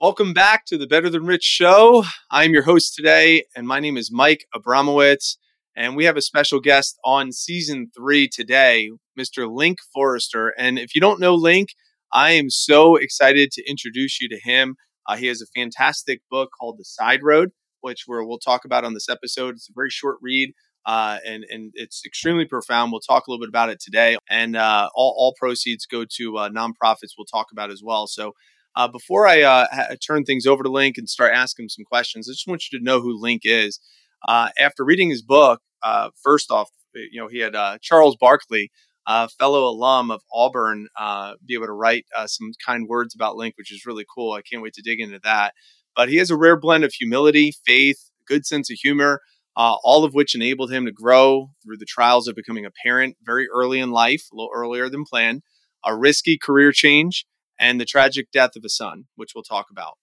Welcome 0.00 0.32
back 0.32 0.64
to 0.68 0.78
the 0.78 0.86
Better 0.86 1.10
Than 1.10 1.26
Rich 1.26 1.42
show. 1.42 2.04
I'm 2.30 2.52
your 2.52 2.62
host 2.62 2.94
today, 2.94 3.44
and 3.54 3.68
my 3.68 3.80
name 3.80 3.98
is 3.98 4.10
Mike 4.10 4.46
Abramowitz. 4.56 5.36
And 5.76 5.94
we 5.94 6.06
have 6.06 6.16
a 6.16 6.22
special 6.22 6.58
guest 6.58 6.98
on 7.04 7.32
season 7.32 7.90
three 7.94 8.26
today, 8.26 8.92
Mr. 9.18 9.46
Link 9.54 9.76
Forester. 9.92 10.54
And 10.56 10.78
if 10.78 10.94
you 10.94 11.02
don't 11.02 11.20
know 11.20 11.34
Link, 11.34 11.74
I 12.14 12.30
am 12.30 12.48
so 12.48 12.96
excited 12.96 13.50
to 13.52 13.68
introduce 13.68 14.22
you 14.22 14.30
to 14.30 14.40
him. 14.42 14.76
Uh, 15.06 15.16
he 15.16 15.26
has 15.26 15.42
a 15.42 15.46
fantastic 15.54 16.22
book 16.30 16.48
called 16.58 16.78
The 16.78 16.84
Side 16.86 17.20
Road, 17.22 17.50
which 17.82 18.04
we're, 18.08 18.24
we'll 18.24 18.38
talk 18.38 18.64
about 18.64 18.84
on 18.86 18.94
this 18.94 19.10
episode. 19.10 19.56
It's 19.56 19.68
a 19.68 19.74
very 19.76 19.90
short 19.90 20.16
read. 20.22 20.54
Uh, 20.86 21.18
and 21.26 21.44
and 21.50 21.72
it's 21.74 22.06
extremely 22.06 22.46
profound. 22.46 22.90
We'll 22.90 23.02
talk 23.02 23.26
a 23.26 23.30
little 23.30 23.44
bit 23.44 23.50
about 23.50 23.68
it 23.68 23.80
today, 23.80 24.16
and 24.30 24.56
uh, 24.56 24.88
all 24.94 25.14
all 25.18 25.34
proceeds 25.38 25.84
go 25.84 26.06
to 26.16 26.38
uh, 26.38 26.48
nonprofits. 26.48 27.12
We'll 27.18 27.26
talk 27.30 27.48
about 27.52 27.70
as 27.70 27.82
well. 27.84 28.06
So 28.06 28.32
uh, 28.76 28.88
before 28.88 29.26
I 29.26 29.42
uh, 29.42 29.66
ha- 29.70 29.94
turn 30.04 30.24
things 30.24 30.46
over 30.46 30.62
to 30.62 30.70
Link 30.70 30.96
and 30.96 31.08
start 31.08 31.32
asking 31.34 31.68
some 31.68 31.84
questions, 31.84 32.28
I 32.28 32.32
just 32.32 32.46
want 32.46 32.64
you 32.70 32.78
to 32.78 32.84
know 32.84 33.00
who 33.00 33.20
Link 33.20 33.42
is. 33.44 33.80
Uh, 34.26 34.50
after 34.58 34.84
reading 34.84 35.10
his 35.10 35.22
book, 35.22 35.60
uh, 35.82 36.10
first 36.22 36.50
off, 36.50 36.70
you 36.94 37.20
know, 37.20 37.28
he 37.28 37.38
had 37.38 37.54
uh, 37.54 37.78
Charles 37.80 38.16
Barkley, 38.20 38.70
a 39.06 39.28
fellow 39.28 39.64
alum 39.64 40.10
of 40.10 40.22
Auburn, 40.32 40.88
uh, 40.98 41.34
be 41.46 41.54
able 41.54 41.66
to 41.66 41.72
write 41.72 42.04
some 42.26 42.52
kind 42.64 42.86
words 42.88 43.14
about 43.14 43.36
Link, 43.36 43.54
which 43.56 43.72
is 43.72 43.86
really 43.86 44.04
cool. 44.14 44.32
I 44.32 44.42
can't 44.42 44.62
wait 44.62 44.74
to 44.74 44.82
dig 44.82 45.00
into 45.00 45.20
that. 45.24 45.54
But 45.96 46.08
he 46.08 46.16
has 46.16 46.30
a 46.30 46.36
rare 46.36 46.58
blend 46.58 46.84
of 46.84 46.92
humility, 46.92 47.52
faith, 47.66 48.10
good 48.26 48.44
sense 48.44 48.70
of 48.70 48.76
humor, 48.76 49.20
all 49.56 50.04
of 50.04 50.14
which 50.14 50.34
enabled 50.34 50.72
him 50.72 50.84
to 50.84 50.92
grow 50.92 51.50
through 51.64 51.78
the 51.78 51.86
trials 51.86 52.28
of 52.28 52.36
becoming 52.36 52.66
a 52.66 52.70
parent 52.84 53.16
very 53.24 53.48
early 53.48 53.80
in 53.80 53.90
life, 53.90 54.22
a 54.32 54.36
little 54.36 54.52
earlier 54.54 54.88
than 54.88 55.04
planned, 55.04 55.42
a 55.84 55.96
risky 55.96 56.38
career 56.40 56.70
change, 56.72 57.24
and 57.60 57.80
the 57.80 57.84
tragic 57.84 58.32
death 58.32 58.56
of 58.56 58.64
a 58.64 58.70
son, 58.70 59.04
which 59.14 59.32
we'll 59.34 59.44
talk 59.44 59.66
about. 59.70 59.98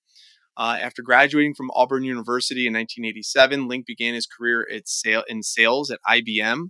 Uh, 0.56 0.78
after 0.82 1.02
graduating 1.02 1.54
from 1.54 1.70
Auburn 1.76 2.04
University 2.04 2.66
in 2.66 2.74
1987, 2.74 3.68
Link 3.68 3.86
began 3.86 4.14
his 4.14 4.28
career 4.28 4.66
in 5.28 5.44
sales 5.44 5.92
at 5.92 6.00
IBM. 6.10 6.70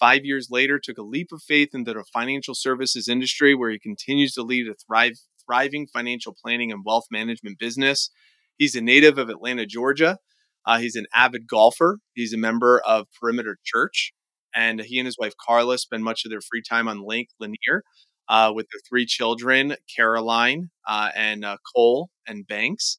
Five 0.00 0.24
years 0.24 0.48
later, 0.50 0.80
took 0.82 0.98
a 0.98 1.02
leap 1.02 1.28
of 1.30 1.42
faith 1.42 1.68
into 1.74 1.92
the 1.92 2.04
financial 2.12 2.54
services 2.54 3.08
industry, 3.08 3.54
where 3.54 3.70
he 3.70 3.78
continues 3.78 4.32
to 4.32 4.42
lead 4.42 4.66
a 4.66 4.74
thrive, 4.74 5.12
thriving 5.44 5.86
financial 5.86 6.34
planning 6.42 6.72
and 6.72 6.82
wealth 6.84 7.04
management 7.10 7.58
business. 7.58 8.10
He's 8.56 8.74
a 8.74 8.80
native 8.80 9.18
of 9.18 9.28
Atlanta, 9.28 9.66
Georgia. 9.66 10.18
Uh, 10.66 10.78
he's 10.78 10.96
an 10.96 11.06
avid 11.14 11.46
golfer. 11.46 11.98
He's 12.14 12.32
a 12.32 12.38
member 12.38 12.80
of 12.80 13.06
Perimeter 13.20 13.58
Church, 13.64 14.12
and 14.54 14.80
he 14.80 14.98
and 14.98 15.06
his 15.06 15.16
wife 15.18 15.34
Carla 15.44 15.78
spend 15.78 16.02
much 16.02 16.24
of 16.24 16.30
their 16.30 16.40
free 16.40 16.62
time 16.68 16.88
on 16.88 17.06
Lake 17.06 17.28
Lanier, 17.38 17.84
uh, 18.30 18.52
with 18.54 18.66
their 18.72 18.80
three 18.88 19.04
children, 19.04 19.74
Caroline 19.94 20.70
uh, 20.88 21.10
and 21.16 21.44
uh, 21.44 21.56
Cole 21.74 22.10
and 22.28 22.46
Banks, 22.46 22.96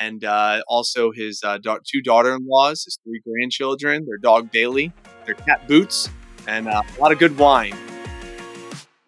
and 0.00 0.24
uh, 0.24 0.62
also 0.68 1.10
his 1.10 1.42
uh, 1.44 1.58
da- 1.58 1.78
two 1.84 2.00
daughter-in-laws, 2.00 2.84
his 2.84 2.98
three 3.04 3.20
grandchildren, 3.26 4.06
their 4.06 4.16
dog 4.16 4.52
Bailey, 4.52 4.92
their 5.26 5.34
cat 5.34 5.66
Boots, 5.66 6.08
and 6.46 6.68
uh, 6.68 6.82
a 6.96 7.00
lot 7.00 7.10
of 7.10 7.18
good 7.18 7.36
wine. 7.36 7.74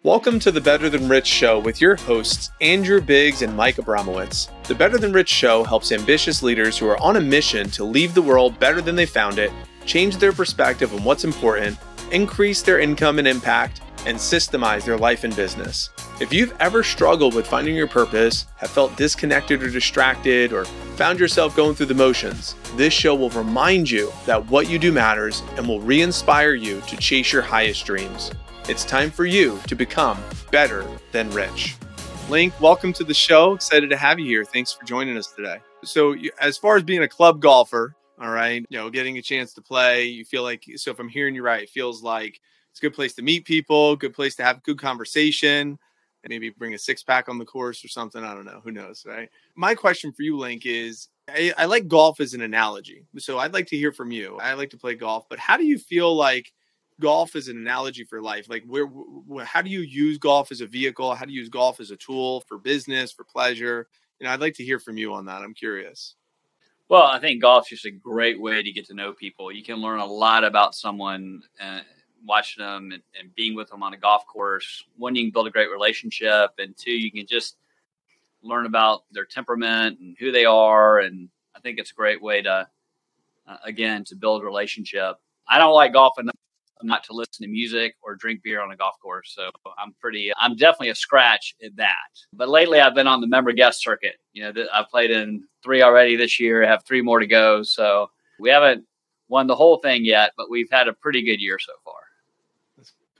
Welcome 0.03 0.37
to 0.39 0.51
the 0.51 0.59
Better 0.59 0.89
Than 0.89 1.07
Rich 1.07 1.27
show 1.27 1.59
with 1.59 1.79
your 1.79 1.95
hosts, 1.95 2.51
Andrew 2.59 2.99
Biggs 2.99 3.41
and 3.41 3.55
Mike 3.55 3.77
Abramowitz. 3.77 4.49
The 4.65 4.75
Better 4.75 4.97
Than 4.97 5.13
Rich 5.13 5.29
show 5.29 5.63
helps 5.63 5.93
ambitious 5.93 6.43
leaders 6.43 6.77
who 6.77 6.89
are 6.89 7.01
on 7.01 7.15
a 7.15 7.21
mission 7.21 7.69
to 7.69 7.85
leave 7.85 8.13
the 8.13 8.21
world 8.21 8.59
better 8.59 8.81
than 8.81 8.97
they 8.97 9.05
found 9.05 9.39
it, 9.39 9.49
change 9.85 10.17
their 10.17 10.33
perspective 10.33 10.93
on 10.93 11.05
what's 11.05 11.23
important, 11.23 11.77
increase 12.11 12.61
their 12.61 12.81
income 12.81 13.17
and 13.17 13.29
impact, 13.29 13.79
and 14.05 14.17
systemize 14.17 14.85
their 14.85 14.97
life 14.97 15.23
and 15.23 15.35
business. 15.35 15.89
If 16.19 16.33
you've 16.33 16.55
ever 16.59 16.83
struggled 16.83 17.35
with 17.35 17.47
finding 17.47 17.75
your 17.75 17.87
purpose, 17.87 18.45
have 18.57 18.69
felt 18.69 18.95
disconnected 18.97 19.63
or 19.63 19.69
distracted, 19.69 20.53
or 20.53 20.65
found 20.95 21.19
yourself 21.19 21.55
going 21.55 21.75
through 21.75 21.87
the 21.87 21.93
motions, 21.93 22.55
this 22.75 22.93
show 22.93 23.15
will 23.15 23.29
remind 23.31 23.89
you 23.89 24.11
that 24.25 24.45
what 24.47 24.69
you 24.69 24.77
do 24.77 24.91
matters 24.91 25.41
and 25.57 25.67
will 25.67 25.81
re 25.81 26.01
inspire 26.01 26.53
you 26.53 26.81
to 26.81 26.97
chase 26.97 27.31
your 27.31 27.41
highest 27.41 27.85
dreams. 27.85 28.31
It's 28.69 28.85
time 28.85 29.11
for 29.11 29.25
you 29.25 29.59
to 29.67 29.75
become 29.75 30.23
better 30.51 30.85
than 31.11 31.29
rich. 31.31 31.75
Link, 32.29 32.53
welcome 32.61 32.93
to 32.93 33.03
the 33.03 33.13
show. 33.13 33.53
Excited 33.53 33.89
to 33.89 33.97
have 33.97 34.19
you 34.19 34.25
here. 34.25 34.45
Thanks 34.45 34.71
for 34.71 34.85
joining 34.85 35.17
us 35.17 35.27
today. 35.27 35.57
So, 35.83 36.15
as 36.39 36.57
far 36.57 36.77
as 36.77 36.83
being 36.83 37.03
a 37.03 37.07
club 37.07 37.41
golfer, 37.41 37.95
all 38.21 38.29
right, 38.29 38.65
you 38.69 38.77
know, 38.77 38.89
getting 38.89 39.17
a 39.17 39.21
chance 39.21 39.53
to 39.55 39.61
play, 39.61 40.05
you 40.05 40.23
feel 40.23 40.43
like, 40.43 40.63
so 40.77 40.91
if 40.91 40.99
I'm 40.99 41.09
hearing 41.09 41.35
you 41.35 41.43
right, 41.43 41.63
it 41.63 41.69
feels 41.69 42.01
like 42.01 42.39
it's 42.73 42.79
a 42.79 42.81
good 42.81 42.95
place 42.95 43.13
to 43.13 43.21
meet 43.21 43.45
people, 43.45 43.95
good 43.95 44.15
place 44.15 44.35
to 44.37 44.43
have 44.43 44.63
good 44.63 44.79
conversation, 44.79 45.77
and 46.23 46.29
maybe 46.29 46.49
bring 46.49 46.73
a 46.73 46.79
six 46.79 47.03
pack 47.03 47.29
on 47.29 47.37
the 47.37 47.45
course 47.45 47.85
or 47.85 47.87
something. 47.87 48.23
I 48.23 48.33
don't 48.33 48.45
know. 48.45 48.61
Who 48.63 48.71
knows, 48.71 49.05
right? 49.05 49.29
My 49.55 49.75
question 49.75 50.11
for 50.11 50.23
you, 50.23 50.39
Link, 50.39 50.65
is 50.65 51.09
I, 51.29 51.53
I 51.55 51.65
like 51.65 51.87
golf 51.87 52.19
as 52.19 52.33
an 52.33 52.41
analogy. 52.41 53.05
So 53.19 53.37
I'd 53.37 53.53
like 53.53 53.67
to 53.67 53.77
hear 53.77 53.91
from 53.91 54.11
you. 54.11 54.39
I 54.41 54.55
like 54.55 54.71
to 54.71 54.77
play 54.77 54.95
golf, 54.95 55.29
but 55.29 55.37
how 55.37 55.55
do 55.55 55.65
you 55.65 55.77
feel 55.77 56.15
like 56.15 56.51
golf 56.99 57.35
is 57.35 57.47
an 57.47 57.57
analogy 57.57 58.05
for 58.05 58.23
life? 58.23 58.49
Like, 58.49 58.63
where, 58.65 58.85
where, 58.85 59.45
how 59.45 59.61
do 59.61 59.69
you 59.69 59.81
use 59.81 60.17
golf 60.17 60.51
as 60.51 60.61
a 60.61 60.65
vehicle? 60.65 61.13
How 61.13 61.25
do 61.25 61.31
you 61.31 61.41
use 61.41 61.49
golf 61.49 61.79
as 61.79 61.91
a 61.91 61.97
tool 61.97 62.41
for 62.47 62.57
business, 62.57 63.11
for 63.11 63.23
pleasure? 63.23 63.87
You 64.19 64.25
know, 64.25 64.33
I'd 64.33 64.41
like 64.41 64.55
to 64.55 64.63
hear 64.63 64.79
from 64.79 64.97
you 64.97 65.13
on 65.13 65.25
that. 65.25 65.43
I'm 65.43 65.53
curious. 65.53 66.15
Well, 66.89 67.03
I 67.03 67.19
think 67.19 67.39
golf's 67.39 67.69
just 67.69 67.85
a 67.85 67.91
great 67.91 68.41
way 68.41 68.63
to 68.63 68.71
get 68.71 68.87
to 68.87 68.95
know 68.95 69.13
people. 69.13 69.51
You 69.51 69.63
can 69.63 69.75
learn 69.75 69.99
a 69.99 70.05
lot 70.05 70.43
about 70.43 70.73
someone 70.73 71.43
uh, 71.61 71.81
watching 72.25 72.63
them 72.63 72.91
and, 72.93 73.03
and, 73.19 73.35
being 73.35 73.55
with 73.55 73.69
them 73.69 73.83
on 73.83 73.93
a 73.93 73.97
golf 73.97 74.25
course. 74.27 74.85
One, 74.97 75.15
you 75.15 75.23
can 75.23 75.31
build 75.31 75.47
a 75.47 75.51
great 75.51 75.71
relationship, 75.71 76.51
and 76.57 76.75
two, 76.77 76.91
you 76.91 77.11
can 77.11 77.27
just 77.27 77.57
learn 78.41 78.65
about 78.65 79.03
their 79.11 79.25
temperament 79.25 79.99
and 79.99 80.15
who 80.19 80.31
they 80.31 80.45
are. 80.45 80.99
And 80.99 81.29
I 81.55 81.59
think 81.59 81.79
it's 81.79 81.91
a 81.91 81.95
great 81.95 82.21
way 82.21 82.41
to, 82.41 82.67
uh, 83.47 83.57
again, 83.63 84.03
to 84.05 84.15
build 84.15 84.41
a 84.41 84.45
relationship. 84.45 85.15
I 85.47 85.57
don't 85.57 85.73
like 85.73 85.93
golf 85.93 86.19
enough 86.19 86.35
not 86.83 87.03
to 87.05 87.13
listen 87.13 87.43
to 87.43 87.47
music 87.47 87.95
or 88.01 88.15
drink 88.15 88.43
beer 88.43 88.61
on 88.61 88.71
a 88.71 88.75
golf 88.75 88.95
course. 89.01 89.33
So 89.35 89.49
I'm 89.77 89.93
pretty, 89.99 90.31
I'm 90.37 90.55
definitely 90.55 90.89
a 90.89 90.95
scratch 90.95 91.55
at 91.63 91.75
that. 91.77 91.93
But 92.33 92.49
lately 92.49 92.79
I've 92.79 92.95
been 92.95 93.07
on 93.07 93.21
the 93.21 93.27
member 93.27 93.53
guest 93.53 93.81
circuit. 93.81 94.15
You 94.33 94.51
know, 94.51 94.65
I've 94.73 94.89
played 94.89 95.11
in 95.11 95.43
three 95.63 95.81
already 95.81 96.15
this 96.15 96.39
year, 96.39 96.63
I 96.63 96.67
have 96.67 96.83
three 96.85 97.01
more 97.01 97.19
to 97.19 97.27
go. 97.27 97.63
So 97.63 98.09
we 98.39 98.49
haven't 98.49 98.85
won 99.29 99.47
the 99.47 99.55
whole 99.55 99.77
thing 99.77 100.03
yet, 100.05 100.31
but 100.37 100.49
we've 100.49 100.69
had 100.71 100.87
a 100.87 100.93
pretty 100.93 101.23
good 101.23 101.39
year 101.39 101.57
so 101.59 101.71
far. 101.83 101.95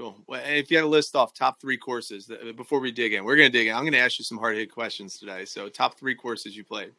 Cool. 0.04 0.18
If 0.28 0.70
you 0.70 0.76
had 0.76 0.84
to 0.84 0.90
list 0.90 1.16
off 1.16 1.34
top 1.34 1.62
three 1.62 1.78
courses 1.78 2.26
that, 2.26 2.58
before 2.58 2.82
we 2.82 2.92
dig 2.92 3.14
in, 3.14 3.24
we're 3.24 3.38
going 3.38 3.50
to 3.50 3.58
dig 3.58 3.68
in. 3.68 3.74
I'm 3.74 3.84
going 3.84 3.94
to 3.94 4.00
ask 4.00 4.20
you 4.20 4.26
some 4.26 4.38
hard 4.38 4.58
hit 4.58 4.70
questions 4.70 5.18
today. 5.18 5.46
So, 5.46 5.70
top 5.70 5.98
three 5.98 6.14
courses 6.14 6.58
you 6.58 6.66
played. 6.66 6.92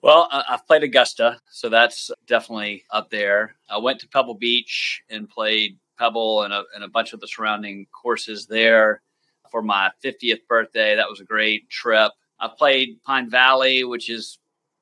Well, 0.00 0.30
uh, 0.32 0.44
I've 0.48 0.66
played 0.66 0.82
Augusta, 0.82 1.38
so 1.50 1.68
that's 1.68 2.10
definitely 2.26 2.84
up 2.90 3.10
there. 3.10 3.54
I 3.68 3.76
went 3.76 4.00
to 4.00 4.08
Pebble 4.08 4.32
Beach 4.32 5.02
and 5.10 5.28
played 5.28 5.76
Pebble 5.98 6.44
and 6.44 6.54
a, 6.54 6.64
and 6.74 6.84
a 6.84 6.88
bunch 6.88 7.12
of 7.12 7.20
the 7.20 7.28
surrounding 7.28 7.86
courses 7.92 8.46
there 8.46 9.02
for 9.50 9.60
my 9.60 9.90
50th 10.02 10.46
birthday. 10.48 10.96
That 10.96 11.10
was 11.10 11.20
a 11.20 11.24
great 11.24 11.68
trip. 11.68 12.12
I 12.40 12.48
played 12.48 13.02
Pine 13.04 13.28
Valley, 13.28 13.84
which 13.84 14.08
is 14.08 14.38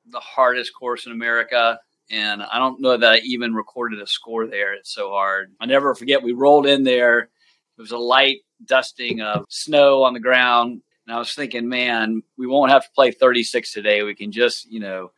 the 0.09 0.21
hardest 0.21 0.73
course 0.73 1.05
in 1.05 1.11
America. 1.11 1.77
And 2.11 2.43
I 2.43 2.59
don't 2.59 2.79
know 2.79 2.95
that 2.95 3.11
I 3.11 3.17
even 3.25 3.53
recorded 3.53 4.01
a 4.01 4.07
score 4.07 4.47
there. 4.47 4.73
It's 4.73 4.93
so 4.93 5.09
hard. 5.09 5.51
I 5.59 5.65
never 5.65 5.93
forget, 5.95 6.23
we 6.23 6.31
rolled 6.31 6.65
in 6.65 6.85
there 6.85 7.29
it 7.77 7.81
was 7.81 7.91
a 7.91 7.97
light 7.97 8.39
dusting 8.65 9.21
of 9.21 9.45
snow 9.49 10.03
on 10.03 10.13
the 10.13 10.19
ground. 10.19 10.81
And 11.05 11.15
I 11.15 11.19
was 11.19 11.33
thinking, 11.33 11.69
man, 11.69 12.23
we 12.37 12.47
won't 12.47 12.71
have 12.71 12.83
to 12.83 12.91
play 12.95 13.11
36 13.11 13.71
today. 13.71 14.03
We 14.03 14.15
can 14.15 14.31
just, 14.31 14.69
you 14.69 14.79
know, 14.79 15.11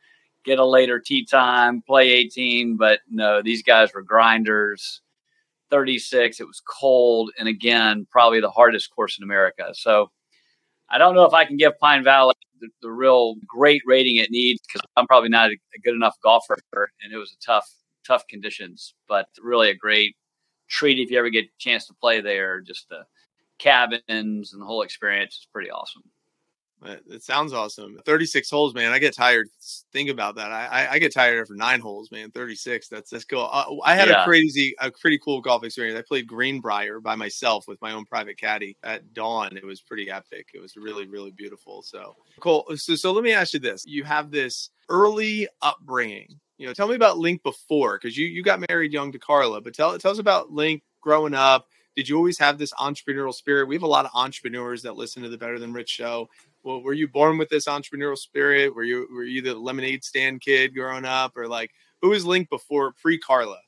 get 0.43 0.59
a 0.59 0.65
later 0.65 0.99
tee 0.99 1.25
time, 1.25 1.81
play 1.81 2.09
18. 2.09 2.75
But 2.77 2.99
no, 3.09 3.41
these 3.41 3.63
guys 3.63 3.93
were 3.93 4.01
grinders. 4.01 5.01
36. 5.69 6.39
It 6.39 6.47
was 6.47 6.61
cold. 6.61 7.31
And 7.39 7.47
again, 7.47 8.07
probably 8.11 8.41
the 8.41 8.49
hardest 8.49 8.93
course 8.93 9.17
in 9.17 9.23
America. 9.23 9.69
So 9.73 10.11
I 10.89 10.97
don't 10.97 11.15
know 11.15 11.25
if 11.25 11.33
I 11.33 11.45
can 11.45 11.57
give 11.57 11.77
Pine 11.79 12.03
Valley 12.03 12.33
the, 12.59 12.69
the 12.81 12.91
real 12.91 13.35
great 13.47 13.81
rating 13.85 14.17
it 14.17 14.31
needs 14.31 14.59
because 14.61 14.81
I'm 14.97 15.07
probably 15.07 15.29
not 15.29 15.51
a, 15.51 15.79
good 15.83 15.93
enough 15.93 16.17
golfer. 16.21 16.57
And 16.73 17.13
it 17.13 17.17
was 17.17 17.31
a 17.31 17.45
tough, 17.45 17.69
tough 18.05 18.27
conditions, 18.27 18.95
but 19.07 19.27
really 19.41 19.69
a 19.69 19.75
great 19.75 20.15
treat 20.69 20.99
if 20.99 21.11
you 21.11 21.17
ever 21.17 21.29
get 21.29 21.45
a 21.45 21.49
chance 21.57 21.87
to 21.87 21.93
play 21.93 22.21
there. 22.21 22.61
Just 22.61 22.89
the 22.89 23.05
cabins 23.57 24.53
and 24.53 24.61
the 24.61 24.65
whole 24.65 24.83
experience 24.83 25.35
is 25.35 25.47
pretty 25.51 25.69
awesome. 25.69 26.03
It 26.85 27.23
sounds 27.23 27.51
awesome. 27.51 27.99
36 28.05 28.49
holes, 28.49 28.73
man. 28.73 28.93
I 28.93 28.99
get 28.99 29.13
tired. 29.13 29.49
Think 29.91 30.09
about 30.09 30.35
that. 30.35 30.51
I, 30.51 30.65
I, 30.65 30.91
I 30.93 30.99
get 30.99 31.13
tired 31.13 31.41
after 31.41 31.53
nine 31.53 31.81
holes, 31.81 32.09
man. 32.09 32.31
36. 32.31 32.87
That's 32.87 33.11
that's 33.11 33.25
cool. 33.25 33.49
Uh, 33.51 33.65
I 33.83 33.95
had 33.95 34.07
yeah. 34.07 34.21
a 34.21 34.25
crazy, 34.25 34.73
a 34.79 34.89
pretty 34.89 35.19
cool 35.19 35.41
golf 35.41 35.65
experience. 35.65 35.99
I 35.99 36.03
played 36.07 36.25
Greenbrier 36.25 37.01
by 37.01 37.15
myself 37.15 37.65
with 37.67 37.81
my 37.81 37.91
own 37.91 38.05
private 38.05 38.37
caddy 38.37 38.77
at 38.83 39.13
dawn. 39.13 39.57
It 39.57 39.65
was 39.65 39.81
pretty 39.81 40.09
epic. 40.09 40.47
It 40.53 40.61
was 40.61 40.77
really, 40.77 41.05
really 41.05 41.31
beautiful. 41.31 41.83
So 41.83 42.15
cool. 42.39 42.65
So, 42.75 42.95
so 42.95 43.11
let 43.11 43.25
me 43.25 43.33
ask 43.33 43.53
you 43.53 43.59
this: 43.59 43.85
You 43.85 44.05
have 44.05 44.31
this 44.31 44.69
early 44.87 45.49
upbringing 45.61 46.39
you 46.59 46.67
know, 46.67 46.73
tell 46.73 46.89
me 46.89 46.95
about 46.95 47.17
Link 47.17 47.41
before 47.41 47.97
because 47.97 48.17
you 48.17 48.27
you 48.27 48.43
got 48.43 48.63
married 48.69 48.91
young 48.91 49.13
to 49.13 49.17
Carla, 49.19 49.61
but 49.61 49.73
tell 49.73 49.97
tell 49.97 50.11
us 50.11 50.19
about 50.19 50.51
Link 50.51 50.83
growing 51.01 51.33
up. 51.33 51.67
did 51.95 52.07
you 52.07 52.17
always 52.17 52.37
have 52.37 52.57
this 52.57 52.73
entrepreneurial 52.73 53.33
spirit? 53.33 53.67
We 53.67 53.75
have 53.75 53.83
a 53.83 53.87
lot 53.87 54.05
of 54.05 54.11
entrepreneurs 54.13 54.83
that 54.83 54.97
listen 54.97 55.23
to 55.23 55.29
the 55.29 55.37
Better 55.37 55.57
Than 55.57 55.73
Rich 55.73 55.89
show. 55.89 56.29
Well, 56.63 56.83
were 56.83 56.93
you 56.93 57.07
born 57.07 57.37
with 57.37 57.49
this 57.49 57.65
entrepreneurial 57.65 58.17
spirit? 58.17 58.75
Were 58.75 58.83
you 58.83 59.07
were 59.09 59.23
you 59.23 59.41
the 59.41 59.55
lemonade 59.55 60.03
stand 60.03 60.41
kid 60.41 60.75
growing 60.75 61.05
up, 61.05 61.37
or 61.37 61.47
like 61.47 61.71
who 62.01 62.09
was 62.09 62.25
Link 62.25 62.49
before 62.49 62.91
pre 63.01 63.17
Carla? 63.17 63.59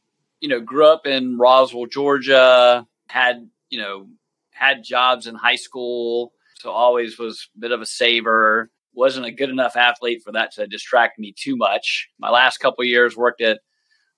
You 0.41 0.49
know, 0.49 0.59
grew 0.59 0.85
up 0.85 1.07
in 1.07 1.37
Roswell, 1.37 1.85
Georgia. 1.85 2.85
Had 3.07 3.49
you 3.69 3.79
know 3.79 4.09
had 4.51 4.83
jobs 4.83 5.27
in 5.27 5.35
high 5.35 5.55
school, 5.55 6.33
so 6.59 6.71
always 6.71 7.17
was 7.17 7.47
a 7.55 7.59
bit 7.59 7.71
of 7.71 7.79
a 7.79 7.85
saver. 7.85 8.69
Wasn't 8.93 9.25
a 9.25 9.31
good 9.31 9.49
enough 9.49 9.75
athlete 9.75 10.21
for 10.23 10.31
that 10.33 10.51
to 10.53 10.67
distract 10.67 11.17
me 11.17 11.33
too 11.37 11.55
much. 11.55 12.09
My 12.19 12.29
last 12.29 12.57
couple 12.57 12.83
years 12.83 13.15
worked 13.15 13.41
at 13.41 13.59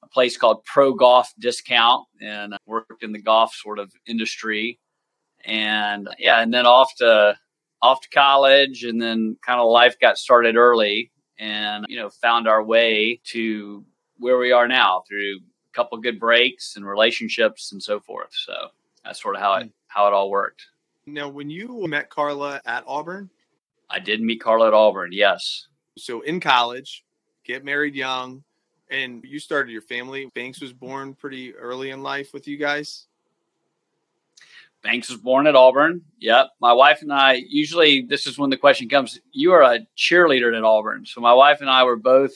a 0.03 0.07
place 0.07 0.37
called 0.37 0.63
Pro 0.65 0.93
Golf 0.93 1.31
Discount 1.39 2.05
and 2.21 2.53
uh, 2.53 2.57
worked 2.65 3.03
in 3.03 3.11
the 3.11 3.21
golf 3.21 3.53
sort 3.53 3.79
of 3.79 3.91
industry. 4.07 4.79
And 5.45 6.09
yeah, 6.17 6.41
and 6.41 6.53
then 6.53 6.65
off 6.65 6.95
to 6.97 7.37
off 7.81 8.01
to 8.01 8.09
college 8.09 8.83
and 8.83 9.01
then 9.01 9.37
kind 9.45 9.59
of 9.59 9.69
life 9.69 9.99
got 9.99 10.17
started 10.17 10.55
early 10.55 11.11
and 11.37 11.85
you 11.89 11.97
know 11.97 12.09
found 12.09 12.47
our 12.47 12.63
way 12.63 13.19
to 13.25 13.83
where 14.17 14.37
we 14.37 14.51
are 14.51 14.67
now 14.67 15.03
through 15.07 15.37
a 15.37 15.73
couple 15.75 15.97
good 15.97 16.19
breaks 16.19 16.75
and 16.75 16.85
relationships 16.85 17.71
and 17.73 17.83
so 17.83 17.99
forth. 17.99 18.31
So 18.31 18.53
that's 19.03 19.21
sort 19.21 19.35
of 19.35 19.41
how 19.41 19.55
it 19.55 19.63
hmm. 19.63 19.69
how 19.87 20.07
it 20.07 20.13
all 20.13 20.29
worked. 20.29 20.65
Now, 21.05 21.27
when 21.27 21.49
you 21.49 21.85
met 21.87 22.09
Carla 22.09 22.61
at 22.65 22.85
Auburn, 22.87 23.29
I 23.89 23.99
did 23.99 24.21
meet 24.21 24.41
Carla 24.41 24.67
at 24.67 24.73
Auburn. 24.73 25.09
Yes. 25.11 25.67
So 25.97 26.21
in 26.21 26.39
college, 26.39 27.03
get 27.43 27.63
married 27.63 27.95
young, 27.95 28.43
and 28.89 29.23
you 29.23 29.39
started 29.39 29.71
your 29.71 29.81
family. 29.81 30.29
Banks 30.33 30.61
was 30.61 30.73
born 30.73 31.13
pretty 31.13 31.55
early 31.55 31.91
in 31.91 32.01
life 32.01 32.33
with 32.33 32.47
you 32.47 32.57
guys. 32.57 33.07
Banks 34.81 35.09
was 35.09 35.19
born 35.19 35.47
at 35.47 35.55
Auburn. 35.55 36.01
Yep. 36.19 36.49
My 36.59 36.73
wife 36.73 37.01
and 37.01 37.13
I, 37.13 37.41
usually, 37.47 38.01
this 38.01 38.27
is 38.27 38.37
when 38.37 38.49
the 38.49 38.57
question 38.57 38.89
comes 38.89 39.19
you 39.31 39.53
are 39.53 39.61
a 39.61 39.79
cheerleader 39.97 40.55
at 40.55 40.63
Auburn. 40.63 41.05
So 41.05 41.21
my 41.21 41.33
wife 41.33 41.61
and 41.61 41.69
I 41.69 41.83
were 41.83 41.95
both 41.95 42.33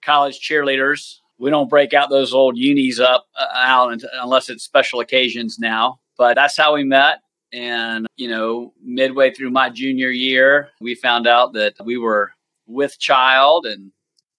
college 0.00 0.38
cheerleaders. 0.40 1.16
We 1.38 1.50
don't 1.50 1.68
break 1.68 1.92
out 1.92 2.08
those 2.08 2.32
old 2.32 2.56
unis 2.56 3.00
up 3.00 3.26
uh, 3.36 3.46
out 3.54 4.00
unless 4.22 4.48
it's 4.48 4.62
special 4.62 5.00
occasions 5.00 5.58
now. 5.58 5.98
But 6.16 6.34
that's 6.34 6.56
how 6.56 6.74
we 6.74 6.84
met. 6.84 7.18
And, 7.52 8.06
you 8.16 8.28
know, 8.28 8.72
midway 8.82 9.32
through 9.32 9.50
my 9.50 9.68
junior 9.68 10.08
year, 10.10 10.70
we 10.80 10.94
found 10.94 11.26
out 11.26 11.52
that 11.52 11.74
we 11.84 11.98
were 11.98 12.32
with 12.66 12.98
child. 12.98 13.66
And 13.66 13.92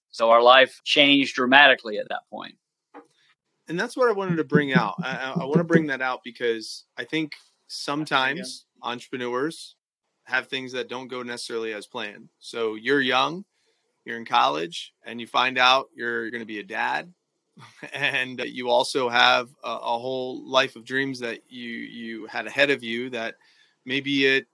so 0.09 0.31
our 0.31 0.41
life 0.41 0.81
changed 0.83 1.35
dramatically 1.35 1.97
at 1.99 2.09
that 2.09 2.21
point. 2.29 2.55
and 3.67 3.79
that's 3.79 3.95
what 3.95 4.09
I 4.09 4.13
wanted 4.13 4.35
to 4.37 4.43
bring 4.43 4.73
out. 4.73 4.95
I, 5.03 5.33
I 5.35 5.45
want 5.45 5.57
to 5.57 5.63
bring 5.63 5.87
that 5.87 6.01
out 6.01 6.21
because 6.23 6.85
I 6.97 7.03
think 7.05 7.33
sometimes 7.67 8.65
entrepreneurs 8.81 9.75
have 10.25 10.47
things 10.47 10.71
that 10.73 10.89
don't 10.89 11.07
go 11.07 11.23
necessarily 11.23 11.73
as 11.73 11.87
planned. 11.87 12.29
So 12.39 12.75
you're 12.75 13.01
young, 13.01 13.45
you're 14.05 14.17
in 14.17 14.25
college, 14.25 14.93
and 15.05 15.19
you 15.21 15.27
find 15.27 15.57
out 15.57 15.87
you're 15.95 16.29
going 16.31 16.41
to 16.41 16.45
be 16.47 16.59
a 16.59 16.63
dad, 16.63 17.13
and 17.93 18.39
you 18.45 18.69
also 18.69 19.09
have 19.09 19.49
a, 19.63 19.69
a 19.69 19.99
whole 19.99 20.47
life 20.47 20.75
of 20.75 20.85
dreams 20.85 21.19
that 21.19 21.39
you 21.49 21.69
you 21.69 22.25
had 22.27 22.47
ahead 22.47 22.69
of 22.69 22.83
you 22.83 23.09
that 23.11 23.35
maybe 23.85 24.25
it 24.25 24.47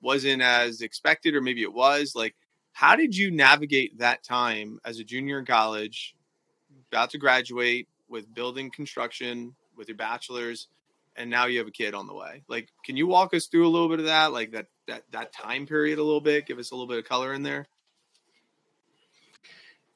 wasn't 0.00 0.42
as 0.42 0.80
expected, 0.82 1.34
or 1.34 1.40
maybe 1.40 1.62
it 1.62 1.72
was. 1.72 2.14
Like, 2.14 2.34
how 2.72 2.96
did 2.96 3.16
you 3.16 3.30
navigate 3.30 3.98
that 3.98 4.22
time 4.22 4.80
as 4.84 4.98
a 4.98 5.04
junior 5.04 5.38
in 5.38 5.46
college, 5.46 6.14
about 6.90 7.10
to 7.10 7.18
graduate? 7.18 7.88
with 8.12 8.32
building 8.34 8.70
construction 8.70 9.54
with 9.76 9.88
your 9.88 9.96
bachelor's 9.96 10.68
and 11.16 11.28
now 11.28 11.46
you 11.46 11.58
have 11.58 11.66
a 11.66 11.72
kid 11.72 11.94
on 11.94 12.06
the 12.06 12.14
way 12.14 12.42
like 12.46 12.68
can 12.84 12.96
you 12.96 13.06
walk 13.06 13.34
us 13.34 13.46
through 13.46 13.66
a 13.66 13.70
little 13.70 13.88
bit 13.88 13.98
of 13.98 14.04
that 14.04 14.32
like 14.32 14.52
that 14.52 14.66
that 14.86 15.02
that 15.10 15.32
time 15.32 15.66
period 15.66 15.98
a 15.98 16.02
little 16.02 16.20
bit 16.20 16.46
give 16.46 16.58
us 16.58 16.70
a 16.70 16.74
little 16.74 16.86
bit 16.86 16.98
of 16.98 17.04
color 17.06 17.32
in 17.32 17.42
there 17.42 17.66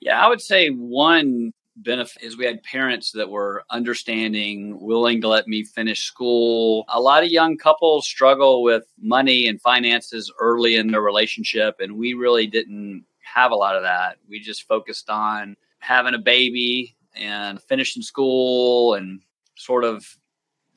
yeah 0.00 0.24
i 0.24 0.28
would 0.28 0.40
say 0.40 0.68
one 0.68 1.52
benefit 1.76 2.22
is 2.22 2.36
we 2.36 2.46
had 2.46 2.62
parents 2.62 3.12
that 3.12 3.28
were 3.28 3.62
understanding 3.70 4.80
willing 4.80 5.20
to 5.20 5.28
let 5.28 5.46
me 5.46 5.62
finish 5.62 6.04
school 6.04 6.84
a 6.88 7.00
lot 7.00 7.22
of 7.22 7.28
young 7.28 7.56
couples 7.56 8.06
struggle 8.06 8.62
with 8.62 8.84
money 8.98 9.46
and 9.46 9.60
finances 9.60 10.32
early 10.40 10.76
in 10.76 10.88
their 10.88 11.02
relationship 11.02 11.76
and 11.80 11.96
we 11.96 12.14
really 12.14 12.46
didn't 12.46 13.04
have 13.20 13.50
a 13.50 13.54
lot 13.54 13.76
of 13.76 13.82
that 13.82 14.16
we 14.28 14.40
just 14.40 14.66
focused 14.66 15.10
on 15.10 15.54
having 15.80 16.14
a 16.14 16.18
baby 16.18 16.96
and 17.14 17.62
finishing 17.62 18.02
school 18.02 18.94
and 18.94 19.20
sort 19.56 19.84
of 19.84 20.06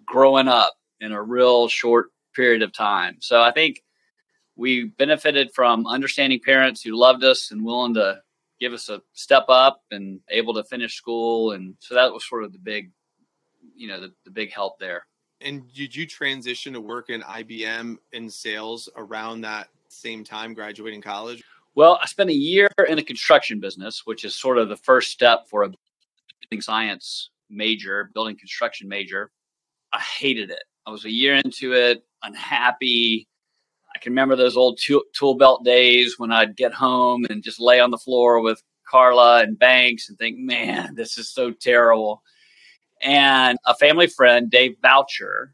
growing 0.06 0.48
up 0.48 0.74
in 1.00 1.12
a 1.12 1.22
real 1.22 1.68
short 1.68 2.08
period 2.36 2.62
of 2.62 2.74
time. 2.74 3.18
So 3.20 3.42
I 3.42 3.52
think 3.52 3.84
we 4.56 4.86
benefited 4.86 5.52
from 5.54 5.88
understanding 5.88 6.40
parents 6.44 6.82
who 6.82 6.98
loved 6.98 7.24
us 7.24 7.52
and 7.52 7.64
willing 7.64 7.94
to 7.96 8.22
give 8.60 8.74
us 8.74 8.90
a 8.90 9.02
step 9.14 9.46
up 9.50 9.82
and 9.92 10.20
able 10.30 10.54
to 10.54 10.64
finish 10.64 10.96
school. 10.96 11.52
And 11.52 11.76
so 11.80 11.96
that 11.96 12.12
was 12.12 12.28
sort 12.28 12.44
of 12.44 12.52
the 12.52 12.60
big, 12.60 12.92
you 13.76 13.88
know, 13.88 14.00
the, 14.00 14.14
the 14.26 14.32
big 14.32 14.52
help 14.52 14.80
there. 14.80 15.06
And 15.42 15.72
did 15.74 15.96
you 15.96 16.06
transition 16.06 16.74
to 16.74 16.82
work 16.82 17.10
in 17.10 17.22
IBM 17.22 17.98
in 18.12 18.30
sales 18.30 18.90
around 18.98 19.42
that 19.42 19.70
same 19.88 20.24
time 20.24 20.54
graduating 20.54 21.02
college? 21.02 21.44
Well, 21.76 22.00
I 22.02 22.08
spent 22.08 22.30
a 22.30 22.34
year 22.34 22.70
in 22.88 23.00
a 23.00 23.04
construction 23.04 23.60
business, 23.60 24.02
which 24.06 24.26
is 24.26 24.36
sort 24.36 24.58
of 24.58 24.68
the 24.68 24.76
first 24.76 25.12
step 25.12 25.48
for 25.48 25.64
a 25.64 25.72
building 26.42 26.62
science 26.62 27.30
major, 27.50 28.12
building 28.14 28.38
construction 28.38 28.90
major. 28.90 29.32
I 29.94 30.00
hated 30.00 30.52
it. 30.52 30.64
I 30.86 30.92
was 30.92 31.06
a 31.06 31.12
year 31.12 31.36
into 31.36 31.74
it, 31.74 32.04
unhappy. 32.24 33.28
I 34.00 34.02
can 34.02 34.14
remember 34.14 34.38
those 34.38 34.56
old 34.56 34.80
tool, 35.14 35.36
belt 35.36 35.66
days 35.66 36.18
when 36.18 36.32
I'd 36.32 36.56
get 36.56 36.74
home 36.74 37.26
and 37.30 37.44
just 37.44 37.60
lay 37.60 37.82
on 37.82 37.92
the 37.92 37.98
floor 37.98 38.40
with 38.40 38.64
Carla 38.90 39.42
and 39.42 39.60
Banks 39.60 40.08
and 40.08 40.18
think, 40.18 40.38
man, 40.38 40.96
this 40.96 41.18
is 41.18 41.30
so 41.30 41.52
terrible. 41.52 42.24
And 43.02 43.58
a 43.66 43.76
family 43.76 44.08
friend, 44.08 44.50
Dave 44.50 44.80
Boucher, 44.82 45.54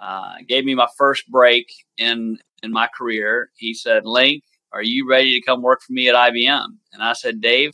uh, 0.00 0.34
gave 0.46 0.64
me 0.64 0.76
my 0.76 0.86
first 0.96 1.28
break 1.28 1.72
in 1.98 2.38
in 2.62 2.70
my 2.70 2.88
career. 2.96 3.50
He 3.56 3.74
said, 3.74 4.06
"Link, 4.06 4.44
are 4.72 4.82
you 4.82 5.08
ready 5.08 5.32
to 5.32 5.44
come 5.44 5.60
work 5.60 5.82
for 5.82 5.92
me 5.92 6.08
at 6.08 6.14
IBM?" 6.14 6.78
And 6.92 7.02
I 7.02 7.12
said, 7.12 7.40
"Dave, 7.40 7.72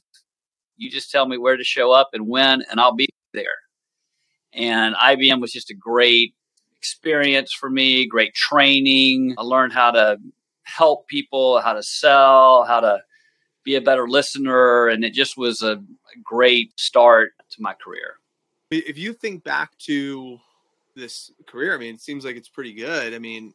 you 0.78 0.90
just 0.90 1.10
tell 1.10 1.26
me 1.26 1.36
where 1.36 1.58
to 1.58 1.64
show 1.64 1.92
up 1.92 2.10
and 2.14 2.26
when, 2.26 2.62
and 2.70 2.80
I'll 2.80 2.94
be 2.94 3.08
there. 3.34 3.58
And 4.54 4.94
IBM 4.94 5.42
was 5.42 5.52
just 5.52 5.70
a 5.70 5.74
great 5.74 6.34
experience 6.80 7.52
for 7.52 7.68
me, 7.68 8.06
great 8.06 8.32
training. 8.34 9.34
I 9.36 9.42
learned 9.42 9.74
how 9.74 9.90
to 9.90 10.16
help 10.62 11.06
people, 11.08 11.60
how 11.60 11.74
to 11.74 11.82
sell, 11.82 12.64
how 12.64 12.80
to 12.80 13.02
be 13.64 13.74
a 13.74 13.82
better 13.82 14.08
listener. 14.08 14.88
And 14.88 15.04
it 15.04 15.12
just 15.12 15.36
was 15.36 15.62
a 15.62 15.82
great 16.24 16.72
start 16.80 17.32
to 17.50 17.60
my 17.60 17.74
career. 17.74 18.14
If 18.70 18.96
you 18.96 19.12
think 19.12 19.44
back 19.44 19.76
to 19.86 20.38
this 20.96 21.30
career, 21.46 21.74
I 21.74 21.78
mean, 21.78 21.96
it 21.96 22.00
seems 22.00 22.24
like 22.24 22.36
it's 22.36 22.48
pretty 22.48 22.72
good. 22.72 23.12
I 23.12 23.18
mean, 23.18 23.52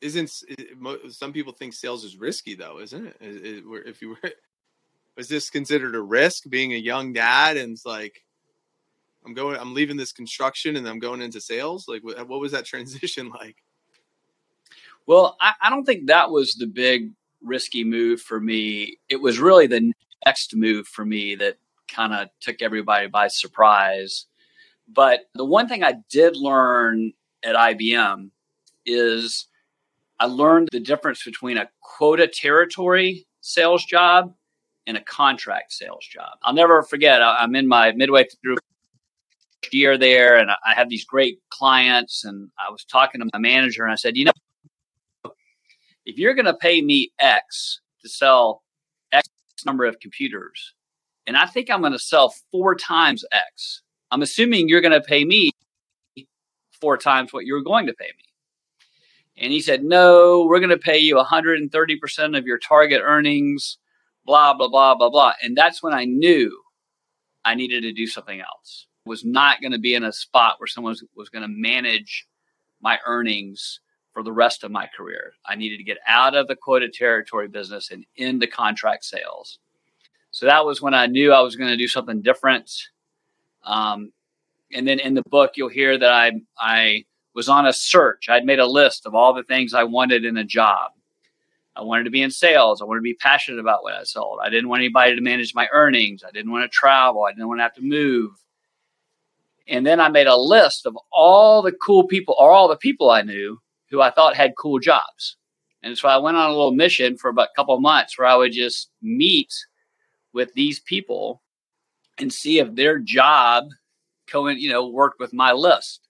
isn't 0.00 0.30
some 1.10 1.32
people 1.32 1.52
think 1.52 1.72
sales 1.72 2.04
is 2.04 2.16
risky 2.16 2.56
though, 2.56 2.80
isn't 2.80 3.06
it? 3.06 3.16
If 3.20 4.02
you 4.02 4.10
were 4.10 4.30
was 5.16 5.28
this 5.28 5.50
considered 5.50 5.94
a 5.94 6.02
risk 6.02 6.48
being 6.48 6.72
a 6.72 6.76
young 6.76 7.12
dad 7.12 7.56
and 7.56 7.72
it's 7.72 7.86
like 7.86 8.24
i'm 9.24 9.34
going 9.34 9.58
i'm 9.58 9.74
leaving 9.74 9.96
this 9.96 10.12
construction 10.12 10.76
and 10.76 10.88
i'm 10.88 10.98
going 10.98 11.20
into 11.20 11.40
sales 11.40 11.86
like 11.88 12.02
what, 12.02 12.28
what 12.28 12.40
was 12.40 12.52
that 12.52 12.64
transition 12.72 13.30
like 13.30 13.56
well 15.06 15.36
I, 15.40 15.52
I 15.62 15.70
don't 15.70 15.84
think 15.84 16.06
that 16.06 16.30
was 16.30 16.54
the 16.54 16.66
big 16.66 17.10
risky 17.42 17.84
move 17.84 18.20
for 18.20 18.40
me 18.40 18.98
it 19.08 19.20
was 19.20 19.38
really 19.38 19.66
the 19.66 19.92
next 20.24 20.54
move 20.56 20.86
for 20.86 21.04
me 21.04 21.34
that 21.36 21.56
kind 21.88 22.14
of 22.14 22.28
took 22.40 22.62
everybody 22.62 23.06
by 23.06 23.28
surprise 23.28 24.26
but 24.92 25.20
the 25.34 25.44
one 25.44 25.68
thing 25.68 25.84
i 25.84 25.94
did 26.10 26.36
learn 26.36 27.12
at 27.42 27.54
ibm 27.54 28.30
is 28.86 29.48
i 30.18 30.24
learned 30.24 30.68
the 30.72 30.80
difference 30.80 31.22
between 31.22 31.58
a 31.58 31.68
quota 31.82 32.26
territory 32.26 33.26
sales 33.42 33.84
job 33.84 34.34
and 34.86 34.96
a 34.96 35.02
contract 35.02 35.72
sales 35.72 36.06
job. 36.06 36.38
I'll 36.42 36.54
never 36.54 36.82
forget. 36.82 37.22
I'm 37.22 37.54
in 37.54 37.66
my 37.66 37.92
midway 37.92 38.26
through 38.42 38.56
year 39.72 39.96
there, 39.96 40.36
and 40.36 40.50
I 40.50 40.74
have 40.74 40.88
these 40.88 41.04
great 41.04 41.38
clients. 41.50 42.24
And 42.24 42.50
I 42.58 42.70
was 42.70 42.84
talking 42.84 43.20
to 43.20 43.30
my 43.32 43.38
manager, 43.38 43.84
and 43.84 43.92
I 43.92 43.96
said, 43.96 44.16
you 44.16 44.26
know, 44.26 45.32
if 46.04 46.18
you're 46.18 46.34
going 46.34 46.46
to 46.46 46.54
pay 46.54 46.82
me 46.82 47.12
X 47.18 47.80
to 48.02 48.08
sell 48.08 48.62
X 49.12 49.28
number 49.64 49.84
of 49.84 50.00
computers, 50.00 50.74
and 51.26 51.36
I 51.36 51.46
think 51.46 51.70
I'm 51.70 51.80
going 51.80 51.92
to 51.92 51.98
sell 51.98 52.34
four 52.52 52.74
times 52.74 53.24
X, 53.32 53.82
I'm 54.10 54.22
assuming 54.22 54.68
you're 54.68 54.82
going 54.82 54.92
to 54.92 55.00
pay 55.00 55.24
me 55.24 55.50
four 56.80 56.98
times 56.98 57.32
what 57.32 57.46
you're 57.46 57.62
going 57.62 57.86
to 57.86 57.94
pay 57.94 58.06
me. 58.06 58.24
And 59.36 59.52
he 59.52 59.60
said, 59.60 59.82
No, 59.82 60.44
we're 60.46 60.60
going 60.60 60.70
to 60.70 60.76
pay 60.76 60.98
you 60.98 61.16
130% 61.16 62.38
of 62.38 62.46
your 62.46 62.58
target 62.58 63.00
earnings 63.02 63.78
blah, 64.26 64.54
blah, 64.54 64.68
blah, 64.68 64.94
blah, 64.94 65.10
blah. 65.10 65.32
And 65.42 65.56
that's 65.56 65.82
when 65.82 65.92
I 65.92 66.04
knew 66.04 66.60
I 67.44 67.54
needed 67.54 67.82
to 67.82 67.92
do 67.92 68.06
something 68.06 68.40
else. 68.40 68.86
Was 69.06 69.24
not 69.24 69.60
going 69.60 69.72
to 69.72 69.78
be 69.78 69.94
in 69.94 70.04
a 70.04 70.12
spot 70.12 70.56
where 70.58 70.66
someone 70.66 70.92
was, 70.92 71.04
was 71.14 71.28
going 71.28 71.42
to 71.42 71.48
manage 71.48 72.26
my 72.80 72.98
earnings 73.06 73.80
for 74.12 74.22
the 74.22 74.32
rest 74.32 74.64
of 74.64 74.70
my 74.70 74.88
career. 74.96 75.32
I 75.44 75.56
needed 75.56 75.78
to 75.78 75.84
get 75.84 75.98
out 76.06 76.34
of 76.34 76.48
the 76.48 76.56
quota 76.56 76.88
territory 76.88 77.48
business 77.48 77.90
and 77.90 78.06
into 78.16 78.46
contract 78.46 79.04
sales. 79.04 79.58
So 80.30 80.46
that 80.46 80.64
was 80.64 80.80
when 80.80 80.94
I 80.94 81.06
knew 81.06 81.32
I 81.32 81.40
was 81.40 81.56
going 81.56 81.70
to 81.70 81.76
do 81.76 81.88
something 81.88 82.22
different. 82.22 82.70
Um, 83.64 84.12
and 84.72 84.86
then 84.86 85.00
in 85.00 85.14
the 85.14 85.22
book, 85.22 85.52
you'll 85.56 85.68
hear 85.68 85.98
that 85.98 86.10
I 86.10 86.32
I 86.58 87.04
was 87.34 87.48
on 87.48 87.66
a 87.66 87.72
search. 87.72 88.28
I'd 88.28 88.44
made 88.44 88.58
a 88.58 88.66
list 88.66 89.06
of 89.06 89.14
all 89.14 89.34
the 89.34 89.42
things 89.42 89.74
I 89.74 89.84
wanted 89.84 90.24
in 90.24 90.36
a 90.36 90.44
job. 90.44 90.92
I 91.76 91.82
wanted 91.82 92.04
to 92.04 92.10
be 92.10 92.22
in 92.22 92.30
sales. 92.30 92.80
I 92.80 92.84
wanted 92.84 93.00
to 93.00 93.04
be 93.04 93.14
passionate 93.14 93.58
about 93.58 93.82
what 93.82 93.94
I 93.94 94.04
sold. 94.04 94.38
I 94.42 94.48
didn't 94.48 94.68
want 94.68 94.80
anybody 94.80 95.16
to 95.16 95.20
manage 95.20 95.54
my 95.54 95.68
earnings. 95.72 96.22
I 96.22 96.30
didn't 96.30 96.52
want 96.52 96.62
to 96.64 96.68
travel. 96.68 97.24
I 97.24 97.32
didn't 97.32 97.48
want 97.48 97.58
to 97.58 97.64
have 97.64 97.74
to 97.74 97.82
move. 97.82 98.30
And 99.66 99.86
then 99.86 100.00
I 100.00 100.08
made 100.08 100.26
a 100.26 100.36
list 100.36 100.86
of 100.86 100.96
all 101.12 101.62
the 101.62 101.72
cool 101.72 102.06
people 102.06 102.36
or 102.38 102.50
all 102.50 102.68
the 102.68 102.76
people 102.76 103.10
I 103.10 103.22
knew 103.22 103.58
who 103.90 104.00
I 104.00 104.10
thought 104.10 104.36
had 104.36 104.54
cool 104.58 104.78
jobs. 104.78 105.36
And 105.82 105.96
so 105.96 106.08
I 106.08 106.16
went 106.16 106.36
on 106.36 106.50
a 106.50 106.52
little 106.52 106.74
mission 106.74 107.16
for 107.16 107.28
about 107.28 107.48
a 107.48 107.56
couple 107.56 107.78
months 107.80 108.18
where 108.18 108.26
I 108.26 108.36
would 108.36 108.52
just 108.52 108.90
meet 109.02 109.52
with 110.32 110.52
these 110.54 110.80
people 110.80 111.42
and 112.18 112.32
see 112.32 112.58
if 112.58 112.74
their 112.74 112.98
job 112.98 113.64
co 114.26 114.48
you 114.48 114.70
know 114.70 114.88
worked 114.88 115.20
with 115.20 115.32
my 115.32 115.52
list. 115.52 116.00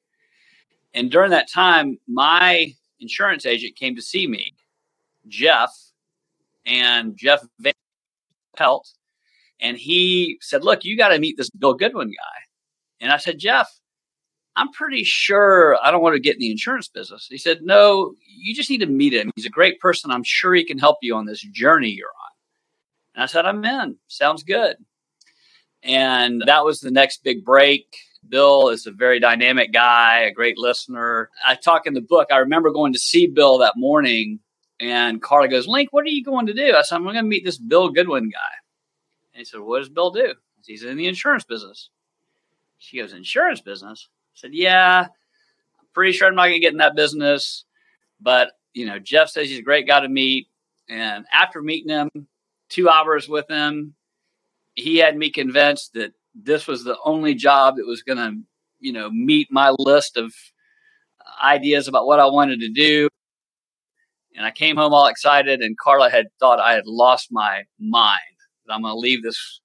And 0.95 1.11
during 1.11 1.31
that 1.31 1.51
time, 1.51 1.99
my 2.07 2.73
insurance 3.01 3.45
agent 3.47 3.77
came 3.77 3.97
to 3.97 4.03
see 4.03 4.27
me, 4.27 4.55
Jeff, 5.27 5.71
and 6.65 7.17
Jeff 7.17 7.41
Van 7.59 7.73
Pelt, 8.57 8.89
and 9.61 9.77
he 9.77 10.39
said, 10.41 10.65
"Look, 10.65 10.85
you 10.85 10.97
got 10.97 11.09
to 11.09 11.19
meet 11.19 11.37
this 11.37 11.51
Bill 11.51 11.75
Goodwin 11.75 12.09
guy." 12.09 12.41
And 13.05 13.13
I 13.13 13.19
said, 13.19 13.39
"Jeff, 13.39 13.69
I'm 14.57 14.73
pretty 14.73 15.05
sure 15.05 15.79
I 15.83 15.93
don't 15.93 16.03
want 16.03 16.15
to 16.15 16.21
get 16.21 16.35
in 16.35 16.41
the 16.41 16.51
insurance 16.51 16.89
business." 16.89 17.29
He 17.31 17.39
said, 17.39 17.61
"No, 17.63 18.15
you 18.27 18.55
just 18.55 18.71
need 18.71 18.81
to 18.81 18.87
meet 18.87 19.15
him. 19.15 19.31
He's 19.37 19.47
a 19.47 19.51
great 19.51 19.79
person. 19.79 20.11
I'm 20.11 20.25
sure 20.25 20.55
he 20.55 20.65
can 20.65 20.79
help 20.79 20.99
you 21.03 21.15
on 21.15 21.27
this 21.27 21.41
journey 21.41 21.91
you're 21.91 22.09
on." 22.09 22.25
And 23.15 23.23
I 23.23 23.27
said, 23.27 23.47
I'm 23.47 23.65
in. 23.65 23.97
Sounds 24.09 24.43
good. 24.43 24.77
And 25.83 26.43
that 26.47 26.65
was 26.65 26.81
the 26.81 26.91
next 26.91 27.23
big 27.23 27.45
break. 27.45 27.87
Bill 28.27 28.71
is 28.71 28.87
a 28.87 28.91
very 28.91 29.21
dynamic 29.21 29.73
guy, 29.73 30.21
a 30.21 30.33
great 30.33 30.57
listener. 30.59 31.31
I 31.47 31.55
talk 31.55 31.87
in 31.87 31.95
the 31.95 32.01
book. 32.01 32.29
I 32.33 32.39
remember 32.39 32.73
going 32.73 32.95
to 32.95 32.99
see 32.99 33.27
Bill 33.27 33.59
that 33.59 33.75
morning, 33.77 34.41
and 34.81 35.23
Carla 35.23 35.49
goes, 35.49 35.69
Link, 35.69 35.91
what 35.93 36.05
are 36.05 36.09
you 36.09 36.25
going 36.25 36.47
to 36.47 36.55
do? 36.55 36.75
I 36.75 36.83
said, 36.83 36.97
I'm 36.97 37.03
going 37.03 37.17
to 37.17 37.23
meet 37.23 37.45
this 37.45 37.59
Bill 37.59 37.91
Goodwin 37.91 38.31
guy. 38.31 38.39
And 39.35 39.41
he 39.41 39.45
said, 39.45 39.61
What 39.61 39.81
does 39.81 39.91
Bill 39.91 40.11
do? 40.11 40.35
He's 40.65 40.83
in 40.83 40.97
the 40.97 41.07
insurance 41.07 41.45
business. 41.45 41.91
She 42.85 42.99
goes, 42.99 43.13
Insurance 43.13 43.61
business? 43.61 44.09
I 44.11 44.35
said, 44.35 44.55
Yeah, 44.55 45.07
I'm 45.81 45.87
pretty 45.95 46.13
sure 46.13 46.29
I'm 46.29 46.35
not 46.35 46.45
going 46.45 46.55
to 46.55 46.61
get 46.61 46.73
in 46.73 46.79
that 46.79 46.97
business. 46.97 47.65
But, 48.21 48.53
you 48.75 48.87
know, 48.87 48.99
Jeff 48.99 49.31
says 49.31 49.49
he's 49.49 49.59
a 49.59 49.63
great 49.63 49.87
guy 49.87 50.01
to 50.01 50.09
meet. 50.09 50.49
And 50.89 51.25
after 51.33 51.63
meeting 51.63 51.91
him, 51.91 52.11
two 52.69 52.89
hours 52.89 53.29
with 53.29 53.49
him, 53.49 53.95
he 54.75 54.99
had 54.99 55.17
me 55.17 55.31
convinced 55.31 55.95
that 55.95 56.13
this 56.35 56.67
was 56.67 56.85
the 56.85 56.99
only 57.05 57.35
job 57.35 57.77
that 57.77 57.87
was 57.87 58.03
going 58.03 58.19
to, 58.19 58.39
you 58.81 58.93
know, 58.93 59.11
meet 59.11 59.49
my 59.51 59.75
list 59.79 60.17
of 60.17 60.35
ideas 61.43 61.89
about 61.89 62.07
what 62.07 62.21
I 62.21 62.27
wanted 62.27 62.61
to 62.61 62.69
do. 62.69 63.09
And 64.37 64.45
I 64.45 64.51
came 64.51 64.77
home 64.77 64.93
all 64.93 65.07
excited, 65.07 65.61
and 65.61 65.79
Carla 65.79 66.11
had 66.11 66.27
thought 66.41 66.59
I 66.59 66.75
had 66.75 66.87
lost 66.87 67.29
my 67.31 67.63
mind. 67.79 68.21
That 68.67 68.75
I'm 68.75 68.83
going 68.83 68.95
to 68.95 68.99
leave 68.99 69.23
this 69.23 69.61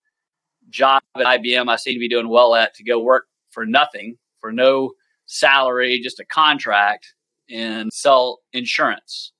job 0.69 1.01
at 1.17 1.25
IBM 1.25 1.69
I 1.69 1.75
seem 1.75 1.93
to 1.93 1.99
be 1.99 2.09
doing 2.09 2.29
well 2.29 2.55
at 2.55 2.73
to 2.75 2.83
go 2.83 2.99
work 2.99 3.25
for 3.51 3.65
nothing, 3.65 4.17
for 4.39 4.51
no 4.51 4.91
salary, 5.25 5.99
just 6.01 6.19
a 6.19 6.25
contract, 6.25 7.13
and 7.49 7.91
sell 7.93 8.39
insurance. 8.53 9.33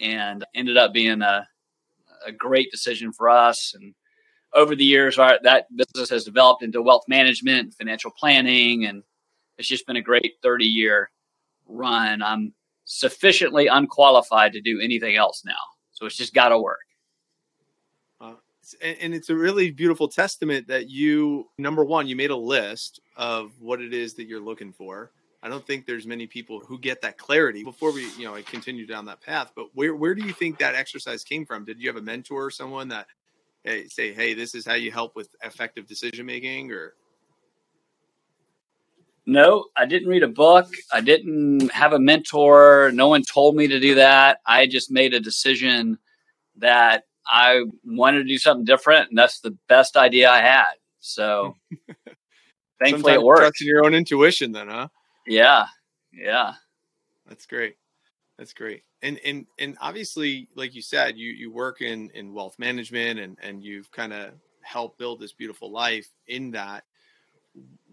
And 0.00 0.44
ended 0.54 0.76
up 0.76 0.92
being 0.92 1.22
a 1.22 1.46
a 2.26 2.32
great 2.32 2.70
decision 2.70 3.12
for 3.12 3.28
us. 3.28 3.74
And 3.74 3.94
over 4.54 4.74
the 4.74 4.84
years, 4.84 5.18
our, 5.18 5.38
that 5.42 5.66
business 5.74 6.10
has 6.10 6.24
developed 6.24 6.62
into 6.62 6.82
wealth 6.82 7.04
management, 7.08 7.74
financial 7.74 8.10
planning, 8.10 8.84
and 8.84 9.02
it's 9.56 9.68
just 9.68 9.86
been 9.86 9.96
a 9.96 10.02
great 10.02 10.34
30 10.42 10.64
year 10.64 11.10
run. 11.66 12.22
I'm 12.22 12.54
sufficiently 12.84 13.66
unqualified 13.66 14.52
to 14.52 14.60
do 14.60 14.80
anything 14.80 15.16
else 15.16 15.42
now. 15.44 15.52
So 15.92 16.06
it's 16.06 16.16
just 16.16 16.34
got 16.34 16.50
to 16.50 16.58
work. 16.58 16.78
And 18.80 19.14
it's 19.14 19.30
a 19.30 19.34
really 19.34 19.70
beautiful 19.70 20.08
testament 20.08 20.66
that 20.68 20.90
you, 20.90 21.48
number 21.58 21.84
one, 21.84 22.06
you 22.06 22.16
made 22.16 22.30
a 22.30 22.36
list 22.36 23.00
of 23.16 23.52
what 23.60 23.80
it 23.80 23.94
is 23.94 24.14
that 24.14 24.24
you're 24.24 24.40
looking 24.40 24.72
for. 24.72 25.10
I 25.42 25.48
don't 25.48 25.66
think 25.66 25.86
there's 25.86 26.06
many 26.06 26.26
people 26.26 26.60
who 26.60 26.78
get 26.78 27.00
that 27.02 27.16
clarity 27.16 27.62
before 27.62 27.92
we, 27.92 28.10
you 28.18 28.24
know, 28.24 28.34
I 28.34 28.42
continue 28.42 28.86
down 28.86 29.04
that 29.06 29.20
path. 29.20 29.52
But 29.54 29.68
where 29.74 29.94
where 29.94 30.14
do 30.14 30.24
you 30.24 30.32
think 30.32 30.58
that 30.58 30.74
exercise 30.74 31.22
came 31.22 31.46
from? 31.46 31.64
Did 31.64 31.80
you 31.80 31.88
have 31.88 31.96
a 31.96 32.02
mentor 32.02 32.46
or 32.46 32.50
someone 32.50 32.88
that 32.88 33.06
hey, 33.62 33.86
say, 33.86 34.12
hey, 34.12 34.34
this 34.34 34.54
is 34.54 34.66
how 34.66 34.74
you 34.74 34.90
help 34.90 35.14
with 35.14 35.28
effective 35.44 35.86
decision 35.86 36.26
making 36.26 36.72
or 36.72 36.94
no, 39.26 39.66
I 39.76 39.84
didn't 39.84 40.08
read 40.08 40.22
a 40.22 40.28
book. 40.28 40.72
I 40.90 41.02
didn't 41.02 41.70
have 41.70 41.92
a 41.92 41.98
mentor. 41.98 42.90
No 42.94 43.08
one 43.08 43.22
told 43.22 43.56
me 43.56 43.68
to 43.68 43.78
do 43.78 43.94
that. 43.96 44.40
I 44.46 44.66
just 44.66 44.90
made 44.90 45.12
a 45.12 45.20
decision 45.20 45.98
that 46.56 47.04
I 47.28 47.64
wanted 47.84 48.18
to 48.18 48.24
do 48.24 48.38
something 48.38 48.64
different, 48.64 49.10
and 49.10 49.18
that's 49.18 49.40
the 49.40 49.56
best 49.68 49.96
idea 49.96 50.30
I 50.30 50.40
had. 50.40 50.74
So, 51.00 51.54
thankfully, 52.80 52.90
Sometimes 52.90 53.16
it 53.16 53.22
worked. 53.22 53.40
Trusting 53.40 53.68
your 53.68 53.84
own 53.84 53.94
intuition, 53.94 54.52
then, 54.52 54.68
huh? 54.68 54.88
Yeah. 55.26 55.66
Yeah. 56.12 56.54
That's 57.28 57.46
great. 57.46 57.76
That's 58.38 58.52
great. 58.52 58.82
And 59.02 59.20
and 59.24 59.46
and 59.58 59.76
obviously, 59.80 60.48
like 60.54 60.74
you 60.74 60.82
said, 60.82 61.16
you 61.16 61.30
you 61.30 61.52
work 61.52 61.82
in 61.82 62.10
in 62.14 62.32
wealth 62.32 62.58
management 62.58 63.20
and 63.20 63.36
and 63.42 63.62
you've 63.62 63.90
kind 63.92 64.12
of 64.12 64.32
helped 64.62 64.98
build 64.98 65.20
this 65.20 65.32
beautiful 65.32 65.70
life 65.70 66.08
in 66.26 66.50
that. 66.52 66.84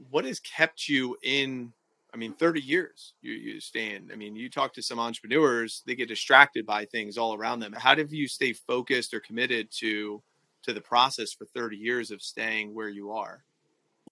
What 0.10 0.26
has 0.26 0.40
kept 0.40 0.88
you 0.88 1.18
in 1.24 1.74
I 2.16 2.18
mean, 2.18 2.34
30 2.34 2.62
years 2.62 3.14
you, 3.22 3.34
you 3.34 3.60
stand. 3.60 4.10
I 4.14 4.16
mean, 4.16 4.38
you 4.38 4.50
talk 4.50 4.74
to 4.76 4.82
some 4.82 5.00
entrepreneurs, 5.00 5.84
they 5.86 5.96
get 5.96 6.08
distracted 6.08 6.66
by 6.66 6.86
things 6.86 7.18
all 7.18 7.36
around 7.36 7.60
them. 7.60 7.74
How 7.74 7.94
do 7.94 8.08
you 8.10 8.30
stay 8.30 8.54
focused 8.54 9.14
or 9.14 9.20
committed 9.20 9.68
to 9.80 10.24
to 10.64 10.74
the 10.74 10.80
process 10.80 11.34
for 11.34 11.46
30 11.46 11.76
years 11.76 12.12
of 12.12 12.22
staying 12.22 12.74
where 12.74 12.88
you 12.88 13.12
are? 13.12 13.44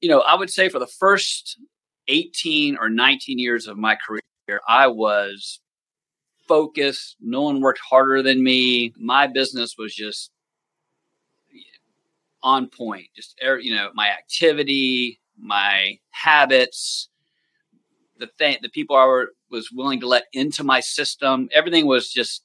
You 0.01 0.09
know, 0.09 0.19
I 0.19 0.35
would 0.35 0.49
say 0.49 0.67
for 0.67 0.79
the 0.79 0.85
first 0.85 1.57
18 2.09 2.75
or 2.75 2.89
19 2.89 3.39
years 3.39 3.67
of 3.67 3.77
my 3.77 3.95
career, 3.95 4.21
I 4.67 4.87
was 4.87 5.61
focused. 6.45 7.15
No 7.21 7.43
one 7.43 7.61
worked 7.61 7.79
harder 7.89 8.21
than 8.21 8.43
me. 8.43 8.93
My 8.97 9.27
business 9.27 9.75
was 9.77 9.95
just 9.95 10.29
on 12.43 12.67
point. 12.67 13.07
Just 13.15 13.39
you 13.41 13.73
know, 13.73 13.91
my 13.93 14.09
activity, 14.09 15.21
my 15.39 15.99
habits, 16.11 17.07
the 18.17 18.27
thing, 18.37 18.57
the 18.61 18.69
people 18.69 18.95
I 18.95 19.05
were, 19.05 19.29
was 19.49 19.69
willing 19.71 19.99
to 20.01 20.07
let 20.07 20.25
into 20.33 20.63
my 20.63 20.79
system. 20.79 21.49
Everything 21.51 21.85
was 21.85 22.09
just 22.09 22.43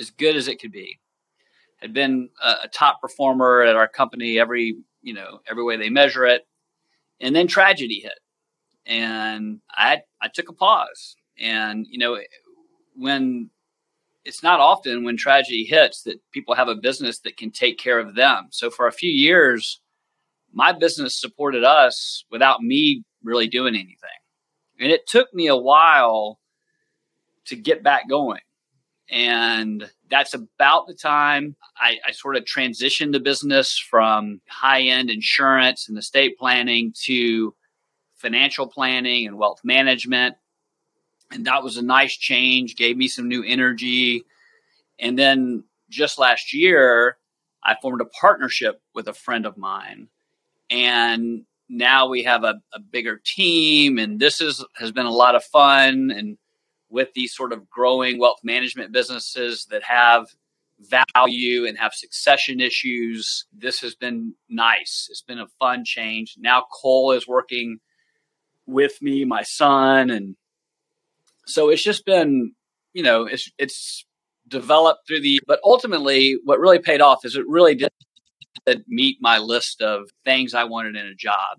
as 0.00 0.10
good 0.10 0.36
as 0.36 0.48
it 0.48 0.60
could 0.60 0.72
be. 0.72 0.98
Had 1.78 1.92
been 1.92 2.30
a, 2.42 2.54
a 2.64 2.68
top 2.68 3.00
performer 3.00 3.62
at 3.62 3.76
our 3.76 3.88
company 3.88 4.38
every 4.38 4.76
you 5.02 5.14
know 5.14 5.40
every 5.48 5.62
way 5.62 5.76
they 5.76 5.90
measure 5.90 6.24
it, 6.24 6.46
and 7.20 7.36
then 7.36 7.46
tragedy 7.46 8.00
hit 8.00 8.18
and 8.86 9.60
I 9.70 10.02
I 10.22 10.28
took 10.28 10.48
a 10.48 10.54
pause. 10.54 11.16
And 11.38 11.86
you 11.88 11.98
know, 11.98 12.18
when 12.94 13.50
it's 14.24 14.42
not 14.42 14.60
often 14.60 15.04
when 15.04 15.16
tragedy 15.16 15.64
hits 15.64 16.02
that 16.02 16.20
people 16.32 16.54
have 16.54 16.68
a 16.68 16.74
business 16.74 17.20
that 17.20 17.36
can 17.36 17.50
take 17.50 17.78
care 17.78 17.98
of 17.98 18.14
them. 18.14 18.48
So 18.50 18.70
for 18.70 18.86
a 18.86 18.92
few 18.92 19.10
years, 19.10 19.80
my 20.52 20.72
business 20.72 21.20
supported 21.20 21.62
us 21.62 22.24
without 22.30 22.60
me 22.60 23.04
really 23.22 23.46
doing 23.46 23.74
anything. 23.74 23.94
And 24.80 24.90
it 24.90 25.06
took 25.06 25.32
me 25.32 25.46
a 25.46 25.56
while 25.56 26.38
to 27.46 27.56
get 27.56 27.82
back 27.82 28.08
going. 28.08 28.40
And 29.08 29.88
that's 30.10 30.34
about 30.34 30.86
the 30.86 30.94
time 30.94 31.54
I, 31.76 31.98
I, 32.06 32.10
sort 32.10 32.36
of 32.36 32.44
transitioned 32.44 33.12
the 33.12 33.20
business 33.20 33.78
from 33.78 34.40
high 34.48 34.82
end 34.82 35.10
insurance 35.10 35.88
and 35.88 35.96
estate 35.96 36.36
planning 36.38 36.92
to 37.04 37.54
financial 38.16 38.66
planning 38.66 39.26
and 39.26 39.38
wealth 39.38 39.60
management. 39.62 40.36
And 41.30 41.46
that 41.46 41.62
was 41.62 41.76
a 41.76 41.82
nice 41.82 42.16
change, 42.16 42.74
gave 42.74 42.96
me 42.96 43.06
some 43.06 43.28
new 43.28 43.44
energy. 43.44 44.24
And 44.98 45.16
then 45.16 45.64
just 45.88 46.18
last 46.18 46.52
year, 46.52 47.16
I 47.62 47.76
formed 47.80 48.00
a 48.00 48.06
partnership 48.06 48.80
with 48.94 49.06
a 49.06 49.12
friend 49.12 49.46
of 49.46 49.56
mine. 49.56 50.08
And 50.68 51.44
now 51.68 52.08
we 52.08 52.24
have 52.24 52.44
a, 52.44 52.60
a 52.72 52.80
bigger 52.80 53.20
team, 53.24 53.98
and 53.98 54.20
this 54.20 54.40
is 54.40 54.64
has 54.76 54.92
been 54.92 55.06
a 55.06 55.10
lot 55.10 55.34
of 55.34 55.44
fun. 55.44 56.10
And 56.10 56.38
with 56.88 57.12
these 57.14 57.34
sort 57.34 57.52
of 57.52 57.68
growing 57.68 58.18
wealth 58.18 58.38
management 58.44 58.92
businesses 58.92 59.66
that 59.70 59.82
have 59.82 60.26
value 60.78 61.66
and 61.66 61.78
have 61.78 61.92
succession 61.94 62.60
issues. 62.60 63.46
This 63.52 63.80
has 63.80 63.94
been 63.94 64.34
nice. 64.48 65.08
It's 65.10 65.22
been 65.22 65.38
a 65.38 65.46
fun 65.58 65.84
change. 65.84 66.36
Now 66.38 66.64
Cole 66.70 67.12
is 67.12 67.26
working 67.26 67.78
with 68.66 69.00
me, 69.00 69.24
my 69.24 69.42
son, 69.42 70.10
and 70.10 70.36
so 71.46 71.70
it's 71.70 71.82
just 71.82 72.04
been, 72.04 72.52
you 72.92 73.02
know, 73.02 73.24
it's 73.24 73.50
it's 73.58 74.04
developed 74.48 75.06
through 75.06 75.20
the. 75.20 75.40
But 75.46 75.60
ultimately, 75.64 76.36
what 76.44 76.58
really 76.58 76.80
paid 76.80 77.00
off 77.00 77.24
is 77.24 77.36
it 77.36 77.44
really 77.48 77.74
did 77.74 77.90
meet 78.86 79.18
my 79.20 79.38
list 79.38 79.82
of 79.82 80.08
things 80.24 80.54
I 80.54 80.64
wanted 80.64 80.96
in 80.96 81.06
a 81.06 81.14
job, 81.14 81.58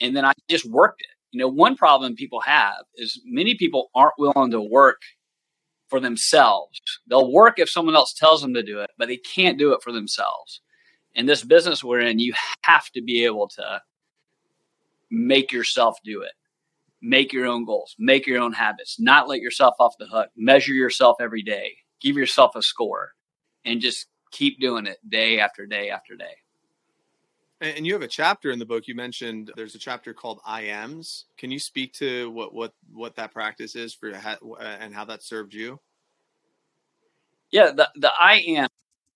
and 0.00 0.16
then 0.16 0.24
I 0.24 0.32
just 0.48 0.66
worked 0.66 1.02
it. 1.02 1.08
You 1.30 1.40
know, 1.40 1.48
one 1.48 1.76
problem 1.76 2.14
people 2.14 2.40
have 2.40 2.84
is 2.94 3.20
many 3.24 3.56
people 3.56 3.90
aren't 3.94 4.18
willing 4.18 4.52
to 4.52 4.60
work 4.60 5.00
for 5.88 6.00
themselves. 6.00 6.80
They'll 7.08 7.32
work 7.32 7.58
if 7.58 7.68
someone 7.68 7.96
else 7.96 8.12
tells 8.14 8.40
them 8.40 8.54
to 8.54 8.62
do 8.62 8.80
it, 8.80 8.90
but 8.98 9.08
they 9.08 9.16
can't 9.16 9.58
do 9.58 9.72
it 9.72 9.82
for 9.82 9.92
themselves. 9.92 10.60
In 11.14 11.26
this 11.26 11.44
business 11.44 11.84
we're 11.84 12.00
in, 12.00 12.18
you 12.18 12.34
have 12.62 12.90
to 12.90 13.02
be 13.02 13.24
able 13.24 13.48
to 13.48 13.80
make 15.10 15.52
yourself 15.52 15.98
do 16.04 16.22
it. 16.22 16.32
Make 17.02 17.32
your 17.32 17.46
own 17.46 17.64
goals, 17.64 17.94
make 17.98 18.26
your 18.26 18.40
own 18.40 18.52
habits, 18.52 18.98
not 18.98 19.28
let 19.28 19.40
yourself 19.40 19.74
off 19.78 19.94
the 19.98 20.06
hook. 20.06 20.30
Measure 20.36 20.72
yourself 20.72 21.16
every 21.20 21.42
day, 21.42 21.72
give 22.00 22.16
yourself 22.16 22.56
a 22.56 22.62
score, 22.62 23.10
and 23.64 23.80
just 23.80 24.06
keep 24.34 24.60
doing 24.60 24.86
it 24.86 24.98
day 25.08 25.38
after 25.40 25.64
day 25.64 25.90
after 25.90 26.16
day. 26.16 26.34
And 27.60 27.86
you 27.86 27.92
have 27.94 28.02
a 28.02 28.08
chapter 28.08 28.50
in 28.50 28.58
the 28.58 28.66
book. 28.66 28.86
You 28.86 28.94
mentioned 28.94 29.52
there's 29.56 29.74
a 29.74 29.78
chapter 29.78 30.12
called 30.12 30.40
I 30.44 30.62
Ams. 30.62 31.26
Can 31.38 31.50
you 31.50 31.58
speak 31.58 31.94
to 31.94 32.30
what 32.30 32.52
what 32.52 32.72
what 32.92 33.14
that 33.16 33.32
practice 33.32 33.74
is 33.76 33.94
for 33.94 34.12
uh, 34.12 34.36
and 34.60 34.92
how 34.92 35.04
that 35.06 35.22
served 35.22 35.54
you? 35.54 35.80
Yeah, 37.50 37.70
the 37.70 37.88
the 37.96 38.10
I 38.20 38.68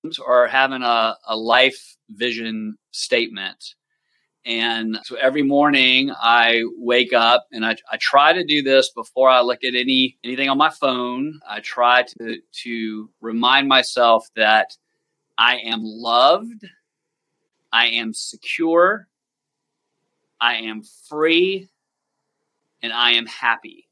Ams 0.04 0.18
are 0.24 0.46
having 0.46 0.82
a, 0.82 1.16
a 1.26 1.36
life 1.36 1.96
vision 2.10 2.78
statement. 2.92 3.74
And 4.46 4.98
so 5.02 5.16
every 5.16 5.42
morning 5.42 6.10
I 6.18 6.62
wake 6.78 7.12
up 7.12 7.46
and 7.52 7.66
I, 7.66 7.76
I 7.92 7.98
try 8.00 8.32
to 8.32 8.44
do 8.44 8.62
this 8.62 8.90
before 8.92 9.28
I 9.28 9.40
look 9.40 9.62
at 9.62 9.74
any 9.74 10.16
anything 10.24 10.48
on 10.48 10.56
my 10.56 10.70
phone. 10.70 11.38
I 11.46 11.60
try 11.60 12.04
to 12.04 12.38
to 12.62 13.10
remind 13.20 13.68
myself 13.68 14.26
that 14.36 14.70
I 15.38 15.58
am 15.58 15.80
loved. 15.82 16.66
I 17.72 17.86
am 17.88 18.12
secure, 18.14 19.08
I 20.40 20.56
am 20.56 20.82
free, 20.82 21.68
and 22.82 22.92
I 22.92 23.12
am 23.12 23.26
happy. 23.26 23.88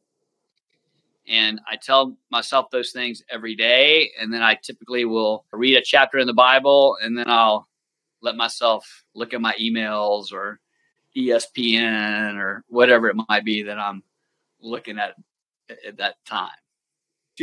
And 1.28 1.60
I 1.68 1.76
tell 1.76 2.16
myself 2.30 2.70
those 2.70 2.92
things 2.92 3.22
every 3.28 3.56
day. 3.56 4.12
And 4.20 4.32
then 4.32 4.42
I 4.42 4.54
typically 4.54 5.04
will 5.04 5.44
read 5.52 5.76
a 5.76 5.82
chapter 5.82 6.18
in 6.18 6.26
the 6.26 6.32
Bible. 6.32 6.96
And 7.02 7.18
then 7.18 7.28
I'll 7.28 7.68
let 8.22 8.36
myself 8.36 9.04
look 9.14 9.34
at 9.34 9.40
my 9.40 9.54
emails 9.60 10.32
or 10.32 10.60
ESPN 11.16 12.36
or 12.36 12.64
whatever 12.68 13.08
it 13.08 13.16
might 13.28 13.44
be 13.44 13.64
that 13.64 13.78
I'm 13.78 14.02
looking 14.60 14.98
at 14.98 15.16
at 15.84 15.96
that 15.96 16.24
time 16.24 16.50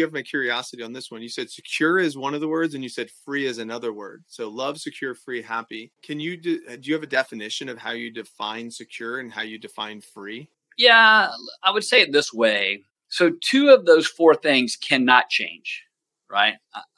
you 0.02 0.06
have 0.06 0.14
my 0.14 0.22
curiosity 0.22 0.84
on 0.84 0.94
this 0.94 1.12
one? 1.12 1.22
You 1.22 1.30
said 1.30 1.50
secure 1.50 2.00
is 2.00 2.18
one 2.18 2.34
of 2.34 2.42
the 2.42 2.48
words, 2.48 2.74
and 2.74 2.84
you 2.84 2.90
said 2.90 3.10
free 3.26 3.46
is 3.46 3.58
another 3.58 3.94
word. 3.94 4.24
So 4.28 4.50
love, 4.50 4.80
secure, 4.80 5.16
free, 5.16 5.42
happy. 5.42 5.92
Can 6.04 6.20
you 6.20 6.38
do? 6.38 6.60
Uh, 6.70 6.76
do 6.76 6.90
you 6.90 6.94
have 6.94 7.04
a 7.04 7.08
definition 7.08 7.70
of 7.70 7.78
how 7.78 7.92
you 7.92 8.12
define 8.12 8.70
secure 8.72 9.20
and 9.20 9.32
how 9.32 9.42
you 9.42 9.58
define 9.58 10.02
free? 10.02 10.50
Yeah, 10.78 11.30
I 11.64 11.72
would 11.72 11.84
say 11.84 12.02
it 12.02 12.12
this 12.12 12.34
way. 12.34 12.84
So 13.10 13.32
two 13.42 13.70
of 13.70 13.86
those 13.86 14.08
four 14.08 14.34
things 14.36 14.76
cannot 14.76 15.30
change, 15.30 15.84
right? 16.30 16.56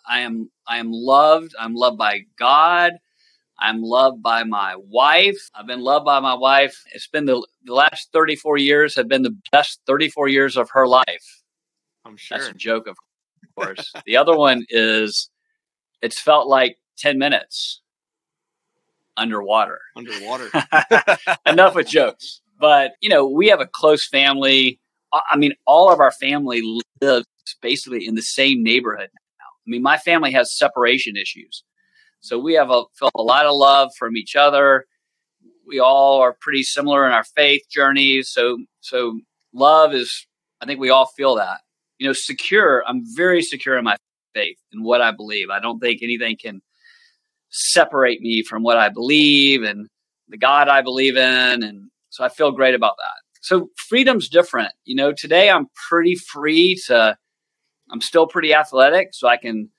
I 0.07 0.19
am 0.19 0.49
I 0.67 0.77
am 0.77 0.91
loved. 0.91 1.53
I'm 1.59 1.75
loved 1.75 1.97
by 1.97 2.21
God. 2.37 2.93
I'm 3.59 3.81
loved 3.81 4.21
by 4.21 4.43
my 4.43 4.75
wife. 4.77 5.49
I've 5.55 5.67
been 5.67 5.81
loved 5.81 6.05
by 6.05 6.19
my 6.19 6.33
wife. 6.33 6.83
It's 6.93 7.07
been 7.07 7.25
the, 7.25 7.45
the 7.63 7.73
last 7.73 8.11
34 8.11 8.57
years 8.57 8.95
have 8.95 9.07
been 9.07 9.23
the 9.23 9.37
best 9.51 9.79
34 9.87 10.27
years 10.27 10.57
of 10.57 10.69
her 10.71 10.87
life. 10.87 11.43
I'm 12.05 12.17
sure. 12.17 12.37
That's 12.37 12.51
a 12.51 12.53
joke, 12.53 12.87
of 12.87 12.95
course. 13.55 13.91
the 14.05 14.17
other 14.17 14.37
one 14.37 14.65
is 14.69 15.29
it's 16.01 16.19
felt 16.19 16.47
like 16.47 16.77
10 16.99 17.17
minutes 17.17 17.81
underwater. 19.17 19.79
Underwater. 19.95 20.49
Enough 21.45 21.75
with 21.75 21.87
jokes. 21.87 22.41
But, 22.59 22.91
you 23.01 23.09
know, 23.09 23.27
we 23.27 23.47
have 23.47 23.59
a 23.59 23.67
close 23.67 24.07
family. 24.07 24.79
I 25.13 25.35
mean, 25.37 25.53
all 25.65 25.91
of 25.91 25.99
our 25.99 26.11
family 26.11 26.61
lives 27.01 27.25
basically 27.61 28.05
in 28.05 28.15
the 28.15 28.21
same 28.21 28.63
neighborhood 28.63 29.09
now. 29.13 29.45
I 29.65 29.67
mean, 29.69 29.81
my 29.81 29.97
family 29.97 30.31
has 30.33 30.57
separation 30.57 31.15
issues. 31.15 31.63
So 32.19 32.39
we 32.39 32.53
have 32.53 32.69
a, 32.69 32.83
felt 32.97 33.11
a 33.15 33.21
lot 33.21 33.45
of 33.45 33.55
love 33.55 33.91
from 33.97 34.17
each 34.17 34.35
other. 34.35 34.85
We 35.67 35.79
all 35.79 36.21
are 36.21 36.35
pretty 36.39 36.63
similar 36.63 37.05
in 37.05 37.13
our 37.13 37.23
faith 37.23 37.61
journeys. 37.71 38.29
So, 38.29 38.57
so 38.81 39.19
love 39.53 39.93
is, 39.93 40.27
I 40.61 40.65
think 40.65 40.79
we 40.79 40.89
all 40.89 41.07
feel 41.17 41.35
that 41.35 41.59
you 41.97 42.07
know, 42.07 42.13
secure. 42.13 42.83
I'm 42.87 43.03
very 43.15 43.41
secure 43.41 43.77
in 43.77 43.83
my 43.83 43.97
faith 44.33 44.57
and 44.71 44.83
what 44.83 45.01
I 45.01 45.11
believe. 45.11 45.49
I 45.49 45.59
don't 45.59 45.79
think 45.79 46.01
anything 46.03 46.37
can 46.37 46.61
separate 47.49 48.21
me 48.21 48.43
from 48.43 48.63
what 48.63 48.77
I 48.77 48.89
believe 48.89 49.63
and 49.63 49.87
the 50.27 50.37
God 50.37 50.67
I 50.67 50.81
believe 50.81 51.15
in. 51.15 51.63
And 51.63 51.89
so 52.09 52.23
I 52.23 52.29
feel 52.29 52.51
great 52.51 52.75
about 52.75 52.97
that. 52.97 53.41
So 53.41 53.69
freedom's 53.75 54.27
different. 54.27 54.73
You 54.85 54.95
know, 54.95 55.13
today 55.13 55.49
I'm 55.49 55.67
pretty 55.89 56.15
free 56.15 56.81
to, 56.87 57.17
I'm 57.91 58.01
still 58.01 58.27
pretty 58.27 58.53
athletic. 58.53 59.09
So 59.13 59.27
I 59.27 59.37
can 59.37 59.69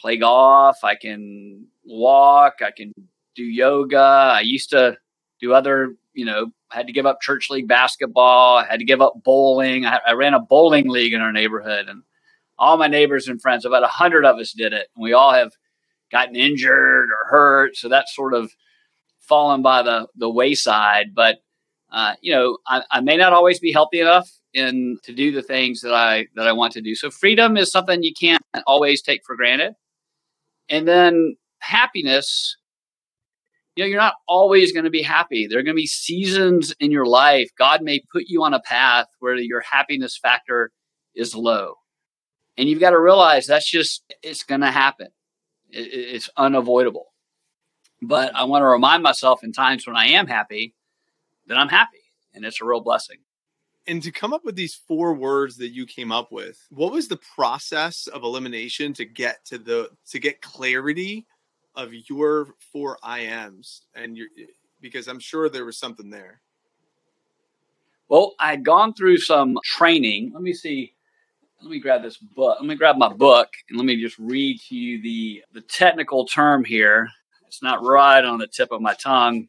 play 0.00 0.16
golf, 0.16 0.76
I 0.82 0.96
can 0.96 1.66
walk, 1.84 2.54
I 2.64 2.70
can 2.76 2.92
do 3.36 3.44
yoga. 3.44 3.98
I 3.98 4.40
used 4.40 4.70
to 4.70 4.96
do 5.40 5.52
other, 5.52 5.94
you 6.14 6.24
know, 6.24 6.52
had 6.70 6.86
to 6.86 6.92
give 6.92 7.06
up 7.06 7.20
church 7.20 7.50
league 7.50 7.68
basketball. 7.68 8.64
Had 8.64 8.78
to 8.78 8.84
give 8.84 9.00
up 9.00 9.14
bowling. 9.24 9.84
I, 9.86 10.00
I 10.06 10.12
ran 10.12 10.34
a 10.34 10.40
bowling 10.40 10.88
league 10.88 11.12
in 11.12 11.20
our 11.20 11.32
neighborhood, 11.32 11.88
and 11.88 12.02
all 12.58 12.76
my 12.76 12.88
neighbors 12.88 13.28
and 13.28 13.40
friends, 13.40 13.64
about 13.64 13.82
a 13.82 13.88
hundred 13.88 14.24
of 14.24 14.38
us, 14.38 14.52
did 14.52 14.72
it. 14.72 14.88
And 14.94 15.02
we 15.02 15.12
all 15.12 15.32
have 15.32 15.52
gotten 16.10 16.36
injured 16.36 17.08
or 17.10 17.30
hurt, 17.30 17.76
so 17.76 17.88
that's 17.88 18.14
sort 18.14 18.34
of 18.34 18.52
fallen 19.20 19.62
by 19.62 19.82
the 19.82 20.06
the 20.16 20.30
wayside. 20.30 21.14
But 21.14 21.38
uh, 21.92 22.14
you 22.20 22.32
know, 22.32 22.58
I, 22.66 22.82
I 22.90 23.00
may 23.00 23.16
not 23.16 23.32
always 23.32 23.58
be 23.58 23.72
healthy 23.72 24.00
enough 24.00 24.30
in 24.52 24.98
to 25.02 25.12
do 25.12 25.32
the 25.32 25.42
things 25.42 25.80
that 25.82 25.94
I 25.94 26.26
that 26.36 26.46
I 26.46 26.52
want 26.52 26.72
to 26.74 26.80
do. 26.80 26.94
So 26.94 27.10
freedom 27.10 27.56
is 27.56 27.70
something 27.70 28.02
you 28.02 28.14
can't 28.18 28.42
always 28.66 29.02
take 29.02 29.22
for 29.24 29.36
granted. 29.36 29.74
And 30.68 30.88
then 30.88 31.36
happiness 31.58 32.56
you 33.76 33.84
know, 33.84 33.88
you're 33.88 34.00
not 34.00 34.14
always 34.28 34.72
going 34.72 34.84
to 34.84 34.90
be 34.90 35.02
happy. 35.02 35.46
There 35.46 35.58
are 35.58 35.62
going 35.62 35.74
to 35.76 35.80
be 35.80 35.86
seasons 35.86 36.74
in 36.78 36.90
your 36.90 37.06
life. 37.06 37.50
God 37.58 37.82
may 37.82 38.02
put 38.12 38.24
you 38.26 38.44
on 38.44 38.54
a 38.54 38.60
path 38.60 39.06
where 39.18 39.34
your 39.36 39.60
happiness 39.60 40.16
factor 40.16 40.70
is 41.14 41.34
low. 41.34 41.74
And 42.56 42.68
you've 42.68 42.80
got 42.80 42.90
to 42.90 43.00
realize 43.00 43.46
that's 43.46 43.68
just, 43.68 44.04
it's 44.22 44.44
going 44.44 44.60
to 44.60 44.70
happen. 44.70 45.08
it's 45.70 46.30
unavoidable. 46.36 47.06
But 48.00 48.34
I 48.34 48.44
want 48.44 48.62
to 48.62 48.66
remind 48.66 49.02
myself 49.02 49.42
in 49.42 49.52
times 49.52 49.86
when 49.86 49.96
I 49.96 50.06
am 50.08 50.26
happy 50.26 50.74
that 51.46 51.58
I'm 51.58 51.68
happy. 51.68 51.98
And 52.32 52.44
it's 52.44 52.60
a 52.60 52.64
real 52.64 52.80
blessing. 52.80 53.18
And 53.86 54.02
to 54.02 54.10
come 54.10 54.32
up 54.32 54.44
with 54.44 54.56
these 54.56 54.74
four 54.74 55.14
words 55.14 55.56
that 55.58 55.72
you 55.72 55.84
came 55.84 56.10
up 56.10 56.32
with, 56.32 56.58
what 56.70 56.92
was 56.92 57.08
the 57.08 57.20
process 57.34 58.06
of 58.06 58.22
elimination 58.22 58.94
to 58.94 59.04
get 59.04 59.44
to 59.46 59.58
the 59.58 59.90
to 60.10 60.18
get 60.18 60.40
clarity 60.40 61.26
of 61.76 61.92
your 62.08 62.48
four 62.72 62.98
IMs 63.04 63.82
and 63.94 64.16
your 64.16 64.28
because 64.80 65.08
I'm 65.08 65.18
sure 65.18 65.48
there 65.48 65.64
was 65.64 65.78
something 65.78 66.10
there. 66.10 66.40
Well, 68.08 68.34
I 68.38 68.50
had 68.50 68.64
gone 68.64 68.92
through 68.94 69.18
some 69.18 69.58
training. 69.64 70.32
Let 70.34 70.42
me 70.42 70.52
see. 70.52 70.94
Let 71.62 71.70
me 71.70 71.80
grab 71.80 72.02
this 72.02 72.18
book. 72.18 72.58
Let 72.60 72.68
me 72.68 72.74
grab 72.74 72.96
my 72.96 73.12
book 73.12 73.48
and 73.68 73.78
let 73.78 73.86
me 73.86 74.00
just 74.00 74.18
read 74.18 74.60
to 74.68 74.76
you 74.76 75.02
the 75.02 75.42
the 75.52 75.62
technical 75.62 76.26
term 76.26 76.64
here. 76.64 77.08
It's 77.46 77.62
not 77.62 77.82
right 77.82 78.24
on 78.24 78.38
the 78.38 78.46
tip 78.46 78.72
of 78.72 78.80
my 78.80 78.94
tongue, 78.94 79.48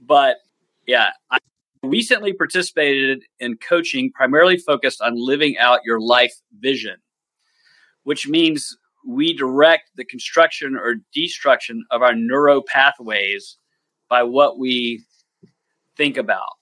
but 0.00 0.38
yeah, 0.86 1.10
I 1.30 1.38
recently 1.82 2.32
participated 2.32 3.24
in 3.40 3.56
coaching 3.56 4.12
primarily 4.12 4.56
focused 4.56 5.00
on 5.00 5.14
living 5.16 5.56
out 5.58 5.80
your 5.84 6.00
life 6.00 6.34
vision, 6.58 6.96
which 8.04 8.28
means 8.28 8.76
we 9.06 9.34
direct 9.34 9.90
the 9.96 10.04
construction 10.04 10.76
or 10.76 10.96
destruction 11.12 11.84
of 11.90 12.02
our 12.02 12.14
neuro 12.14 12.62
pathways 12.62 13.58
by 14.08 14.22
what 14.22 14.58
we 14.58 15.04
think 15.96 16.16
about. 16.16 16.56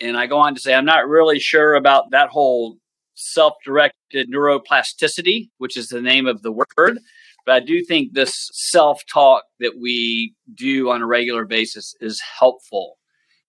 And 0.00 0.16
I 0.16 0.26
go 0.26 0.38
on 0.38 0.54
to 0.54 0.60
say, 0.60 0.74
I'm 0.74 0.84
not 0.84 1.08
really 1.08 1.38
sure 1.38 1.74
about 1.74 2.10
that 2.10 2.30
whole 2.30 2.76
self 3.14 3.54
directed 3.64 4.30
neuroplasticity, 4.30 5.50
which 5.58 5.76
is 5.76 5.88
the 5.88 6.00
name 6.00 6.26
of 6.26 6.42
the 6.42 6.52
word. 6.52 6.98
But 7.46 7.54
I 7.54 7.60
do 7.60 7.82
think 7.84 8.12
this 8.12 8.50
self 8.52 9.02
talk 9.12 9.44
that 9.60 9.74
we 9.80 10.34
do 10.54 10.90
on 10.90 11.02
a 11.02 11.06
regular 11.06 11.44
basis 11.44 11.94
is 12.00 12.20
helpful. 12.38 12.98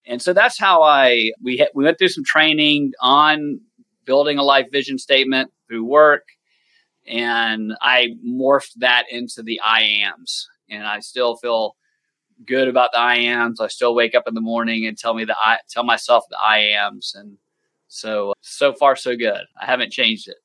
And 0.06 0.22
so 0.22 0.34
that's 0.34 0.60
how 0.60 0.82
I, 0.82 1.32
we, 1.44 1.66
we 1.76 1.84
went 1.84 2.00
through 2.00 2.10
some 2.10 2.24
training 2.24 2.94
on 3.02 3.60
building 4.06 4.38
a 4.38 4.44
life 4.44 4.68
vision 4.72 4.98
statement 4.98 5.52
through 5.68 5.86
work 5.86 6.24
and 7.08 7.74
I 7.82 8.16
morphed 8.26 8.74
that 8.78 9.06
into 9.12 9.44
the 9.44 9.60
I 9.62 9.82
ams. 9.82 10.48
And 10.70 10.86
I 10.86 11.00
still 11.00 11.36
feel 11.36 11.76
good 12.46 12.68
about 12.68 12.92
the 12.94 13.00
I 13.00 13.16
ams. 13.16 13.60
I 13.60 13.68
still 13.68 13.94
wake 13.94 14.16
up 14.16 14.28
in 14.28 14.34
the 14.34 14.42
morning 14.42 14.86
and 14.86 14.98
tell 14.98 15.14
me 15.14 15.26
the 15.26 15.36
I 15.38 15.60
tell 15.70 15.84
myself 15.84 16.24
the 16.30 16.38
I 16.38 16.60
ams. 16.60 17.14
And 17.16 17.38
So, 17.88 18.34
so 18.42 18.74
far, 18.74 18.96
so 18.96 19.18
good. 19.18 19.42
I 19.62 19.66
haven't 19.66 19.92
changed 19.92 20.30
it. 20.30 20.38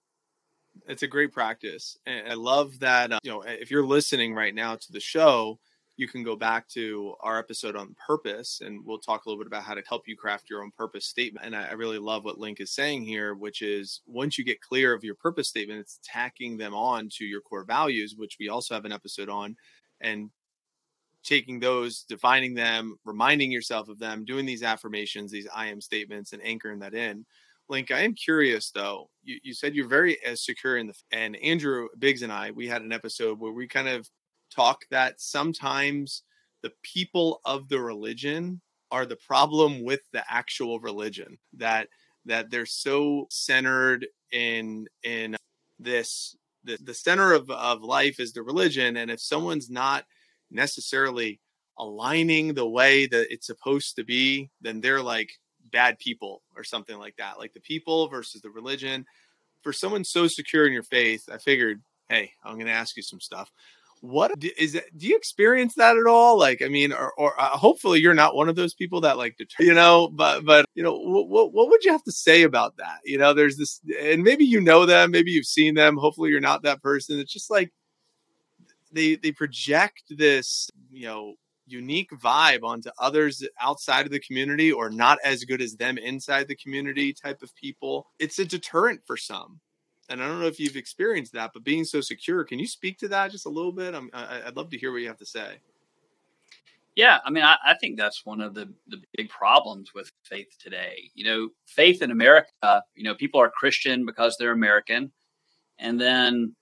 It's 0.89 1.05
a 1.05 1.09
great 1.09 1.33
practice. 1.33 1.97
And 2.05 2.29
I 2.29 2.35
love 2.35 2.81
that, 2.81 3.13
uh, 3.13 3.19
you 3.23 3.31
know, 3.31 3.43
if 3.43 3.71
you're 3.71 3.87
listening 3.87 4.35
right 4.35 4.55
now 4.55 4.75
to 4.75 4.93
the 4.93 5.01
show, 5.01 5.59
you 5.97 6.07
can 6.07 6.23
go 6.23 6.37
back 6.37 6.69
to 6.69 7.15
our 7.21 7.39
episode 7.39 7.75
on 7.75 7.97
purpose 8.07 8.61
and 8.63 8.85
we'll 8.85 8.99
talk 8.99 9.25
a 9.25 9.29
little 9.29 9.43
bit 9.43 9.47
about 9.47 9.63
how 9.63 9.75
to 9.75 9.83
help 9.89 10.07
you 10.07 10.17
craft 10.17 10.51
your 10.51 10.63
own 10.63 10.71
purpose 10.77 11.07
statement. 11.07 11.47
And 11.47 11.57
I, 11.57 11.69
I 11.69 11.73
really 11.73 11.99
love 11.99 12.25
what 12.25 12.39
Link 12.39 12.61
is 12.61 12.75
saying 12.75 13.05
here, 13.05 13.35
which 13.35 13.63
is 13.63 14.03
once 14.07 14.37
you 14.37 14.45
get 14.45 14.61
clear 14.61 14.93
of 14.93 15.05
your 15.05 15.15
purpose 15.15 15.49
statement, 15.49 15.81
it's 15.81 15.99
tacking 16.05 16.59
them 16.59 16.75
on 16.75 17.09
to 17.17 17.25
your 17.25 17.41
core 17.41 17.65
values, 17.65 18.15
which 18.17 18.37
we 18.39 18.51
also 18.51 18.75
have 18.75 18.85
an 18.85 18.93
episode 18.93 19.31
on, 19.31 19.57
and 20.03 20.31
taking 21.25 21.59
those, 21.59 22.03
defining 22.03 22.55
them, 22.55 22.97
reminding 23.05 23.51
yourself 23.51 23.89
of 23.89 23.99
them, 23.99 24.25
doing 24.25 24.45
these 24.45 24.63
affirmations, 24.63 25.31
these 25.31 25.49
I 25.55 25.67
am 25.67 25.81
statements, 25.81 26.33
and 26.33 26.45
anchoring 26.45 26.79
that 26.81 26.95
in. 26.95 27.25
Link, 27.69 27.91
I 27.91 28.01
am 28.01 28.15
curious 28.15 28.71
though. 28.71 29.09
You, 29.25 29.41
you 29.43 29.55
said 29.55 29.75
you're 29.75 29.89
very 29.89 30.23
as 30.25 30.35
uh, 30.35 30.37
secure 30.37 30.77
in 30.77 30.87
the, 30.89 30.95
and 31.11 31.37
Andrew 31.37 31.89
Biggs 31.99 32.23
and 32.23 32.33
I, 32.33 32.51
we 32.51 32.69
had 32.69 32.83
an 32.83 32.93
episode 32.93 33.41
where 33.41 33.51
we 33.51 33.67
kind 33.67 33.89
of 33.89 34.09
talk 34.55 34.85
that 34.91 35.21
sometimes 35.21 36.23
the 36.63 36.73
people 36.83 37.41
of 37.45 37.69
the 37.69 37.81
religion 37.81 38.61
are 38.91 39.07
the 39.07 39.17
problem 39.17 39.83
with 39.85 40.01
the 40.13 40.25
actual 40.29 40.81
religion 40.81 41.39
that 41.57 41.89
that 42.25 42.51
they're 42.51 42.67
so 42.67 43.27
centered 43.31 44.07
in 44.33 44.87
in 45.03 45.37
this 45.79 46.37
the, 46.65 46.79
the 46.83 46.95
center 46.95 47.33
of, 47.33 47.49
of 47.51 47.83
life 47.83 48.19
is 48.19 48.33
the 48.33 48.43
religion 48.43 48.97
and 48.97 49.11
if 49.11 49.21
someone's 49.21 49.71
not 49.71 50.05
necessarily 50.51 51.41
aligning 51.79 52.55
the 52.55 52.67
way 52.67 53.07
that 53.07 53.27
it's 53.31 53.47
supposed 53.47 53.97
to 53.97 54.05
be 54.05 54.51
then 54.61 54.81
they're 54.81 55.03
like 55.03 55.31
bad 55.73 55.99
people 55.99 56.43
or 56.57 56.65
something 56.65 56.99
like 56.99 57.17
that. 57.17 57.39
Like 57.39 57.53
the 57.53 57.61
people 57.61 58.09
versus 58.09 58.41
the 58.41 58.51
religion. 58.51 59.05
For 59.63 59.73
someone 59.73 60.05
so 60.05 60.29
secure 60.29 60.67
in 60.67 60.73
your 60.73 60.85
faith 60.85 61.29
i 61.33 61.39
figured 61.39 61.83
hey 62.09 62.31
i'm 62.45 62.55
going 62.55 62.67
to 62.67 62.73
ask 62.73 62.97
you 62.97 63.03
some 63.03 63.21
stuff 63.21 63.51
what 64.01 64.33
is 64.59 64.75
it 64.75 64.85
do 64.97 65.07
you 65.07 65.17
experience 65.17 65.75
that 65.75 65.97
at 65.97 66.07
all? 66.07 66.39
Like 66.39 66.63
i 66.63 66.69
mean 66.69 66.93
or, 66.93 67.13
or 67.15 67.41
uh, 67.41 67.49
hopefully 67.51 68.01
you're 68.01 68.15
not 68.15 68.35
one 68.35 68.49
of 68.49 68.57
those 68.57 68.75
people 68.75 69.01
that 69.03 69.17
like 69.17 69.37
deter, 69.37 69.65
you 69.65 69.75
know 69.75 70.09
but 70.09 70.45
but 70.45 70.67
you 70.75 70.83
know 70.83 70.97
what, 70.97 71.53
what 71.53 71.69
would 71.69 71.85
you 71.85 71.93
have 71.93 72.05
to 72.05 72.13
say 72.13 72.43
about 72.43 72.77
that? 72.79 72.99
You 73.05 73.19
know 73.19 73.33
there's 73.33 73.57
this 73.57 73.81
and 74.01 74.23
maybe 74.23 74.45
you 74.45 74.61
know 74.61 74.87
them 74.87 75.11
maybe 75.11 75.31
you've 75.31 75.47
seen 75.47 75.75
them 75.75 75.97
hopefully 75.97 76.31
you're 76.31 76.41
not 76.41 76.63
that 76.63 76.83
person. 76.83 77.19
It's 77.19 77.33
just 77.33 77.51
like 77.51 77.73
they 78.93 79.17
they 79.17 79.33
project 79.33 80.03
this 80.11 80.69
you 80.91 81.07
know 81.07 81.35
unique 81.67 82.11
vibe 82.11 82.63
onto 82.63 82.91
others 82.99 83.45
outside 83.61 84.07
of 84.07 84.13
the 84.13 84.21
community 84.21 84.71
or 84.71 84.89
not 84.89 85.19
as 85.25 85.45
good 85.45 85.61
as 85.61 85.75
them 85.75 85.99
inside 85.99 86.47
the 86.47 86.57
community 86.57 87.13
type 87.13 87.43
of 87.43 87.55
people. 87.57 88.07
It's 88.19 88.39
a 88.39 88.45
deterrent 88.45 89.01
for 89.07 89.17
some 89.17 89.61
and 90.09 90.23
I 90.23 90.29
don't 90.29 90.41
know 90.41 90.47
if 90.47 90.61
you've 90.61 90.77
experienced 90.77 91.33
that, 91.33 91.53
but 91.53 91.65
being 91.65 91.85
so 91.85 92.01
secure, 92.01 92.45
can 92.45 92.59
you 92.59 92.67
speak 92.67 92.99
to 92.99 93.09
that 93.09 93.31
just 93.31 93.47
a 93.47 93.51
little 93.51 93.73
bit? 93.73 93.95
I'm, 93.95 94.11
I, 94.13 94.43
would 94.47 94.57
love 94.57 94.71
to 94.71 94.79
hear 94.79 94.93
what 94.93 95.03
you 95.03 95.09
have 95.09 95.19
to 95.19 95.27
say. 95.27 95.59
Yeah, 96.95 97.19
I 97.25 97.31
mean, 97.31 97.45
I, 97.45 97.57
I, 97.65 97.75
think 97.75 97.99
that's 97.99 98.25
one 98.25 98.41
of 98.41 98.55
the, 98.55 98.73
the 98.89 99.03
big 99.17 99.29
problems 99.29 99.93
with 99.93 100.11
faith 100.23 100.57
today. 100.59 101.11
You 101.15 101.25
know, 101.25 101.49
faith 101.67 102.01
in 102.01 102.11
America, 102.11 102.83
you 102.95 103.05
know, 103.05 103.15
people 103.15 103.39
are 103.39 103.51
Christian 103.51 104.07
because 104.07 104.37
they're 104.39 104.53
American, 104.53 105.13
and 105.79 106.01
then 106.01 106.57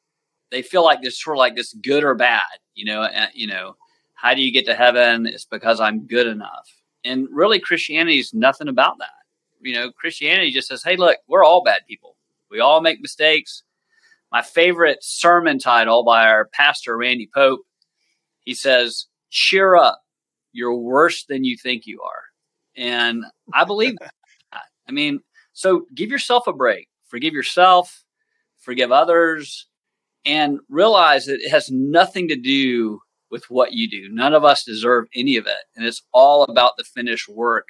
they 0.50 0.60
feel 0.60 0.84
like 0.84 1.02
this 1.02 1.22
sort 1.22 1.36
of 1.36 1.38
like 1.38 1.54
this 1.54 1.74
good 1.74 2.02
or 2.02 2.16
bad. 2.16 2.42
You 2.74 2.86
know, 2.86 3.02
uh, 3.02 3.26
you 3.32 3.46
know, 3.46 3.76
how 4.14 4.34
do 4.34 4.42
you 4.42 4.50
get 4.52 4.66
to 4.66 4.74
heaven? 4.74 5.24
It's 5.26 5.44
because 5.44 5.80
I'm 5.80 6.06
good 6.06 6.26
enough. 6.26 6.68
And 7.04 7.28
really, 7.30 7.60
Christianity 7.60 8.18
is 8.18 8.34
nothing 8.34 8.68
about 8.68 8.98
that. 8.98 9.10
You 9.60 9.74
know, 9.74 9.92
Christianity 9.92 10.50
just 10.50 10.66
says, 10.66 10.82
"Hey, 10.82 10.96
look, 10.96 11.18
we're 11.28 11.44
all 11.44 11.62
bad 11.62 11.82
people." 11.86 12.13
We 12.54 12.60
all 12.60 12.80
make 12.80 13.00
mistakes. 13.00 13.64
My 14.30 14.40
favorite 14.40 14.98
sermon 15.02 15.58
title 15.58 16.04
by 16.04 16.28
our 16.28 16.48
pastor, 16.52 16.96
Randy 16.96 17.28
Pope, 17.34 17.62
he 18.44 18.54
says, 18.54 19.06
Cheer 19.28 19.74
up. 19.74 20.00
You're 20.52 20.76
worse 20.76 21.24
than 21.24 21.42
you 21.42 21.56
think 21.56 21.84
you 21.84 22.00
are. 22.02 22.22
And 22.76 23.24
I 23.52 23.64
believe 23.64 23.96
that. 24.00 24.14
I 24.88 24.92
mean, 24.92 25.18
so 25.52 25.86
give 25.96 26.10
yourself 26.10 26.46
a 26.46 26.52
break. 26.52 26.88
Forgive 27.08 27.32
yourself, 27.32 28.04
forgive 28.58 28.92
others, 28.92 29.66
and 30.24 30.60
realize 30.68 31.26
that 31.26 31.40
it 31.40 31.50
has 31.50 31.72
nothing 31.72 32.28
to 32.28 32.36
do 32.36 33.00
with 33.32 33.50
what 33.50 33.72
you 33.72 33.90
do. 33.90 34.08
None 34.12 34.32
of 34.32 34.44
us 34.44 34.62
deserve 34.62 35.06
any 35.12 35.36
of 35.36 35.48
it. 35.48 35.64
And 35.74 35.84
it's 35.84 36.02
all 36.12 36.44
about 36.44 36.74
the 36.76 36.84
finished 36.84 37.28
work 37.28 37.66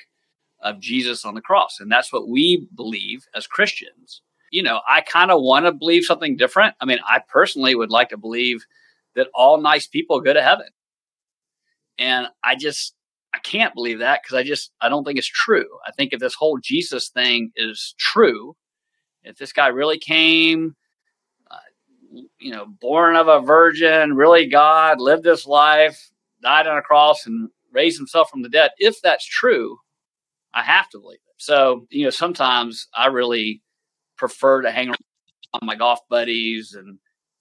of 0.61 0.79
Jesus 0.79 1.25
on 1.25 1.33
the 1.33 1.41
cross. 1.41 1.79
And 1.81 1.91
that's 1.91 2.13
what 2.13 2.29
we 2.29 2.69
believe 2.77 3.25
as 3.35 3.47
Christians 3.47 4.21
you 4.55 4.63
know, 4.63 4.81
I 4.89 5.01
kind 5.01 5.33
of 5.33 5.43
want 5.43 5.67
to 5.67 5.73
believe 5.73 6.05
something 6.05 6.37
different. 6.37 6.77
I 6.81 6.85
mean, 6.85 7.01
I 7.05 7.19
personally 7.29 7.75
would 7.75 7.91
like 7.91 8.11
to 8.11 8.17
believe 8.17 8.65
that 9.17 9.27
all 9.35 9.61
nice 9.61 9.89
people 9.89 10.21
go 10.21 10.33
to 10.33 10.41
heaven. 10.41 10.69
And 11.99 12.29
I 12.45 12.55
just, 12.55 12.95
I 13.35 13.39
can't 13.39 13.75
believe 13.75 13.99
that 13.99 14.21
because 14.23 14.37
I 14.37 14.45
just, 14.45 14.71
I 14.81 14.89
don't 14.89 15.03
think 15.03 15.19
it's 15.19 15.27
true. 15.27 15.67
I 15.85 15.91
think 15.91 16.13
if 16.13 16.21
this 16.21 16.35
whole 16.35 16.59
Jesus 16.63 17.09
thing 17.09 17.51
is 17.57 17.97
true, 17.99 18.55
if 19.25 19.37
this 19.39 19.53
guy 19.53 19.67
really 19.67 19.99
came, 19.99 20.77
uh, 21.51 21.57
you 22.39 22.53
know, 22.53 22.67
born 22.81 23.17
of 23.17 23.27
a 23.27 23.41
virgin, 23.41 24.15
really 24.15 24.47
God, 24.47 25.01
lived 25.01 25.25
this 25.25 25.47
life, 25.47 26.11
died 26.45 26.69
on 26.69 26.79
a 26.79 26.83
cross, 26.83 27.27
and 27.27 27.49
raised 27.73 27.99
himself 27.99 28.31
from 28.31 28.43
the 28.43 28.49
dead, 28.49 28.71
if 28.79 29.03
that's 29.03 29.27
true, 29.27 29.79
I 30.55 30.63
have 30.63 30.89
to 30.91 31.01
believe 31.01 31.19
it. 31.27 31.35
So, 31.39 31.89
you 31.91 32.05
know, 32.05 32.11
sometimes 32.11 32.87
I 32.97 33.07
really 33.07 33.63
prefer 34.17 34.63
to 34.63 34.71
hang 34.71 34.89
around 34.89 34.99
my 35.63 35.75
golf 35.75 36.01
buddies 36.09 36.75
and 36.75 36.99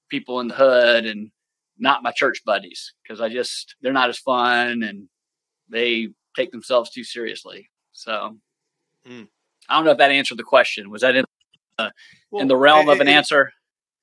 people 0.09 0.39
in 0.39 0.47
the 0.47 0.55
hood 0.55 1.05
and 1.05 1.31
not 1.77 2.03
my 2.03 2.11
church 2.11 2.43
buddies 2.45 2.93
because 3.01 3.19
I 3.19 3.29
just 3.29 3.75
they're 3.81 3.93
not 3.93 4.09
as 4.09 4.19
fun 4.19 4.83
and 4.83 5.07
they 5.69 6.09
take 6.35 6.51
themselves 6.51 6.91
too 6.91 7.03
seriously. 7.03 7.69
So 7.91 8.37
mm. 9.07 9.27
I 9.69 9.75
don't 9.75 9.85
know 9.85 9.91
if 9.91 9.97
that 9.97 10.11
answered 10.11 10.37
the 10.37 10.43
question. 10.43 10.89
Was 10.89 11.01
that 11.01 11.15
in 11.15 11.25
uh, 11.79 11.89
well, 12.31 12.41
in 12.41 12.47
the 12.47 12.57
realm 12.57 12.89
of 12.89 12.99
an 12.99 13.07
it, 13.07 13.11
answer? 13.11 13.51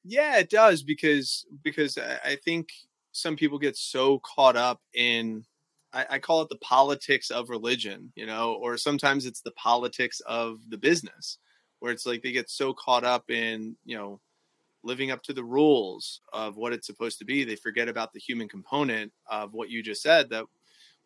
Yeah, 0.05 0.39
it 0.39 0.51
does 0.51 0.83
because 0.83 1.47
because 1.63 1.97
I 1.99 2.37
think 2.45 2.69
some 3.13 3.37
people 3.37 3.59
get 3.59 3.77
so 3.77 4.21
caught 4.21 4.57
up 4.57 4.81
in 4.95 5.45
I, 5.93 6.07
I 6.11 6.19
call 6.19 6.43
it 6.43 6.49
the 6.49 6.57
politics 6.57 7.31
of 7.31 7.51
religion, 7.51 8.13
you 8.15 8.27
know, 8.27 8.55
or 8.55 8.77
sometimes 8.77 9.27
it's 9.27 9.41
the 9.41 9.51
politics 9.53 10.21
of 10.21 10.59
the 10.69 10.79
business 10.79 11.39
where 11.81 11.93
it's 11.93 12.07
like 12.07 12.23
they 12.23 12.33
get 12.33 12.49
so 12.49 12.73
caught 12.73 13.05
up 13.05 13.31
in 13.31 13.77
you 13.85 13.97
know 13.97 14.21
living 14.83 15.11
up 15.11 15.23
to 15.23 15.35
the 15.35 15.45
rules 15.45 16.23
of 16.33 16.57
what 16.57 16.73
it's 16.73 16.87
supposed 16.87 17.19
to 17.19 17.25
be 17.25 17.45
they 17.45 17.57
forget 17.57 17.89
about 17.89 18.13
the 18.13 18.21
human 18.21 18.49
component 18.49 19.13
of 19.27 19.53
what 19.53 19.69
you 19.69 19.83
just 19.83 20.03
said 20.03 20.31
that 20.31 20.45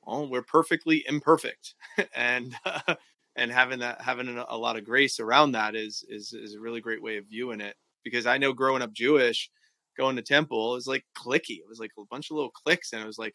well 0.07 0.29
we're 0.29 0.43
perfectly 0.43 1.05
imperfect. 1.09 1.75
And 2.15 2.55
uh, 2.65 2.95
and 3.37 3.51
having 3.51 3.81
that 3.81 4.01
having 4.01 4.29
a, 4.29 4.57
lot 4.57 4.77
of 4.77 4.85
grace 4.85 5.19
around 5.19 5.53
that 5.53 5.75
is 5.75 6.05
is 6.09 6.33
is 6.33 6.55
a 6.55 6.61
really 6.61 6.81
great 6.81 7.03
way 7.03 7.17
of 7.17 7.27
viewing 7.27 7.61
it. 7.61 7.77
Because 8.05 8.27
i 8.27 8.37
know 8.37 8.53
growing 8.53 8.83
up 8.83 8.93
jewish 8.93 9.51
going 9.97 10.17
to 10.17 10.23
temple 10.23 10.77
is 10.77 10.87
like 10.87 11.05
cliquey. 11.17 11.59
It 11.59 11.69
was 11.69 11.79
like 11.79 11.93
a 11.99 12.05
bunch 12.11 12.31
of 12.31 12.37
little 12.37 12.51
cliques 12.51 12.93
and 12.93 13.03
it 13.03 13.07
was 13.07 13.19
like 13.19 13.35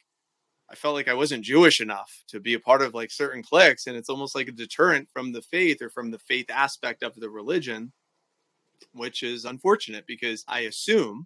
I 0.71 0.75
felt 0.75 0.93
like 0.93 1.07
I 1.07 1.15
wasn't 1.15 1.43
Jewish 1.43 1.81
enough 1.81 2.23
to 2.27 2.39
be 2.39 2.53
a 2.53 2.59
part 2.59 2.81
of 2.81 2.93
like 2.93 3.11
certain 3.11 3.41
cliques. 3.41 3.87
And 3.87 3.97
it's 3.97 4.09
almost 4.09 4.35
like 4.35 4.47
a 4.47 4.51
deterrent 4.51 5.09
from 5.11 5.31
the 5.31 5.41
faith 5.41 5.81
or 5.81 5.89
from 5.89 6.11
the 6.11 6.19
faith 6.19 6.49
aspect 6.49 7.01
of 7.01 7.15
the 7.15 7.29
religion, 7.29 7.91
which 8.93 9.23
is 9.23 9.45
unfortunate 9.45 10.05
because 10.05 10.43
I 10.47 10.61
assume, 10.61 11.25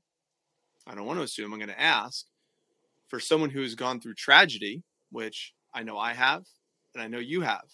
I 0.88 0.96
don't 0.96 1.06
want 1.06 1.20
to 1.20 1.26
assume, 1.26 1.52
I'm 1.52 1.60
going 1.60 1.70
to 1.70 1.82
ask 1.82 2.26
for 3.10 3.20
someone 3.20 3.50
who 3.50 3.62
has 3.62 3.76
gone 3.76 4.00
through 4.00 4.16
tragedy, 4.16 4.84
which 5.12 5.54
I 5.74 5.84
know 5.84 5.98
I 5.98 6.14
have 6.14 6.46
and 6.94 7.04
I 7.04 7.08
know 7.08 7.20
you 7.20 7.42
have, 7.42 7.66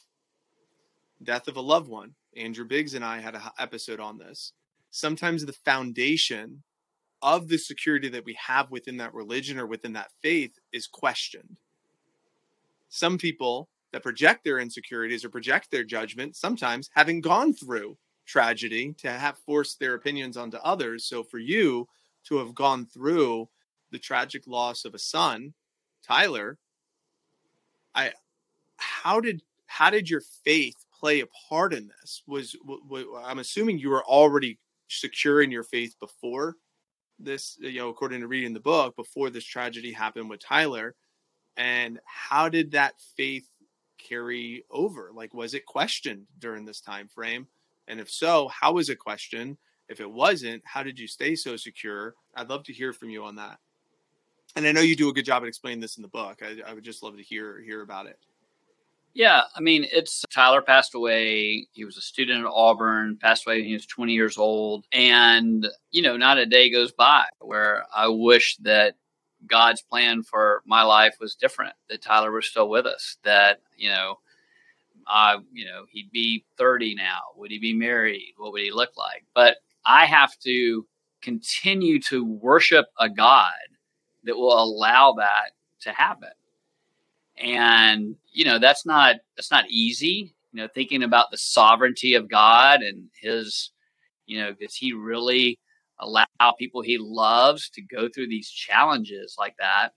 death 1.21 1.47
of 1.47 1.57
a 1.57 1.61
loved 1.61 1.89
one. 1.89 2.15
Andrew 2.35 2.65
Biggs 2.65 2.93
and 2.93 3.03
I 3.03 3.19
had 3.19 3.35
an 3.35 3.41
episode 3.59 3.99
on 3.99 4.17
this. 4.17 4.53
Sometimes 4.91 5.45
the 5.45 5.53
foundation 5.53 6.63
of 7.21 7.47
the 7.47 7.57
security 7.57 8.09
that 8.09 8.25
we 8.25 8.37
have 8.39 8.71
within 8.71 8.97
that 8.97 9.13
religion 9.13 9.59
or 9.59 9.67
within 9.67 9.93
that 9.93 10.11
faith 10.21 10.57
is 10.71 10.87
questioned. 10.87 11.57
Some 12.89 13.17
people 13.17 13.69
that 13.91 14.03
project 14.03 14.43
their 14.43 14.59
insecurities 14.59 15.25
or 15.25 15.29
project 15.29 15.71
their 15.71 15.83
judgment, 15.83 16.35
sometimes 16.35 16.89
having 16.93 17.21
gone 17.21 17.53
through 17.53 17.97
tragedy, 18.25 18.93
to 18.99 19.11
have 19.11 19.37
forced 19.39 19.79
their 19.79 19.95
opinions 19.95 20.37
onto 20.37 20.57
others. 20.57 21.05
So 21.05 21.23
for 21.23 21.39
you 21.39 21.87
to 22.25 22.37
have 22.37 22.53
gone 22.53 22.85
through 22.85 23.49
the 23.91 23.99
tragic 23.99 24.43
loss 24.45 24.85
of 24.85 24.93
a 24.93 24.99
son, 24.99 25.53
Tyler, 26.03 26.57
I 27.95 28.11
how 28.77 29.19
did 29.19 29.41
how 29.65 29.89
did 29.89 30.09
your 30.09 30.21
faith 30.43 30.75
play 30.97 31.21
a 31.21 31.27
part 31.49 31.73
in 31.73 31.89
this? 31.99 32.23
Was, 32.27 32.55
was 32.65 33.05
I'm 33.23 33.39
assuming 33.39 33.79
you 33.79 33.89
were 33.89 34.05
already 34.05 34.59
secure 34.87 35.41
in 35.41 35.51
your 35.51 35.63
faith 35.63 35.95
before 35.99 36.55
this, 37.19 37.57
you 37.59 37.79
know, 37.79 37.89
according 37.89 38.21
to 38.21 38.27
reading 38.27 38.53
the 38.53 38.59
book, 38.59 38.95
before 38.95 39.29
this 39.29 39.45
tragedy 39.45 39.91
happened 39.91 40.29
with 40.29 40.39
Tyler. 40.39 40.95
And 41.57 41.99
how 42.05 42.49
did 42.49 42.71
that 42.71 42.93
faith 43.17 43.47
carry 43.97 44.63
over? 44.71 45.11
Like, 45.13 45.33
was 45.33 45.53
it 45.53 45.65
questioned 45.65 46.25
during 46.39 46.65
this 46.65 46.81
time 46.81 47.07
frame? 47.07 47.47
And 47.87 47.99
if 47.99 48.09
so, 48.09 48.47
how 48.47 48.73
was 48.73 48.89
it 48.89 48.99
questioned? 48.99 49.57
If 49.89 49.99
it 49.99 50.09
wasn't, 50.09 50.61
how 50.65 50.83
did 50.83 50.99
you 50.99 51.07
stay 51.07 51.35
so 51.35 51.57
secure? 51.57 52.15
I'd 52.35 52.49
love 52.49 52.63
to 52.65 52.73
hear 52.73 52.93
from 52.93 53.09
you 53.09 53.23
on 53.23 53.35
that. 53.35 53.57
And 54.55 54.65
I 54.65 54.71
know 54.71 54.81
you 54.81 54.95
do 54.95 55.09
a 55.09 55.13
good 55.13 55.25
job 55.25 55.43
at 55.43 55.47
explaining 55.49 55.79
this 55.79 55.97
in 55.97 56.03
the 56.03 56.09
book. 56.09 56.41
I, 56.41 56.57
I 56.69 56.73
would 56.73 56.83
just 56.83 57.03
love 57.03 57.17
to 57.17 57.23
hear 57.23 57.59
hear 57.61 57.81
about 57.81 58.05
it. 58.05 58.19
Yeah, 59.13 59.41
I 59.55 59.59
mean, 59.59 59.85
it's 59.91 60.23
Tyler 60.31 60.61
passed 60.61 60.93
away. 60.95 61.67
He 61.71 61.83
was 61.83 61.97
a 61.97 62.01
student 62.01 62.45
at 62.45 62.51
Auburn, 62.53 63.17
passed 63.19 63.45
away 63.45 63.57
when 63.57 63.65
he 63.65 63.73
was 63.73 63.85
20 63.85 64.13
years 64.13 64.37
old. 64.37 64.85
And, 64.93 65.67
you 65.91 66.01
know, 66.01 66.15
not 66.15 66.37
a 66.37 66.45
day 66.45 66.69
goes 66.69 66.91
by 66.91 67.25
where 67.39 67.85
I 67.93 68.07
wish 68.07 68.55
that 68.57 68.95
God's 69.47 69.81
plan 69.81 70.23
for 70.23 70.61
my 70.65 70.83
life 70.83 71.17
was 71.19 71.35
different, 71.35 71.73
that 71.89 72.01
Tyler 72.01 72.31
was 72.31 72.45
still 72.45 72.69
with 72.69 72.85
us, 72.85 73.17
that, 73.23 73.61
you 73.75 73.89
know, 73.89 74.19
I, 75.07 75.37
you 75.51 75.65
know, 75.65 75.85
he'd 75.89 76.11
be 76.11 76.45
30 76.57 76.95
now. 76.95 77.19
Would 77.35 77.51
he 77.51 77.57
be 77.59 77.73
married? 77.73 78.33
What 78.37 78.51
would 78.51 78.61
he 78.61 78.71
look 78.71 78.95
like? 78.95 79.25
But 79.33 79.57
I 79.85 80.05
have 80.05 80.37
to 80.39 80.85
continue 81.21 81.99
to 82.03 82.23
worship 82.23 82.87
a 82.99 83.09
God 83.09 83.51
that 84.23 84.37
will 84.37 84.61
allow 84.61 85.13
that 85.13 85.51
to 85.81 85.91
happen. 85.91 86.29
And, 87.39 88.15
you 88.31 88.45
know, 88.45 88.59
that's 88.59 88.85
not 88.85 89.17
that's 89.35 89.51
not 89.51 89.69
easy. 89.69 90.35
You 90.51 90.61
know, 90.61 90.67
thinking 90.73 91.03
about 91.03 91.31
the 91.31 91.37
sovereignty 91.37 92.15
of 92.15 92.29
God 92.29 92.81
and 92.81 93.09
his, 93.21 93.71
you 94.25 94.39
know, 94.39 94.53
does 94.53 94.75
he 94.75 94.93
really 94.93 95.59
allow 95.99 96.25
people 96.57 96.81
he 96.81 96.97
loves 96.97 97.69
to 97.71 97.81
go 97.81 98.09
through 98.09 98.27
these 98.27 98.49
challenges 98.49 99.35
like 99.37 99.55
that? 99.59 99.91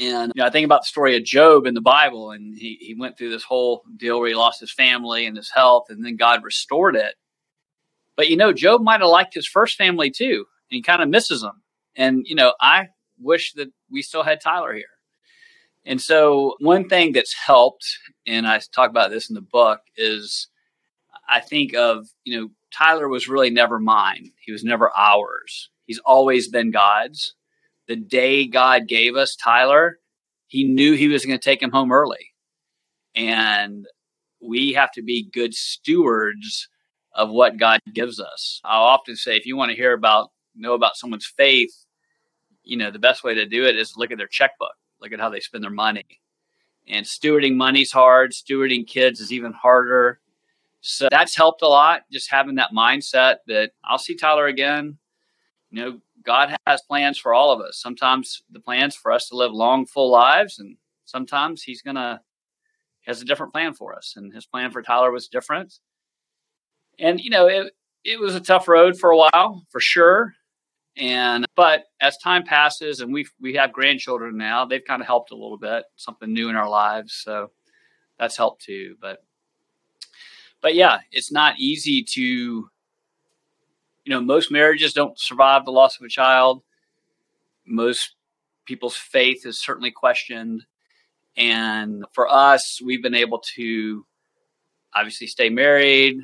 And 0.00 0.32
you 0.34 0.40
know, 0.40 0.46
I 0.46 0.50
think 0.50 0.64
about 0.64 0.82
the 0.82 0.86
story 0.86 1.16
of 1.16 1.24
Job 1.24 1.66
in 1.66 1.74
the 1.74 1.80
Bible, 1.80 2.30
and 2.30 2.56
he, 2.56 2.78
he 2.80 2.94
went 2.98 3.18
through 3.18 3.30
this 3.30 3.44
whole 3.44 3.82
deal 3.96 4.18
where 4.18 4.28
he 4.28 4.34
lost 4.34 4.60
his 4.60 4.72
family 4.72 5.26
and 5.26 5.36
his 5.36 5.50
health, 5.50 5.86
and 5.90 6.04
then 6.04 6.16
God 6.16 6.42
restored 6.42 6.96
it. 6.96 7.14
But 8.16 8.28
you 8.28 8.36
know, 8.36 8.52
Job 8.52 8.82
might 8.82 9.00
have 9.00 9.10
liked 9.10 9.34
his 9.34 9.46
first 9.46 9.76
family 9.76 10.10
too, 10.10 10.46
and 10.70 10.76
he 10.76 10.82
kind 10.82 11.02
of 11.02 11.08
misses 11.08 11.42
them. 11.42 11.62
And 11.94 12.26
you 12.26 12.34
know, 12.34 12.54
I 12.60 12.88
wish 13.20 13.52
that 13.54 13.68
we 13.90 14.02
still 14.02 14.22
had 14.22 14.40
Tyler 14.40 14.72
here. 14.72 14.86
And 15.84 16.00
so, 16.00 16.54
one 16.60 16.88
thing 16.88 17.12
that's 17.12 17.34
helped, 17.34 17.84
and 18.26 18.46
I 18.46 18.60
talk 18.72 18.90
about 18.90 19.10
this 19.10 19.28
in 19.28 19.34
the 19.34 19.40
book, 19.40 19.80
is 19.96 20.48
I 21.28 21.40
think 21.40 21.74
of, 21.74 22.08
you 22.24 22.40
know, 22.40 22.48
Tyler 22.72 23.08
was 23.08 23.28
really 23.28 23.50
never 23.50 23.78
mine. 23.78 24.32
He 24.40 24.52
was 24.52 24.64
never 24.64 24.90
ours. 24.96 25.70
He's 25.86 25.98
always 26.00 26.48
been 26.48 26.70
God's. 26.70 27.34
The 27.88 27.96
day 27.96 28.46
God 28.46 28.86
gave 28.86 29.16
us 29.16 29.36
Tyler, 29.36 29.98
he 30.46 30.64
knew 30.64 30.94
he 30.94 31.08
was 31.08 31.26
going 31.26 31.38
to 31.38 31.44
take 31.44 31.62
him 31.62 31.72
home 31.72 31.90
early. 31.90 32.30
And 33.14 33.86
we 34.40 34.72
have 34.72 34.92
to 34.92 35.02
be 35.02 35.28
good 35.32 35.54
stewards 35.54 36.68
of 37.14 37.30
what 37.30 37.58
God 37.58 37.80
gives 37.94 38.20
us. 38.20 38.60
I'll 38.64 38.82
often 38.82 39.16
say 39.16 39.36
if 39.36 39.46
you 39.46 39.56
want 39.56 39.70
to 39.70 39.76
hear 39.76 39.92
about 39.92 40.30
know 40.54 40.74
about 40.74 40.96
someone's 40.96 41.26
faith, 41.26 41.74
you 42.62 42.76
know, 42.76 42.90
the 42.90 42.98
best 42.98 43.24
way 43.24 43.34
to 43.34 43.46
do 43.46 43.64
it 43.64 43.76
is 43.76 43.96
look 43.96 44.10
at 44.10 44.18
their 44.18 44.26
checkbook, 44.26 44.74
look 45.02 45.12
at 45.12 45.20
how 45.20 45.28
they 45.28 45.40
spend 45.40 45.64
their 45.64 45.70
money. 45.70 46.20
And 46.88 47.04
stewarding 47.04 47.56
money's 47.56 47.92
hard, 47.92 48.32
stewarding 48.32 48.86
kids 48.86 49.20
is 49.20 49.32
even 49.32 49.52
harder. 49.52 50.20
So 50.80 51.08
that's 51.10 51.36
helped 51.36 51.62
a 51.62 51.68
lot, 51.68 52.02
just 52.10 52.30
having 52.30 52.56
that 52.56 52.72
mindset 52.72 53.36
that 53.46 53.70
I'll 53.84 53.98
see 53.98 54.16
Tyler 54.16 54.46
again. 54.46 54.98
You 55.70 55.80
know, 55.80 56.00
God 56.24 56.56
has 56.66 56.82
plans 56.82 57.18
for 57.18 57.34
all 57.34 57.52
of 57.52 57.60
us. 57.60 57.78
Sometimes 57.80 58.42
the 58.50 58.60
plans 58.60 58.96
for 58.96 59.12
us 59.12 59.28
to 59.28 59.36
live 59.36 59.52
long, 59.52 59.86
full 59.86 60.10
lives, 60.10 60.58
and 60.58 60.76
sometimes 61.04 61.62
He's 61.62 61.82
gonna 61.82 62.20
has 63.06 63.22
a 63.22 63.24
different 63.24 63.52
plan 63.52 63.74
for 63.74 63.94
us. 63.94 64.14
And 64.16 64.32
His 64.32 64.44
plan 64.44 64.70
for 64.70 64.82
Tyler 64.82 65.10
was 65.10 65.28
different. 65.28 65.78
And 66.98 67.20
you 67.20 67.30
know, 67.30 67.46
it 67.46 67.72
it 68.04 68.18
was 68.18 68.34
a 68.34 68.40
tough 68.40 68.66
road 68.66 68.98
for 68.98 69.10
a 69.10 69.16
while, 69.16 69.64
for 69.70 69.80
sure. 69.80 70.34
And 70.96 71.46
but 71.56 71.84
as 72.00 72.18
time 72.18 72.44
passes 72.44 73.00
and 73.00 73.12
we 73.12 73.26
we 73.40 73.54
have 73.54 73.72
grandchildren 73.72 74.36
now, 74.36 74.64
they've 74.64 74.84
kind 74.84 75.00
of 75.00 75.06
helped 75.06 75.30
a 75.30 75.36
little 75.36 75.58
bit, 75.58 75.84
something 75.96 76.32
new 76.32 76.50
in 76.50 76.56
our 76.56 76.68
lives. 76.68 77.14
So 77.14 77.50
that's 78.18 78.36
helped 78.36 78.62
too. 78.62 78.96
But 79.00 79.24
but 80.60 80.74
yeah, 80.74 81.00
it's 81.10 81.32
not 81.32 81.58
easy 81.58 82.02
to 82.02 82.70
you 84.04 84.10
know, 84.10 84.20
most 84.20 84.50
marriages 84.50 84.92
don't 84.92 85.18
survive 85.18 85.64
the 85.64 85.70
loss 85.70 85.96
of 85.98 86.04
a 86.04 86.08
child. 86.08 86.62
Most 87.64 88.14
people's 88.64 88.96
faith 88.96 89.46
is 89.46 89.60
certainly 89.60 89.90
questioned. 89.90 90.64
And 91.36 92.04
for 92.12 92.28
us, 92.28 92.80
we've 92.84 93.02
been 93.02 93.14
able 93.14 93.38
to 93.54 94.04
obviously 94.94 95.26
stay 95.26 95.48
married, 95.48 96.18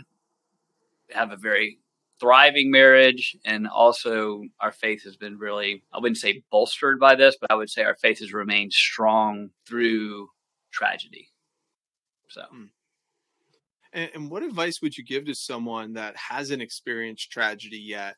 have 1.10 1.32
a 1.32 1.36
very 1.36 1.78
thriving 2.20 2.70
marriage 2.70 3.36
and 3.44 3.68
also 3.68 4.42
our 4.60 4.72
faith 4.72 5.04
has 5.04 5.16
been 5.16 5.38
really 5.38 5.82
i 5.92 5.98
wouldn't 5.98 6.16
say 6.18 6.42
bolstered 6.50 6.98
by 6.98 7.14
this 7.14 7.36
but 7.40 7.50
i 7.50 7.54
would 7.54 7.70
say 7.70 7.82
our 7.84 7.94
faith 7.96 8.18
has 8.18 8.32
remained 8.32 8.72
strong 8.72 9.50
through 9.66 10.28
tragedy. 10.70 11.28
So. 12.28 12.42
Hmm. 12.50 12.64
and, 13.92 14.10
and, 14.14 14.30
what 14.30 14.42
advice 14.42 14.82
would 14.82 14.96
you 14.96 15.04
give 15.04 15.24
to 15.26 15.34
someone 15.34 15.94
that 15.94 16.14
hasn't 16.16 16.60
experienced 16.60 17.30
tragedy 17.30 17.78
yet? 17.78 18.16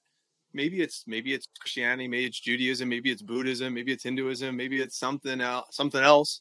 Maybe 0.53 0.81
it's 0.81 1.05
maybe 1.07 1.33
it's 1.33 1.47
christianity 1.61 2.09
maybe 2.09 2.27
it's 2.27 2.41
judaism 2.41 2.89
maybe 2.89 3.13
it's 3.13 3.23
buddhism 3.23 3.73
maybe 3.73 3.93
it's 3.93 4.03
hinduism 4.03 4.57
maybe 4.57 4.81
it's 4.81 4.99
something 4.99 5.41
else 5.41 5.69
something 5.71 6.03
else. 6.03 6.41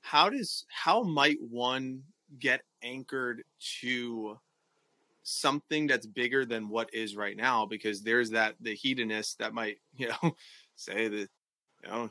How 0.00 0.28
does 0.28 0.64
how 0.68 1.04
might 1.04 1.38
one 1.40 2.02
get 2.40 2.62
anchored 2.82 3.44
to 3.80 4.38
something 5.28 5.86
that's 5.86 6.06
bigger 6.06 6.44
than 6.44 6.68
what 6.68 6.92
is 6.94 7.16
right 7.16 7.36
now 7.36 7.66
because 7.66 8.02
there's 8.02 8.30
that 8.30 8.54
the 8.60 8.74
hedonist 8.74 9.38
that 9.38 9.54
might 9.54 9.78
you 9.96 10.08
know 10.08 10.36
say 10.76 11.08
that 11.08 11.28
you 11.84 11.88
know 11.88 12.10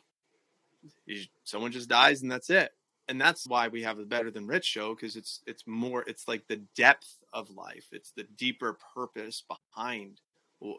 someone 1.43 1.71
just 1.71 1.89
dies 1.89 2.21
and 2.21 2.31
that's 2.31 2.49
it. 2.49 2.71
And 3.09 3.19
that's 3.21 3.47
why 3.47 3.69
we 3.69 3.81
have 3.83 3.97
the 3.97 4.05
better 4.05 4.29
than 4.29 4.45
rich 4.45 4.65
show 4.65 4.93
because 4.93 5.15
it's 5.15 5.41
it's 5.47 5.63
more 5.65 6.03
it's 6.07 6.27
like 6.27 6.45
the 6.47 6.61
depth 6.75 7.17
of 7.31 7.49
life. 7.49 7.87
It's 7.91 8.11
the 8.11 8.25
deeper 8.35 8.77
purpose 8.93 9.43
behind 9.47 10.19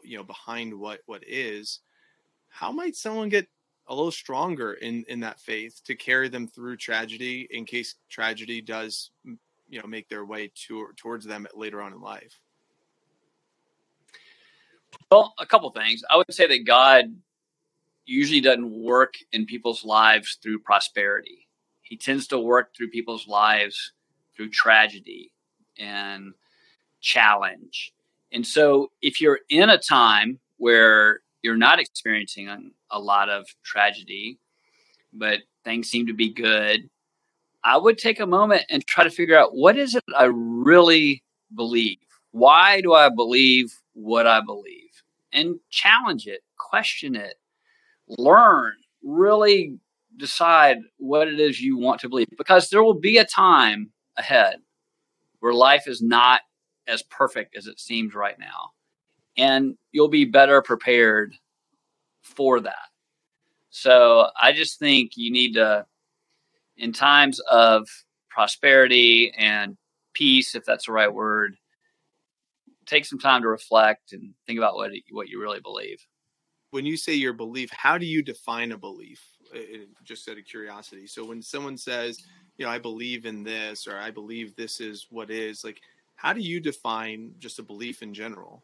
you 0.03 0.17
know 0.17 0.23
behind 0.23 0.73
what 0.73 1.01
what 1.07 1.23
is. 1.27 1.79
How 2.49 2.71
might 2.71 2.95
someone 2.95 3.29
get 3.29 3.47
a 3.87 3.95
little 3.95 4.11
stronger 4.11 4.73
in 4.73 5.03
in 5.07 5.19
that 5.21 5.39
faith 5.39 5.81
to 5.85 5.95
carry 5.95 6.29
them 6.29 6.47
through 6.47 6.77
tragedy 6.77 7.47
in 7.49 7.65
case 7.65 7.95
tragedy 8.09 8.61
does 8.61 9.09
you 9.69 9.79
know 9.79 9.87
make 9.87 10.09
their 10.09 10.25
way 10.25 10.51
to, 10.67 10.87
towards 10.97 11.25
them 11.25 11.47
later 11.55 11.81
on 11.81 11.93
in 11.93 12.01
life. 12.01 12.39
Well 15.11 15.33
a 15.39 15.45
couple 15.45 15.69
things. 15.71 16.03
I 16.09 16.17
would 16.17 16.33
say 16.33 16.47
that 16.47 16.65
god 16.65 17.05
usually 18.05 18.41
doesn't 18.41 18.71
work 18.71 19.13
in 19.31 19.45
people's 19.45 19.85
lives 19.85 20.39
through 20.41 20.59
prosperity. 20.59 21.47
He 21.81 21.95
tends 21.95 22.27
to 22.27 22.39
work 22.39 22.75
through 22.75 22.89
people's 22.89 23.27
lives 23.27 23.93
through 24.35 24.49
tragedy 24.49 25.31
and 25.77 26.33
challenge. 27.01 27.93
And 28.31 28.45
so 28.45 28.91
if 29.01 29.21
you're 29.21 29.39
in 29.49 29.69
a 29.69 29.77
time 29.77 30.39
where 30.57 31.21
you're 31.41 31.57
not 31.57 31.79
experiencing 31.79 32.71
a 32.91 32.99
lot 32.99 33.29
of 33.29 33.45
tragedy 33.63 34.39
but 35.13 35.39
things 35.63 35.89
seem 35.89 36.07
to 36.07 36.13
be 36.13 36.33
good 36.33 36.89
I 37.63 37.77
would 37.77 37.97
take 37.97 38.19
a 38.19 38.25
moment 38.25 38.63
and 38.69 38.85
try 38.85 39.03
to 39.03 39.09
figure 39.09 39.37
out 39.37 39.55
what 39.55 39.77
is 39.77 39.95
it 39.95 40.03
I 40.17 40.25
really 40.25 41.23
believe? 41.55 41.97
Why 42.31 42.81
do 42.81 42.93
I 42.93 43.09
believe 43.09 43.73
what 43.93 44.27
I 44.27 44.41
believe? 44.41 45.03
And 45.31 45.59
challenge 45.69 46.27
it, 46.27 46.41
question 46.57 47.15
it, 47.15 47.35
learn, 48.07 48.73
really 49.03 49.77
decide 50.17 50.77
what 50.97 51.27
it 51.27 51.39
is 51.39 51.61
you 51.61 51.77
want 51.77 52.01
to 52.01 52.09
believe 52.09 52.27
because 52.37 52.69
there 52.69 52.83
will 52.83 52.99
be 52.99 53.17
a 53.17 53.25
time 53.25 53.91
ahead 54.17 54.57
where 55.39 55.53
life 55.53 55.87
is 55.87 56.01
not 56.01 56.41
as 56.87 57.03
perfect 57.03 57.55
as 57.55 57.67
it 57.67 57.79
seems 57.79 58.13
right 58.13 58.37
now. 58.39 58.71
And 59.37 59.77
you'll 59.91 60.09
be 60.09 60.25
better 60.25 60.61
prepared 60.61 61.33
for 62.21 62.59
that. 62.59 62.89
So 63.69 64.27
I 64.39 64.51
just 64.51 64.79
think 64.79 65.11
you 65.15 65.31
need 65.31 65.53
to 65.53 65.85
in 66.79 66.91
times 66.93 67.39
of 67.51 67.87
prosperity 68.29 69.31
and 69.37 69.77
peace, 70.13 70.55
if 70.55 70.65
that's 70.65 70.87
the 70.87 70.91
right 70.91 71.13
word, 71.13 71.55
take 72.85 73.05
some 73.05 73.19
time 73.19 73.43
to 73.43 73.47
reflect 73.47 74.13
and 74.13 74.33
think 74.47 74.57
about 74.57 74.75
what 74.75 74.91
what 75.11 75.29
you 75.29 75.39
really 75.39 75.59
believe. 75.59 76.03
When 76.71 76.85
you 76.85 76.97
say 76.97 77.13
your 77.13 77.33
belief, 77.33 77.69
how 77.71 77.97
do 77.97 78.05
you 78.05 78.21
define 78.21 78.71
a 78.71 78.77
belief? 78.77 79.21
Just 80.03 80.29
out 80.29 80.37
of 80.37 80.45
curiosity. 80.45 81.07
So 81.07 81.25
when 81.25 81.41
someone 81.41 81.77
says, 81.77 82.23
you 82.57 82.65
know, 82.65 82.71
I 82.71 82.77
believe 82.77 83.25
in 83.25 83.43
this 83.43 83.87
or 83.87 83.97
I 83.97 84.11
believe 84.11 84.55
this 84.55 84.79
is 84.79 85.07
what 85.09 85.31
is, 85.31 85.63
like, 85.63 85.81
how 86.15 86.33
do 86.33 86.41
you 86.41 86.59
define 86.59 87.31
just 87.39 87.59
a 87.59 87.63
belief 87.63 88.01
in 88.03 88.13
general? 88.13 88.63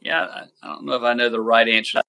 Yeah, 0.00 0.44
I 0.62 0.66
don't 0.66 0.84
know 0.84 0.94
if 0.94 1.02
I 1.02 1.14
know 1.14 1.28
the 1.28 1.40
right 1.40 1.68
answer. 1.68 2.02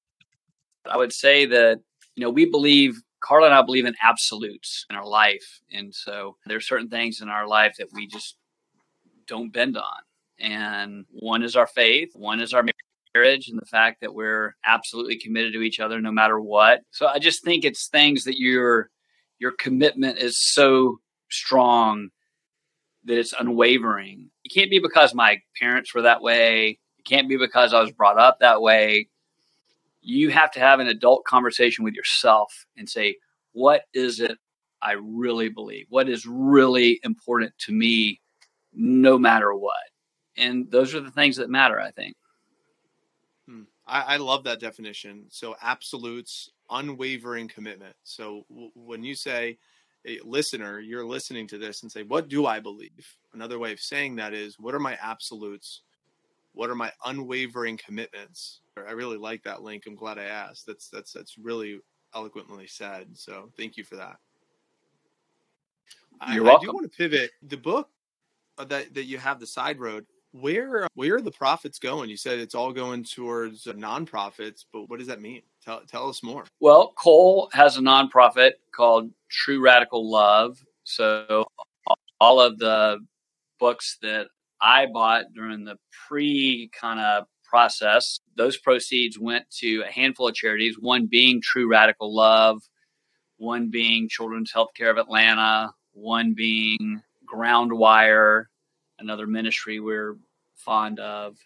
I 0.85 0.97
would 0.97 1.13
say 1.13 1.45
that, 1.45 1.79
you 2.15 2.23
know, 2.23 2.29
we 2.29 2.45
believe 2.45 3.01
Carla 3.21 3.47
and 3.47 3.55
I 3.55 3.61
believe 3.61 3.85
in 3.85 3.95
absolutes 4.03 4.85
in 4.89 4.95
our 4.95 5.05
life. 5.05 5.61
And 5.71 5.93
so 5.93 6.37
there 6.45 6.57
are 6.57 6.61
certain 6.61 6.89
things 6.89 7.21
in 7.21 7.29
our 7.29 7.47
life 7.47 7.75
that 7.77 7.93
we 7.93 8.07
just 8.07 8.35
don't 9.27 9.53
bend 9.53 9.77
on. 9.77 10.01
And 10.39 11.05
one 11.11 11.43
is 11.43 11.55
our 11.55 11.67
faith, 11.67 12.09
one 12.13 12.41
is 12.41 12.53
our 12.53 12.65
marriage, 13.13 13.47
and 13.47 13.61
the 13.61 13.65
fact 13.65 14.01
that 14.01 14.15
we're 14.15 14.55
absolutely 14.65 15.19
committed 15.19 15.53
to 15.53 15.61
each 15.61 15.79
other 15.79 16.01
no 16.01 16.11
matter 16.11 16.39
what. 16.39 16.81
So 16.91 17.07
I 17.07 17.19
just 17.19 17.43
think 17.43 17.63
it's 17.63 17.87
things 17.87 18.23
that 18.23 18.39
your 18.39 18.89
your 19.37 19.51
commitment 19.51 20.17
is 20.19 20.37
so 20.53 20.97
strong 21.29 22.09
that 23.05 23.17
it's 23.17 23.33
unwavering. 23.39 24.29
It 24.43 24.53
can't 24.53 24.69
be 24.69 24.79
because 24.79 25.13
my 25.13 25.37
parents 25.59 25.93
were 25.93 26.03
that 26.03 26.21
way. 26.21 26.79
It 26.99 27.05
can't 27.05 27.29
be 27.29 27.37
because 27.37 27.73
I 27.73 27.81
was 27.81 27.91
brought 27.91 28.19
up 28.19 28.39
that 28.39 28.61
way. 28.61 29.07
You 30.01 30.29
have 30.31 30.51
to 30.51 30.59
have 30.59 30.79
an 30.79 30.87
adult 30.87 31.23
conversation 31.25 31.83
with 31.83 31.93
yourself 31.93 32.65
and 32.77 32.89
say, 32.89 33.17
what 33.53 33.83
is 33.93 34.19
it 34.19 34.37
I 34.81 34.93
really 34.93 35.49
believe? 35.49 35.85
What 35.89 36.09
is 36.09 36.25
really 36.25 36.99
important 37.03 37.53
to 37.59 37.73
me, 37.73 38.19
no 38.73 39.17
matter 39.17 39.53
what? 39.53 39.75
And 40.37 40.69
those 40.71 40.95
are 40.95 41.01
the 41.01 41.11
things 41.11 41.35
that 41.37 41.49
matter, 41.49 41.79
I 41.79 41.91
think. 41.91 42.15
Hmm. 43.47 43.63
I, 43.85 44.01
I, 44.01 44.17
love 44.17 44.43
that 44.45 44.59
definition. 44.59 45.25
So, 45.29 45.55
absolutes, 45.61 46.49
unwavering 46.69 47.47
commitment. 47.47 47.95
So, 48.03 48.45
w- 48.49 48.71
when 48.75 49.03
you 49.03 49.13
say, 49.13 49.57
a 50.07 50.19
listener, 50.23 50.79
you're 50.79 51.05
listening 51.05 51.47
to 51.47 51.57
this 51.57 51.83
and 51.83 51.91
say, 51.91 52.03
What 52.03 52.27
do 52.27 52.45
I 52.45 52.59
believe? 52.59 53.15
Another 53.33 53.59
way 53.59 53.71
of 53.71 53.79
saying 53.79 54.15
that 54.15 54.33
is, 54.33 54.57
What 54.59 54.73
are 54.73 54.79
my 54.79 54.97
absolutes? 55.01 55.81
What 56.53 56.69
are 56.69 56.75
my 56.75 56.91
unwavering 57.05 57.77
commitments? 57.77 58.61
I 58.77 58.91
really 58.91 59.17
like 59.17 59.43
that 59.43 59.61
link. 59.61 59.83
I'm 59.87 59.95
glad 59.95 60.17
I 60.17 60.23
asked. 60.23 60.65
That's 60.65 60.89
that's 60.89 61.13
that's 61.13 61.37
really 61.37 61.79
eloquently 62.13 62.67
said. 62.67 63.07
So 63.13 63.49
thank 63.57 63.77
you 63.77 63.83
for 63.83 63.95
that. 63.95 64.17
You're 66.33 66.45
I, 66.45 66.49
welcome. 66.49 66.69
I 66.69 66.71
do 66.71 66.73
want 66.73 66.91
to 66.91 66.97
pivot. 66.97 67.31
The 67.47 67.57
book 67.57 67.89
uh, 68.57 68.65
that 68.65 68.93
that 68.93 69.05
you 69.05 69.17
have, 69.17 69.39
the 69.39 69.47
side 69.47 69.79
road. 69.79 70.05
Where 70.33 70.87
where 70.93 71.15
are 71.15 71.21
the 71.21 71.31
profits 71.31 71.77
going? 71.77 72.09
You 72.09 72.15
said 72.15 72.39
it's 72.39 72.55
all 72.55 72.71
going 72.71 73.03
towards 73.03 73.65
nonprofits, 73.65 74.63
but 74.71 74.89
what 74.89 74.99
does 74.99 75.07
that 75.07 75.21
mean? 75.21 75.41
Tell 75.63 75.81
tell 75.81 76.09
us 76.09 76.23
more. 76.23 76.45
Well, 76.61 76.93
Cole 76.97 77.49
has 77.51 77.77
a 77.77 77.81
nonprofit 77.81 78.51
called 78.73 79.11
True 79.29 79.59
Radical 79.61 80.09
Love. 80.09 80.63
So 80.83 81.45
all 82.21 82.39
of 82.39 82.59
the 82.59 82.99
books 83.59 83.97
that 84.01 84.27
I 84.61 84.85
bought 84.85 85.33
during 85.33 85.63
the 85.65 85.77
pre 86.07 86.69
kind 86.79 86.99
of 86.99 87.25
process, 87.43 88.19
those 88.37 88.57
proceeds 88.57 89.19
went 89.19 89.49
to 89.59 89.83
a 89.87 89.91
handful 89.91 90.27
of 90.27 90.35
charities, 90.35 90.77
one 90.79 91.07
being 91.07 91.41
True 91.41 91.67
Radical 91.67 92.15
Love, 92.15 92.61
one 93.37 93.69
being 93.69 94.07
Children's 94.07 94.53
Healthcare 94.53 94.89
of 94.89 94.97
Atlanta, 94.97 95.71
one 95.91 96.33
being 96.33 97.01
Groundwire, 97.31 98.45
another 98.99 99.27
ministry 99.27 99.79
we're 99.79 100.15
fond 100.55 100.99
of. 100.99 101.37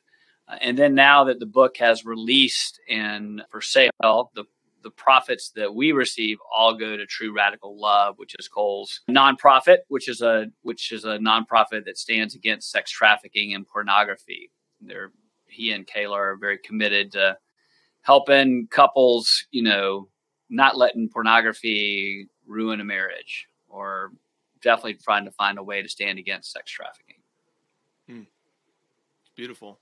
Uh, 0.48 0.58
and 0.62 0.78
then 0.78 0.94
now 0.94 1.24
that 1.24 1.40
the 1.40 1.46
book 1.46 1.78
has 1.78 2.06
released 2.06 2.80
and 2.88 3.42
for 3.50 3.62
sale, 3.62 3.92
the 4.36 4.44
the 4.86 4.92
profits 4.92 5.50
that 5.56 5.74
we 5.74 5.92
receive 5.92 6.38
all 6.56 6.78
go 6.78 6.96
to 6.96 7.08
True 7.08 7.34
Radical 7.36 7.76
Love, 7.76 8.20
which 8.20 8.36
is 8.38 8.48
Cole's 8.48 9.02
nonprofit, 9.10 9.80
which 9.88 10.08
is 10.08 10.22
a 10.22 10.46
which 10.62 10.92
is 10.92 11.06
a 11.06 11.18
nonprofit 11.18 11.86
that 11.86 11.98
stands 11.98 12.36
against 12.36 12.70
sex 12.70 12.92
trafficking 12.92 13.56
and 13.56 13.68
pornography. 13.68 14.52
They're 14.80 15.12
he 15.48 15.72
and 15.72 15.88
Kayla 15.88 16.12
are 16.12 16.38
very 16.38 16.60
committed 16.60 17.14
to 17.14 17.36
helping 18.02 18.68
couples, 18.70 19.46
you 19.50 19.64
know, 19.64 20.08
not 20.52 20.78
letting 20.78 21.10
pornography 21.10 22.28
ruin 22.46 22.80
a 22.80 22.84
marriage 22.84 23.48
or 23.68 24.12
definitely 24.62 25.00
trying 25.04 25.26
to 25.26 25.32
find 25.32 25.58
a 25.58 25.64
way 25.64 25.82
to 25.82 25.90
stand 25.90 26.20
against 26.20 26.52
sex 26.52 26.70
trafficking. 26.70 27.18
Hmm. 28.08 28.22
Beautiful. 29.36 29.80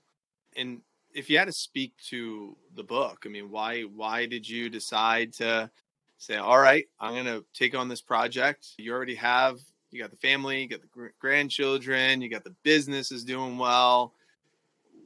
And 0.56 0.80
if 1.14 1.30
you 1.30 1.38
had 1.38 1.46
to 1.46 1.52
speak 1.52 1.96
to 2.08 2.56
the 2.74 2.82
book, 2.82 3.22
I 3.24 3.28
mean, 3.28 3.50
why 3.50 3.82
why 3.82 4.26
did 4.26 4.48
you 4.48 4.68
decide 4.68 5.32
to 5.34 5.70
say, 6.18 6.36
all 6.36 6.58
right, 6.58 6.86
I'm 7.00 7.12
going 7.12 7.24
to 7.26 7.44
take 7.54 7.74
on 7.74 7.88
this 7.88 8.00
project? 8.00 8.68
You 8.78 8.92
already 8.92 9.14
have 9.14 9.58
you 9.94 10.00
got 10.00 10.10
the 10.10 10.16
family, 10.16 10.62
you 10.62 10.68
got 10.68 10.80
the 10.82 11.10
grandchildren, 11.20 12.20
you 12.20 12.28
got 12.28 12.42
the 12.42 12.54
business 12.64 13.12
is 13.12 13.24
doing 13.24 13.56
well. 13.56 14.12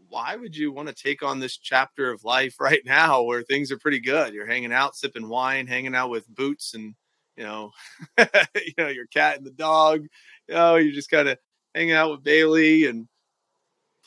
Why 0.08 0.34
would 0.34 0.56
you 0.56 0.72
want 0.72 0.88
to 0.88 0.94
take 0.94 1.22
on 1.22 1.38
this 1.38 1.58
chapter 1.58 2.10
of 2.10 2.24
life 2.24 2.56
right 2.60 2.80
now 2.84 3.22
where 3.22 3.42
things 3.42 3.70
are 3.70 3.78
pretty 3.78 4.00
good? 4.00 4.32
You're 4.32 4.46
hanging 4.46 4.72
out, 4.72 4.96
sipping 4.96 5.28
wine, 5.28 5.66
hanging 5.66 5.94
out 5.94 6.10
with 6.10 6.26
boots 6.34 6.74
and 6.74 6.94
you 7.36 7.44
know, 7.44 7.70
you 8.18 8.72
know, 8.78 8.88
your 8.88 9.06
cat 9.06 9.36
and 9.36 9.46
the 9.46 9.52
dog. 9.52 10.02
You 10.48 10.54
know, 10.54 10.76
you're 10.76 10.92
just 10.92 11.10
kind 11.10 11.28
of 11.28 11.38
hanging 11.74 11.92
out 11.92 12.10
with 12.10 12.24
Bailey 12.24 12.86
and 12.86 13.06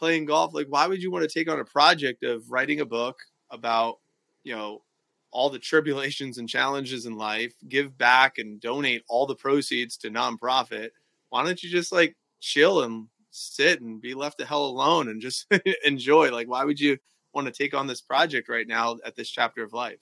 playing 0.02 0.26
golf 0.26 0.52
like 0.52 0.66
why 0.68 0.88
would 0.88 1.00
you 1.00 1.12
want 1.12 1.22
to 1.22 1.40
take 1.40 1.48
on 1.48 1.60
a 1.60 1.66
project 1.66 2.24
of 2.24 2.50
writing 2.50 2.80
a 2.80 2.86
book 2.86 3.20
about 3.52 4.00
you 4.44 4.56
know 4.56 4.82
all 5.30 5.48
the 5.48 5.60
tribulations 5.70 6.40
and 6.40 6.50
challenges 6.50 7.06
in 7.06 7.16
life 7.16 7.54
give 7.70 7.96
back 8.00 8.40
and 8.40 8.60
donate 8.60 9.04
all 9.08 9.28
the 9.28 9.36
proceeds 9.36 9.98
to 9.98 10.10
nonprofit 10.10 10.90
why 11.30 11.46
don't 11.46 11.62
you 11.62 11.70
just 11.70 11.92
like 11.92 12.16
chill 12.40 12.82
and 12.82 13.06
sit 13.30 13.80
and 13.82 14.02
be 14.02 14.16
left 14.16 14.40
the 14.40 14.46
hell 14.46 14.66
alone 14.66 15.08
and 15.08 15.22
just 15.22 15.46
enjoy 15.86 16.32
like 16.32 16.50
why 16.50 16.66
would 16.66 16.80
you 16.80 16.98
want 17.34 17.46
to 17.46 17.54
take 17.54 17.76
on 17.76 17.86
this 17.86 18.02
project 18.02 18.50
right 18.50 18.68
now 18.68 18.98
at 19.06 19.16
this 19.16 19.30
chapter 19.30 19.64
of 19.64 19.72
life 19.72 20.02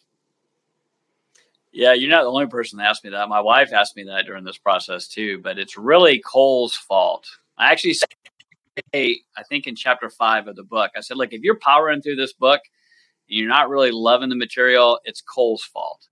yeah, 1.71 1.93
you're 1.93 2.09
not 2.09 2.23
the 2.23 2.31
only 2.31 2.47
person 2.47 2.79
that 2.79 2.87
asked 2.87 3.03
me 3.03 3.11
that. 3.11 3.29
My 3.29 3.41
wife 3.41 3.73
asked 3.73 3.95
me 3.95 4.03
that 4.05 4.25
during 4.25 4.43
this 4.43 4.57
process 4.57 5.07
too, 5.07 5.37
but 5.37 5.59
it's 5.59 5.77
really 5.77 6.19
Cole's 6.19 6.73
fault. 6.73 7.27
I 7.59 7.71
actually 7.71 7.91
eight, 7.91 8.28
I 8.93 9.43
think 9.47 9.67
in 9.67 9.75
chapter 9.75 10.09
five 10.09 10.47
of 10.47 10.55
the 10.55 10.63
book, 10.63 10.91
I 10.95 11.01
said, 11.01 11.17
look, 11.17 11.33
if 11.33 11.41
you're 11.41 11.59
powering 11.59 12.01
through 12.01 12.17
this 12.17 12.33
book 12.33 12.61
and 13.29 13.37
you're 13.37 13.47
not 13.47 13.69
really 13.69 13.91
loving 13.91 14.29
the 14.29 14.35
material, 14.35 14.99
it's 15.05 15.21
Cole's 15.21 15.63
fault. 15.63 16.07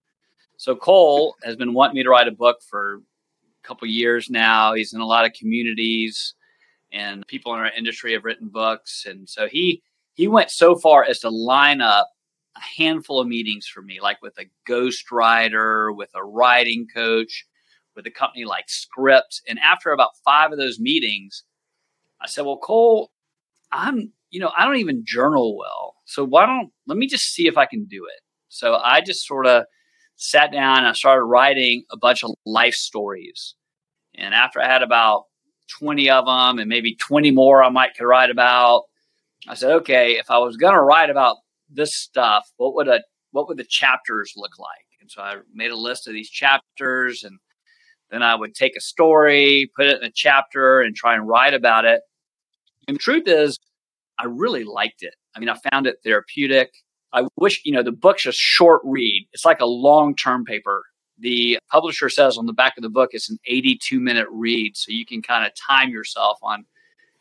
So 0.57 0.75
Cole 0.75 1.35
has 1.43 1.55
been 1.55 1.73
wanting 1.73 1.95
me 1.95 2.03
to 2.03 2.09
write 2.09 2.27
a 2.27 2.31
book 2.31 2.57
for 2.67 2.95
a 2.95 3.67
couple 3.67 3.87
years 3.87 4.29
now. 4.29 4.73
He's 4.73 4.93
in 4.93 5.01
a 5.01 5.05
lot 5.05 5.25
of 5.25 5.33
communities 5.33 6.33
and 6.91 7.27
people 7.27 7.53
in 7.53 7.59
our 7.59 7.71
industry 7.77 8.13
have 8.13 8.23
written 8.23 8.47
books. 8.47 9.05
And 9.07 9.27
so 9.27 9.47
he 9.47 9.83
he 10.13 10.27
went 10.27 10.49
so 10.49 10.75
far 10.75 11.03
as 11.03 11.19
to 11.19 11.29
line 11.29 11.79
up 11.79 12.09
a 12.55 12.81
handful 12.81 13.19
of 13.19 13.27
meetings 13.27 13.67
for 13.67 13.81
me, 13.83 13.99
like 14.01 14.19
with 14.21 14.35
a 14.39 14.49
ghostwriter, 14.67 15.95
with 15.95 16.09
a 16.15 16.23
writing 16.23 16.87
coach, 16.91 17.45
with 17.95 18.07
a 18.07 18.11
company 18.11 18.45
like 18.45 18.65
Script. 18.67 19.41
And 19.47 19.59
after 19.59 19.91
about 19.91 20.17
five 20.25 20.51
of 20.51 20.57
those 20.57 20.79
meetings, 20.79 21.43
I 22.21 22.27
said, 22.27 22.45
well, 22.45 22.57
Cole, 22.57 23.11
I'm, 23.71 24.13
you 24.29 24.39
know, 24.39 24.51
I 24.57 24.65
don't 24.65 24.77
even 24.77 25.03
journal 25.05 25.57
well. 25.57 25.95
So 26.05 26.23
why 26.25 26.45
don't, 26.45 26.69
let 26.87 26.97
me 26.97 27.07
just 27.07 27.33
see 27.33 27.47
if 27.47 27.57
I 27.57 27.65
can 27.65 27.85
do 27.85 28.05
it. 28.05 28.21
So 28.49 28.75
I 28.75 29.01
just 29.01 29.25
sort 29.25 29.45
of 29.45 29.65
sat 30.15 30.51
down 30.51 30.79
and 30.79 30.87
I 30.87 30.93
started 30.93 31.23
writing 31.23 31.83
a 31.91 31.97
bunch 31.97 32.23
of 32.23 32.31
life 32.45 32.73
stories. 32.73 33.55
And 34.15 34.33
after 34.33 34.61
I 34.61 34.67
had 34.67 34.81
about 34.81 35.25
20 35.79 36.09
of 36.09 36.25
them 36.25 36.59
and 36.59 36.69
maybe 36.69 36.95
20 36.95 37.31
more 37.31 37.63
I 37.63 37.69
might 37.69 37.95
could 37.95 38.05
write 38.05 38.31
about, 38.31 38.83
I 39.47 39.53
said, 39.53 39.71
okay, 39.71 40.17
if 40.17 40.31
I 40.31 40.39
was 40.39 40.57
going 40.57 40.73
to 40.73 40.81
write 40.81 41.09
about 41.09 41.37
this 41.69 41.95
stuff, 41.95 42.49
what 42.57 42.73
would 42.75 42.87
a, 42.87 43.01
what 43.31 43.47
would 43.47 43.57
the 43.57 43.65
chapters 43.67 44.33
look 44.35 44.57
like? 44.57 44.87
And 45.01 45.11
so 45.11 45.21
I 45.21 45.35
made 45.53 45.71
a 45.71 45.77
list 45.77 46.07
of 46.07 46.13
these 46.13 46.29
chapters 46.29 47.23
and 47.23 47.37
then 48.09 48.23
I 48.23 48.35
would 48.35 48.55
take 48.55 48.75
a 48.75 48.81
story, 48.81 49.69
put 49.75 49.85
it 49.85 50.01
in 50.01 50.07
a 50.07 50.11
chapter, 50.13 50.81
and 50.81 50.95
try 50.95 51.13
and 51.13 51.27
write 51.27 51.53
about 51.53 51.85
it. 51.85 52.01
And 52.87 52.95
the 52.95 52.99
truth 52.99 53.27
is, 53.27 53.57
I 54.19 54.25
really 54.25 54.63
liked 54.63 55.03
it. 55.03 55.15
I 55.35 55.39
mean, 55.39 55.49
I 55.49 55.57
found 55.71 55.87
it 55.87 55.97
therapeutic. 56.03 56.73
I 57.13 57.27
wish, 57.37 57.61
you 57.63 57.71
know, 57.71 57.83
the 57.83 57.91
book's 57.91 58.25
a 58.25 58.31
short 58.31 58.81
read. 58.83 59.27
It's 59.33 59.45
like 59.45 59.61
a 59.61 59.65
long 59.65 60.15
term 60.15 60.45
paper. 60.45 60.83
The 61.19 61.59
publisher 61.71 62.09
says 62.09 62.37
on 62.37 62.45
the 62.45 62.53
back 62.53 62.77
of 62.77 62.83
the 62.83 62.89
book 62.89 63.09
it's 63.13 63.29
an 63.29 63.39
82 63.45 63.99
minute 63.99 64.27
read. 64.31 64.75
So 64.77 64.91
you 64.91 65.05
can 65.05 65.21
kind 65.21 65.45
of 65.45 65.51
time 65.55 65.89
yourself 65.89 66.37
on 66.41 66.65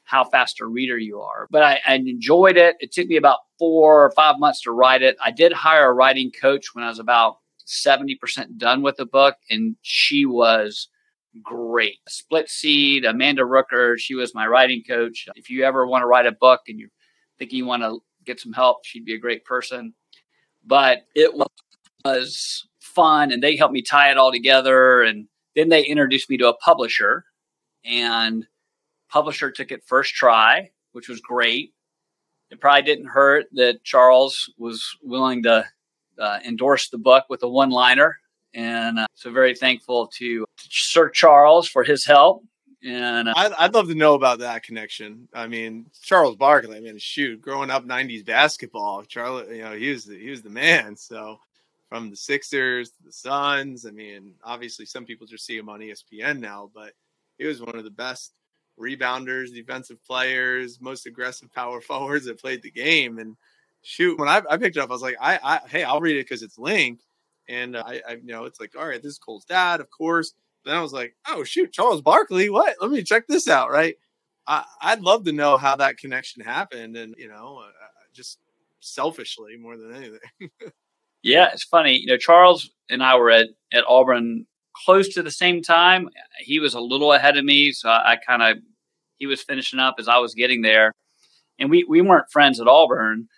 how 0.05 0.25
fast 0.25 0.61
a 0.61 0.67
reader 0.67 0.99
you 0.99 1.21
are. 1.21 1.49
But 1.51 1.63
I, 1.63 1.81
I, 1.87 1.95
enjoyed 1.95 2.57
it. 2.57 2.77
It 2.79 2.93
took 2.93 3.09
me 3.09 3.17
about 3.17 3.41
four 3.59 4.05
or 4.05 4.13
five 4.13 4.39
months 4.39 4.63
to 4.63 4.71
write 4.71 5.03
it. 5.03 5.17
I 5.23 5.33
did 5.33 5.53
hire 5.53 5.91
a 5.91 5.93
writing 5.93 6.31
coach 6.31 6.75
when 6.75 6.85
I 6.85 6.89
was 6.89 7.01
about 7.01 7.39
70% 7.67 8.57
done 8.57 8.83
with 8.83 8.97
the 8.97 9.07
book, 9.07 9.35
and 9.51 9.75
she 9.83 10.25
was 10.25 10.89
great. 11.43 11.99
Split 12.09 12.49
Seed, 12.49 13.05
Amanda 13.05 13.43
Rooker, 13.43 13.99
she 13.99 14.15
was 14.15 14.35
my 14.35 14.47
writing 14.47 14.83
coach. 14.87 15.29
If 15.37 15.51
you 15.51 15.65
ever 15.65 15.87
want 15.87 16.03
to 16.03 16.07
write 16.07 16.27
a 16.27 16.33
book 16.33 16.63
and 16.69 16.79
you 16.79 16.89
think 17.39 17.53
you 17.53 17.67
want 17.67 17.83
to 17.83 18.01
get 18.25 18.41
some 18.41 18.53
help, 18.53 18.85
she'd 18.85 19.05
be 19.05 19.15
a 19.15 19.19
great 19.19 19.45
person. 19.45 19.95
But 20.65 21.07
it 21.15 21.33
was 22.05 22.67
fun, 22.81 23.33
and 23.33 23.43
they 23.43 23.57
helped 23.57 23.75
me 23.75 23.83
tie 23.83 24.11
it 24.11 24.17
all 24.17 24.33
together. 24.33 25.03
And 25.03 25.29
then 25.55 25.69
they 25.69 25.85
introduced 25.85 26.31
me 26.31 26.37
to 26.39 26.49
a 26.49 26.57
publisher, 26.57 27.25
and 27.85 28.47
publisher 29.09 29.51
took 29.51 29.71
it 29.71 29.85
first 29.87 30.15
try, 30.15 30.71
which 30.93 31.09
was 31.09 31.21
great. 31.21 31.73
It 32.51 32.61
probably 32.61 32.83
didn't 32.83 33.07
hurt 33.07 33.47
that 33.53 33.83
Charles 33.85 34.53
was 34.59 34.85
willing 35.03 35.43
to 35.45 35.65
uh, 36.19 36.39
endorsed 36.45 36.91
the 36.91 36.99
book 36.99 37.25
with 37.29 37.43
a 37.43 37.49
one 37.49 37.71
liner. 37.71 38.19
And 38.55 38.99
uh, 38.99 39.07
so, 39.15 39.31
very 39.31 39.55
thankful 39.55 40.09
to, 40.19 40.47
Sir 40.59 41.09
Charles 41.11 41.69
for 41.69 41.85
his 41.85 42.05
help. 42.05 42.45
And 42.85 43.29
uh, 43.29 43.35
I'd, 43.37 43.53
I'd 43.59 43.75
love 43.75 43.89
to 43.89 43.95
know 43.95 44.15
about 44.15 44.39
that 44.39 44.63
connection. 44.63 45.29
I 45.35 45.47
mean, 45.47 45.87
Charles 46.03 46.37
Barkley. 46.37 46.77
I 46.77 46.81
mean, 46.81 46.99
shoot, 46.99 47.41
growing 47.41 47.71
up 47.71 47.85
'90s 47.85 48.25
basketball, 48.25 49.03
Charlie, 49.03 49.59
you 49.59 49.63
know, 49.65 49.73
he 49.73 49.91
was 49.91 50.05
the, 50.05 50.19
he 50.19 50.31
was 50.31 50.43
the 50.43 50.51
man. 50.51 50.97
So 50.97 51.39
from 51.89 52.11
the 52.11 52.17
Sixers 52.17 52.91
to 52.91 53.03
the 53.05 53.13
Suns. 53.13 53.87
I 53.87 53.91
mean, 53.91 54.35
obviously, 54.45 54.87
some 54.87 55.05
people 55.05 55.27
just 55.27 55.47
see 55.47 55.57
him 55.57 55.69
on 55.69 55.81
ESPN 55.81 56.41
now, 56.41 56.71
but 56.75 56.93
he 57.39 57.47
was 57.47 57.61
one 57.61 57.77
of 57.77 57.85
the 57.85 57.91
best 57.91 58.33
rebounders, 58.79 59.53
defensive 59.53 60.05
players, 60.05 60.81
most 60.81 61.07
aggressive 61.07 61.53
power 61.53 61.81
forwards 61.83 62.27
that 62.27 62.41
played 62.41 62.63
the 62.63 62.71
game. 62.71 63.19
And 63.19 63.37
shoot, 63.83 64.19
when 64.19 64.29
I, 64.29 64.43
I 64.51 64.57
picked 64.57 64.77
it 64.77 64.81
up, 64.81 64.91
I 64.91 64.93
was 64.93 65.03
like, 65.03 65.17
I, 65.21 65.39
I 65.43 65.61
hey, 65.69 65.85
I'll 65.85 66.01
read 66.01 66.17
it 66.17 66.25
because 66.25 66.43
it's 66.43 66.59
Link. 66.59 67.01
And 67.49 67.77
uh, 67.77 67.85
I, 67.87 68.01
I, 68.09 68.13
you 68.15 68.33
know, 68.33 68.45
it's 68.45 68.61
like, 68.61 68.75
all 68.77 68.87
right, 68.87 69.03
this 69.03 69.13
is 69.13 69.19
Cole's 69.19 69.45
dad, 69.45 69.81
of 69.81 69.89
course. 69.91 70.33
Then 70.65 70.75
I 70.75 70.83
was 70.83 70.93
like, 70.93 71.15
oh 71.29 71.45
shoot, 71.45 71.73
Charles 71.73 72.03
Barkley, 72.03 72.51
what? 72.51 72.77
Let 72.81 72.91
me 72.91 73.03
check 73.03 73.27
this 73.29 73.49
out, 73.49 73.71
right? 73.71 73.97
I, 74.47 74.65
I'd 74.83 75.01
love 75.01 75.25
to 75.25 75.33
know 75.33 75.57
how 75.57 75.77
that 75.77 75.99
connection 75.99 76.43
happened, 76.43 76.97
and 76.97 77.15
you 77.19 77.29
know, 77.29 77.63
uh, 77.65 77.71
just 78.15 78.39
selfishly 78.81 79.57
more 79.57 79.77
than 79.77 79.95
anything. 79.95 80.51
Yeah, 81.23 81.49
it's 81.53 81.65
funny. 81.65 81.99
You 81.99 82.07
know, 82.07 82.17
Charles 82.17 82.71
and 82.89 83.03
I 83.03 83.17
were 83.17 83.31
at, 83.31 83.49
at 83.73 83.85
Auburn 83.89 84.47
close 84.85 85.09
to 85.15 85.23
the 85.25 85.31
same 85.31 85.61
time. 85.61 86.09
He 86.39 86.61
was 86.61 86.75
a 86.75 86.81
little 86.81 87.13
ahead 87.13 87.37
of 87.37 87.45
me, 87.45 87.73
so 87.73 87.89
I, 87.89 88.13
I 88.13 88.17
kind 88.17 88.43
of 88.43 88.59
he 89.19 89.27
was 89.27 89.43
finishing 89.43 89.81
up 89.81 89.97
as 89.99 90.07
I 90.09 90.19
was 90.19 90.35
getting 90.35 90.63
there, 90.63 90.93
and 91.59 91.69
we 91.71 91.85
we 91.89 92.01
weren't 92.01 92.31
friends 92.31 92.61
at 92.61 92.69
Auburn. 92.69 93.29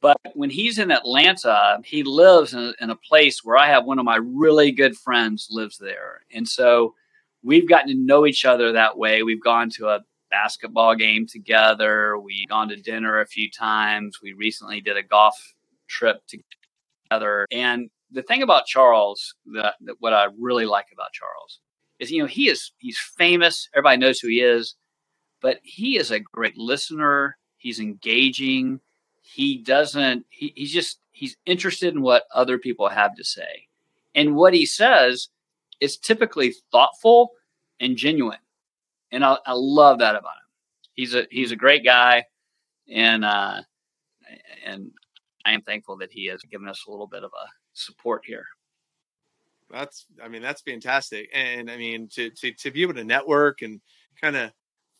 But 0.00 0.16
when 0.34 0.50
he's 0.50 0.78
in 0.78 0.92
Atlanta, 0.92 1.80
he 1.84 2.04
lives 2.04 2.54
in 2.54 2.60
a, 2.60 2.72
in 2.80 2.90
a 2.90 2.96
place 2.96 3.42
where 3.42 3.56
I 3.56 3.66
have 3.66 3.84
one 3.84 3.98
of 3.98 4.04
my 4.04 4.16
really 4.16 4.70
good 4.70 4.96
friends 4.96 5.48
lives 5.50 5.78
there, 5.78 6.20
and 6.32 6.48
so 6.48 6.94
we've 7.42 7.68
gotten 7.68 7.88
to 7.88 7.94
know 7.94 8.26
each 8.26 8.44
other 8.44 8.72
that 8.72 8.96
way. 8.98 9.22
We've 9.22 9.42
gone 9.42 9.70
to 9.70 9.88
a 9.88 10.00
basketball 10.30 10.94
game 10.94 11.26
together. 11.26 12.18
We've 12.18 12.48
gone 12.48 12.68
to 12.68 12.76
dinner 12.76 13.20
a 13.20 13.26
few 13.26 13.50
times. 13.50 14.18
We 14.22 14.32
recently 14.32 14.80
did 14.80 14.96
a 14.96 15.02
golf 15.02 15.36
trip 15.88 16.22
together. 16.26 17.46
And 17.50 17.90
the 18.10 18.22
thing 18.22 18.42
about 18.42 18.66
Charles, 18.66 19.34
that 19.54 19.74
what 19.98 20.12
I 20.12 20.28
really 20.38 20.66
like 20.66 20.86
about 20.92 21.12
Charles 21.12 21.60
is, 21.98 22.10
you 22.10 22.22
know, 22.22 22.28
he 22.28 22.48
is 22.48 22.72
he's 22.78 22.98
famous. 22.98 23.68
Everybody 23.74 23.98
knows 23.98 24.20
who 24.20 24.28
he 24.28 24.40
is, 24.40 24.76
but 25.40 25.58
he 25.62 25.98
is 25.98 26.10
a 26.10 26.20
great 26.20 26.56
listener. 26.56 27.36
He's 27.56 27.80
engaging. 27.80 28.80
He 29.34 29.58
doesn't. 29.58 30.24
He, 30.30 30.52
he's 30.56 30.72
just 30.72 31.00
he's 31.10 31.36
interested 31.46 31.94
in 31.94 32.02
what 32.02 32.24
other 32.34 32.58
people 32.58 32.88
have 32.88 33.14
to 33.16 33.24
say, 33.24 33.68
and 34.14 34.36
what 34.36 34.54
he 34.54 34.66
says 34.66 35.28
is 35.80 35.96
typically 35.96 36.54
thoughtful 36.72 37.30
and 37.80 37.96
genuine. 37.96 38.38
And 39.12 39.24
I, 39.24 39.38
I 39.46 39.52
love 39.54 39.98
that 40.00 40.16
about 40.16 40.32
him. 40.32 40.48
He's 40.94 41.14
a 41.14 41.26
he's 41.30 41.52
a 41.52 41.56
great 41.56 41.84
guy, 41.84 42.24
and 42.90 43.24
uh, 43.24 43.62
and 44.64 44.90
I 45.44 45.52
am 45.52 45.62
thankful 45.62 45.96
that 45.98 46.12
he 46.12 46.26
has 46.26 46.42
given 46.42 46.68
us 46.68 46.84
a 46.86 46.90
little 46.90 47.06
bit 47.06 47.24
of 47.24 47.30
a 47.32 47.46
support 47.72 48.22
here. 48.26 48.44
That's, 49.70 50.06
I 50.22 50.28
mean, 50.28 50.42
that's 50.42 50.62
fantastic. 50.62 51.28
And 51.34 51.70
I 51.70 51.76
mean, 51.76 52.08
to, 52.14 52.30
to, 52.30 52.52
to 52.52 52.70
be 52.70 52.82
able 52.82 52.94
to 52.94 53.04
network 53.04 53.62
and 53.62 53.80
kind 54.20 54.36
of 54.36 54.50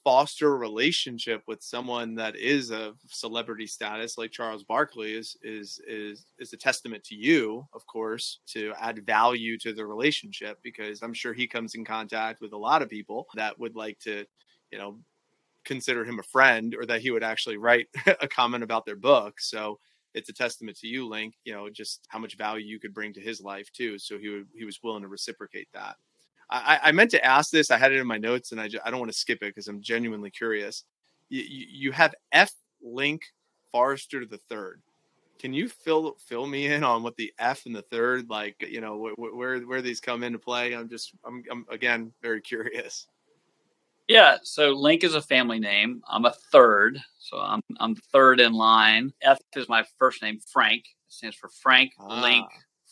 foster 0.08 0.54
a 0.54 0.56
relationship 0.56 1.42
with 1.46 1.62
someone 1.62 2.14
that 2.14 2.34
is 2.34 2.70
of 2.70 2.96
celebrity 3.08 3.66
status 3.66 4.16
like 4.16 4.30
Charles 4.30 4.64
Barkley 4.64 5.12
is 5.12 5.36
is 5.42 5.82
is 5.86 6.24
is 6.38 6.54
a 6.54 6.56
testament 6.56 7.04
to 7.04 7.14
you, 7.14 7.66
of 7.74 7.86
course, 7.86 8.40
to 8.46 8.72
add 8.80 9.04
value 9.04 9.58
to 9.58 9.74
the 9.74 9.84
relationship 9.84 10.60
because 10.62 11.02
I'm 11.02 11.12
sure 11.12 11.34
he 11.34 11.46
comes 11.46 11.74
in 11.74 11.84
contact 11.84 12.40
with 12.40 12.54
a 12.54 12.56
lot 12.56 12.80
of 12.80 12.88
people 12.88 13.26
that 13.34 13.58
would 13.60 13.76
like 13.76 13.98
to, 14.04 14.24
you 14.72 14.78
know, 14.78 14.98
consider 15.66 16.06
him 16.06 16.18
a 16.18 16.22
friend 16.22 16.74
or 16.74 16.86
that 16.86 17.02
he 17.02 17.10
would 17.10 17.22
actually 17.22 17.58
write 17.58 17.88
a 18.22 18.28
comment 18.28 18.64
about 18.64 18.86
their 18.86 18.96
book. 18.96 19.38
So 19.38 19.78
it's 20.14 20.30
a 20.30 20.32
testament 20.32 20.78
to 20.78 20.86
you, 20.86 21.06
Link. 21.06 21.34
You 21.44 21.52
know, 21.52 21.68
just 21.68 22.06
how 22.08 22.18
much 22.18 22.38
value 22.38 22.64
you 22.64 22.80
could 22.80 22.94
bring 22.94 23.12
to 23.12 23.20
his 23.20 23.42
life 23.42 23.70
too. 23.74 23.98
So 23.98 24.16
he 24.16 24.30
would, 24.30 24.46
he 24.56 24.64
was 24.64 24.82
willing 24.82 25.02
to 25.02 25.08
reciprocate 25.08 25.68
that. 25.74 25.96
I, 26.50 26.80
I 26.84 26.92
meant 26.92 27.10
to 27.10 27.24
ask 27.24 27.50
this. 27.50 27.70
I 27.70 27.78
had 27.78 27.92
it 27.92 27.98
in 27.98 28.06
my 28.06 28.18
notes, 28.18 28.52
and 28.52 28.60
I 28.60 28.68
just, 28.68 28.84
I 28.86 28.90
don't 28.90 29.00
want 29.00 29.12
to 29.12 29.18
skip 29.18 29.42
it 29.42 29.54
because 29.54 29.68
I'm 29.68 29.82
genuinely 29.82 30.30
curious. 30.30 30.84
You, 31.28 31.42
you 31.46 31.92
have 31.92 32.14
F 32.32 32.52
Link 32.82 33.22
Forester 33.70 34.24
the 34.24 34.38
third. 34.48 34.80
Can 35.38 35.52
you 35.52 35.68
fill 35.68 36.16
fill 36.18 36.46
me 36.46 36.66
in 36.66 36.82
on 36.82 37.02
what 37.02 37.16
the 37.16 37.32
F 37.38 37.66
and 37.66 37.74
the 37.74 37.82
third 37.82 38.28
like? 38.28 38.56
You 38.68 38.80
know 38.80 38.98
wh- 38.98 39.14
wh- 39.14 39.36
where 39.36 39.60
where 39.60 39.82
these 39.82 40.00
come 40.00 40.22
into 40.24 40.38
play? 40.38 40.74
I'm 40.74 40.88
just 40.88 41.12
I'm, 41.24 41.44
I'm 41.50 41.66
again 41.70 42.12
very 42.22 42.40
curious. 42.40 43.06
Yeah, 44.08 44.38
so 44.42 44.70
Link 44.70 45.04
is 45.04 45.14
a 45.14 45.20
family 45.20 45.58
name. 45.58 46.02
I'm 46.08 46.24
a 46.24 46.32
third, 46.50 46.98
so 47.18 47.38
I'm 47.38 47.62
I'm 47.78 47.94
third 47.94 48.40
in 48.40 48.52
line. 48.54 49.12
F 49.22 49.38
is 49.54 49.68
my 49.68 49.84
first 49.98 50.22
name, 50.22 50.40
Frank. 50.50 50.84
It 50.86 51.12
stands 51.12 51.36
for 51.36 51.50
Frank 51.50 51.92
ah. 52.00 52.22
Link 52.22 52.46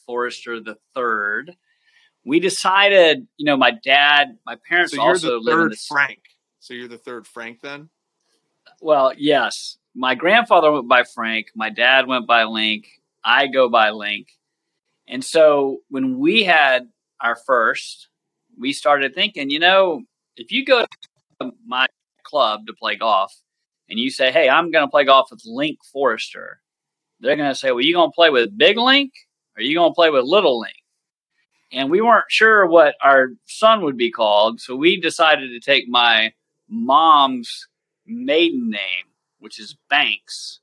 Forester 0.04 0.60
the 0.60 0.76
third. 0.94 1.56
We 2.26 2.40
decided, 2.40 3.28
you 3.36 3.46
know, 3.46 3.56
my 3.56 3.70
dad, 3.70 4.36
my 4.44 4.56
parents 4.68 4.92
so 4.92 4.96
you're 4.96 5.06
also 5.06 5.40
the 5.40 5.48
third 5.48 5.78
Frank. 5.78 6.18
So 6.58 6.74
you're 6.74 6.88
the 6.88 6.98
third 6.98 7.24
Frank 7.24 7.60
then? 7.60 7.88
Well, 8.80 9.12
yes. 9.16 9.78
My 9.94 10.16
grandfather 10.16 10.72
went 10.72 10.88
by 10.88 11.04
Frank. 11.04 11.46
My 11.54 11.70
dad 11.70 12.08
went 12.08 12.26
by 12.26 12.42
Link. 12.42 12.88
I 13.24 13.46
go 13.46 13.68
by 13.68 13.90
Link. 13.90 14.26
And 15.06 15.24
so 15.24 15.78
when 15.88 16.18
we 16.18 16.42
had 16.42 16.88
our 17.20 17.36
first, 17.36 18.08
we 18.58 18.72
started 18.72 19.14
thinking, 19.14 19.48
you 19.48 19.60
know, 19.60 20.02
if 20.36 20.50
you 20.50 20.64
go 20.64 20.84
to 21.40 21.52
my 21.64 21.86
club 22.24 22.66
to 22.66 22.74
play 22.74 22.96
golf 22.96 23.32
and 23.88 24.00
you 24.00 24.10
say, 24.10 24.32
"Hey, 24.32 24.48
I'm 24.48 24.72
going 24.72 24.84
to 24.84 24.90
play 24.90 25.04
golf 25.04 25.28
with 25.30 25.42
Link 25.46 25.78
Forester," 25.92 26.60
they're 27.20 27.36
going 27.36 27.50
to 27.50 27.54
say, 27.54 27.70
"Well, 27.70 27.82
you 27.82 27.94
going 27.94 28.10
to 28.10 28.14
play 28.14 28.30
with 28.30 28.58
Big 28.58 28.76
Link 28.76 29.12
or 29.56 29.60
are 29.60 29.62
you 29.62 29.76
going 29.76 29.92
to 29.92 29.94
play 29.94 30.10
with 30.10 30.24
Little 30.24 30.58
Link?" 30.58 30.74
And 31.72 31.90
we 31.90 32.00
weren't 32.00 32.26
sure 32.28 32.66
what 32.66 32.94
our 33.02 33.30
son 33.46 33.82
would 33.82 33.96
be 33.96 34.10
called, 34.10 34.60
so 34.60 34.76
we 34.76 35.00
decided 35.00 35.48
to 35.48 35.60
take 35.60 35.88
my 35.88 36.32
mom's 36.68 37.66
maiden 38.06 38.70
name, 38.70 39.06
which 39.40 39.58
is 39.58 39.76
Banks, 39.90 40.60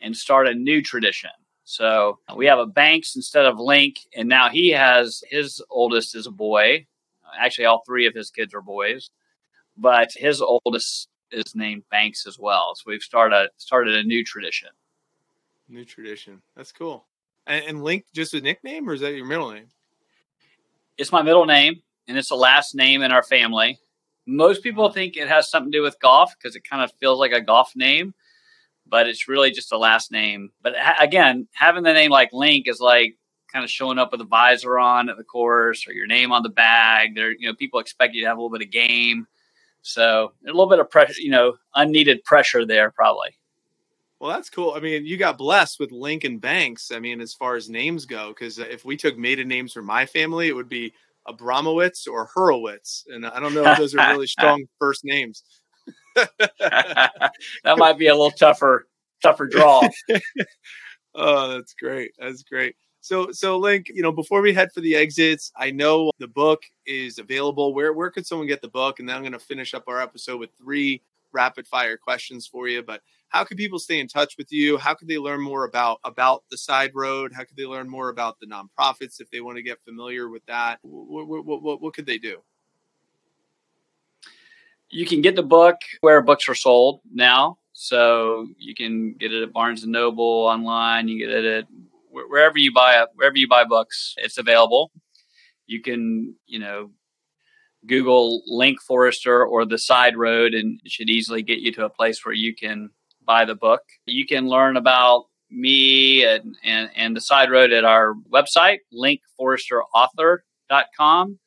and 0.00 0.16
start 0.16 0.46
a 0.46 0.54
new 0.54 0.82
tradition. 0.82 1.30
So 1.64 2.20
we 2.36 2.46
have 2.46 2.60
a 2.60 2.66
Banks 2.66 3.16
instead 3.16 3.44
of 3.44 3.58
Link, 3.58 3.96
and 4.16 4.28
now 4.28 4.48
he 4.48 4.70
has 4.70 5.22
his 5.28 5.60
oldest 5.68 6.14
is 6.14 6.26
a 6.26 6.30
boy, 6.30 6.86
Actually, 7.38 7.66
all 7.66 7.82
three 7.86 8.06
of 8.06 8.14
his 8.14 8.30
kids 8.30 8.54
are 8.54 8.62
boys, 8.62 9.10
but 9.76 10.10
his 10.14 10.40
oldest 10.40 11.08
is 11.30 11.54
named 11.54 11.82
Banks 11.90 12.26
as 12.26 12.38
well. 12.38 12.74
So 12.76 12.84
we've 12.86 13.02
started 13.02 13.50
started 13.56 13.94
a 13.94 14.02
new 14.02 14.24
tradition. 14.24 14.68
New 15.68 15.84
tradition. 15.84 16.42
That's 16.56 16.72
cool. 16.72 17.04
And, 17.46 17.64
and 17.64 17.84
Link 17.84 18.04
just 18.14 18.34
a 18.34 18.40
nickname, 18.40 18.88
or 18.88 18.94
is 18.94 19.00
that 19.00 19.14
your 19.14 19.26
middle 19.26 19.52
name? 19.52 19.68
It's 20.98 21.12
my 21.12 21.22
middle 21.22 21.44
name, 21.44 21.82
and 22.08 22.16
it's 22.16 22.30
the 22.30 22.36
last 22.36 22.74
name 22.74 23.02
in 23.02 23.12
our 23.12 23.22
family. 23.22 23.78
Most 24.26 24.62
people 24.62 24.90
think 24.90 25.16
it 25.16 25.28
has 25.28 25.50
something 25.50 25.70
to 25.70 25.78
do 25.78 25.82
with 25.82 26.00
golf 26.00 26.34
because 26.36 26.56
it 26.56 26.68
kind 26.68 26.82
of 26.82 26.92
feels 26.98 27.18
like 27.18 27.32
a 27.32 27.40
golf 27.40 27.72
name, 27.76 28.14
but 28.86 29.06
it's 29.06 29.28
really 29.28 29.50
just 29.50 29.72
a 29.72 29.78
last 29.78 30.10
name. 30.10 30.50
But 30.62 30.74
ha- 30.76 30.96
again, 30.98 31.48
having 31.52 31.82
the 31.82 31.92
name 31.92 32.10
like 32.10 32.30
Link 32.32 32.66
is 32.66 32.80
like 32.80 33.16
kind 33.52 33.64
of 33.64 33.70
showing 33.70 33.98
up 33.98 34.10
with 34.10 34.20
a 34.20 34.24
visor 34.24 34.78
on 34.78 35.08
at 35.08 35.16
the 35.16 35.24
course 35.24 35.86
or 35.86 35.92
your 35.92 36.06
name 36.06 36.32
on 36.32 36.42
the 36.42 36.48
bag. 36.48 37.14
There, 37.14 37.32
you 37.32 37.46
know, 37.46 37.54
people 37.54 37.78
expect 37.78 38.14
you 38.14 38.22
to 38.22 38.28
have 38.28 38.38
a 38.38 38.40
little 38.40 38.56
bit 38.56 38.66
of 38.66 38.72
game. 38.72 39.26
So 39.82 40.32
a 40.44 40.46
little 40.46 40.68
bit 40.68 40.80
of 40.80 40.90
pressure, 40.90 41.20
you 41.20 41.30
know, 41.30 41.56
unneeded 41.74 42.24
pressure 42.24 42.66
there 42.66 42.90
probably. 42.90 43.36
Well, 44.26 44.34
that's 44.34 44.50
cool. 44.50 44.72
I 44.74 44.80
mean, 44.80 45.06
you 45.06 45.16
got 45.16 45.38
blessed 45.38 45.78
with 45.78 45.92
Lincoln 45.92 46.38
Banks. 46.38 46.90
I 46.90 46.98
mean, 46.98 47.20
as 47.20 47.32
far 47.32 47.54
as 47.54 47.70
names 47.70 48.06
go, 48.06 48.30
because 48.30 48.58
uh, 48.58 48.64
if 48.68 48.84
we 48.84 48.96
took 48.96 49.16
maiden 49.16 49.46
names 49.46 49.72
for 49.72 49.82
my 49.82 50.04
family, 50.04 50.48
it 50.48 50.52
would 50.52 50.68
be 50.68 50.92
Abramowitz 51.28 52.08
or 52.08 52.28
Hurlwitz, 52.36 53.04
and 53.06 53.24
I 53.24 53.38
don't 53.38 53.54
know 53.54 53.64
if 53.64 53.78
those 53.78 53.94
are 53.94 54.10
really 54.10 54.26
strong 54.26 54.64
first 54.80 55.04
names. 55.04 55.44
that 56.16 57.22
might 57.76 57.98
be 57.98 58.08
a 58.08 58.16
little 58.16 58.32
tougher, 58.32 58.88
tougher 59.22 59.46
draw. 59.46 59.88
oh, 61.14 61.52
that's 61.52 61.74
great. 61.74 62.10
That's 62.18 62.42
great. 62.42 62.74
So, 63.02 63.30
so 63.30 63.56
Link, 63.58 63.86
you 63.94 64.02
know, 64.02 64.10
before 64.10 64.42
we 64.42 64.52
head 64.52 64.72
for 64.72 64.80
the 64.80 64.96
exits, 64.96 65.52
I 65.56 65.70
know 65.70 66.10
the 66.18 66.26
book 66.26 66.64
is 66.84 67.20
available. 67.20 67.74
Where 67.74 67.92
where 67.92 68.10
could 68.10 68.26
someone 68.26 68.48
get 68.48 68.60
the 68.60 68.66
book? 68.66 68.98
And 68.98 69.08
then 69.08 69.14
I'm 69.14 69.22
going 69.22 69.34
to 69.34 69.38
finish 69.38 69.72
up 69.72 69.84
our 69.86 70.02
episode 70.02 70.40
with 70.40 70.50
three 70.58 71.00
rapid 71.32 71.68
fire 71.68 71.96
questions 71.96 72.48
for 72.48 72.66
you. 72.66 72.82
But 72.82 73.02
how 73.28 73.44
can 73.44 73.56
people 73.56 73.78
stay 73.78 74.00
in 74.00 74.08
touch 74.08 74.36
with 74.38 74.52
you? 74.52 74.78
How 74.78 74.94
could 74.94 75.08
they 75.08 75.18
learn 75.18 75.40
more 75.40 75.64
about 75.64 76.00
about 76.04 76.44
the 76.50 76.56
side 76.56 76.92
road? 76.94 77.32
How 77.34 77.44
could 77.44 77.56
they 77.56 77.66
learn 77.66 77.88
more 77.88 78.08
about 78.08 78.38
the 78.40 78.46
nonprofits 78.46 79.20
if 79.20 79.30
they 79.30 79.40
want 79.40 79.56
to 79.56 79.62
get 79.62 79.82
familiar 79.84 80.28
with 80.28 80.44
that? 80.46 80.78
What 80.82 81.26
what, 81.26 81.62
what, 81.62 81.82
what 81.82 81.94
could 81.94 82.06
they 82.06 82.18
do? 82.18 82.38
You 84.88 85.04
can 85.04 85.20
get 85.20 85.34
the 85.34 85.42
book 85.42 85.76
where 86.00 86.22
books 86.22 86.48
are 86.48 86.54
sold 86.54 87.00
now. 87.12 87.58
So 87.72 88.46
you 88.58 88.74
can 88.74 89.14
get 89.14 89.32
it 89.32 89.42
at 89.42 89.52
Barnes 89.52 89.82
and 89.82 89.92
Noble 89.92 90.24
online. 90.24 91.08
You 91.08 91.18
get 91.18 91.28
it 91.28 91.44
at 91.44 91.64
wherever 92.08 92.58
you 92.58 92.72
buy 92.72 92.94
a, 92.94 93.06
wherever 93.14 93.36
you 93.36 93.48
buy 93.48 93.64
books, 93.64 94.14
it's 94.16 94.38
available. 94.38 94.90
You 95.66 95.82
can, 95.82 96.36
you 96.46 96.58
know, 96.58 96.90
Google 97.86 98.42
Link 98.46 98.80
Forester 98.80 99.44
or 99.44 99.66
the 99.66 99.78
side 99.78 100.16
road, 100.16 100.54
and 100.54 100.80
it 100.84 100.90
should 100.90 101.10
easily 101.10 101.42
get 101.42 101.58
you 101.58 101.72
to 101.72 101.84
a 101.84 101.90
place 101.90 102.24
where 102.24 102.34
you 102.34 102.54
can 102.54 102.90
buy 103.26 103.44
the 103.44 103.54
book. 103.54 103.82
You 104.06 104.26
can 104.26 104.48
learn 104.48 104.76
about 104.76 105.26
me 105.50 106.24
and, 106.24 106.56
and, 106.64 106.90
and 106.96 107.14
the 107.16 107.20
side 107.20 107.50
road 107.50 107.72
at 107.72 107.84
our 107.84 108.14
website, 108.32 108.78
linkforesterauthor.com. 108.94 111.38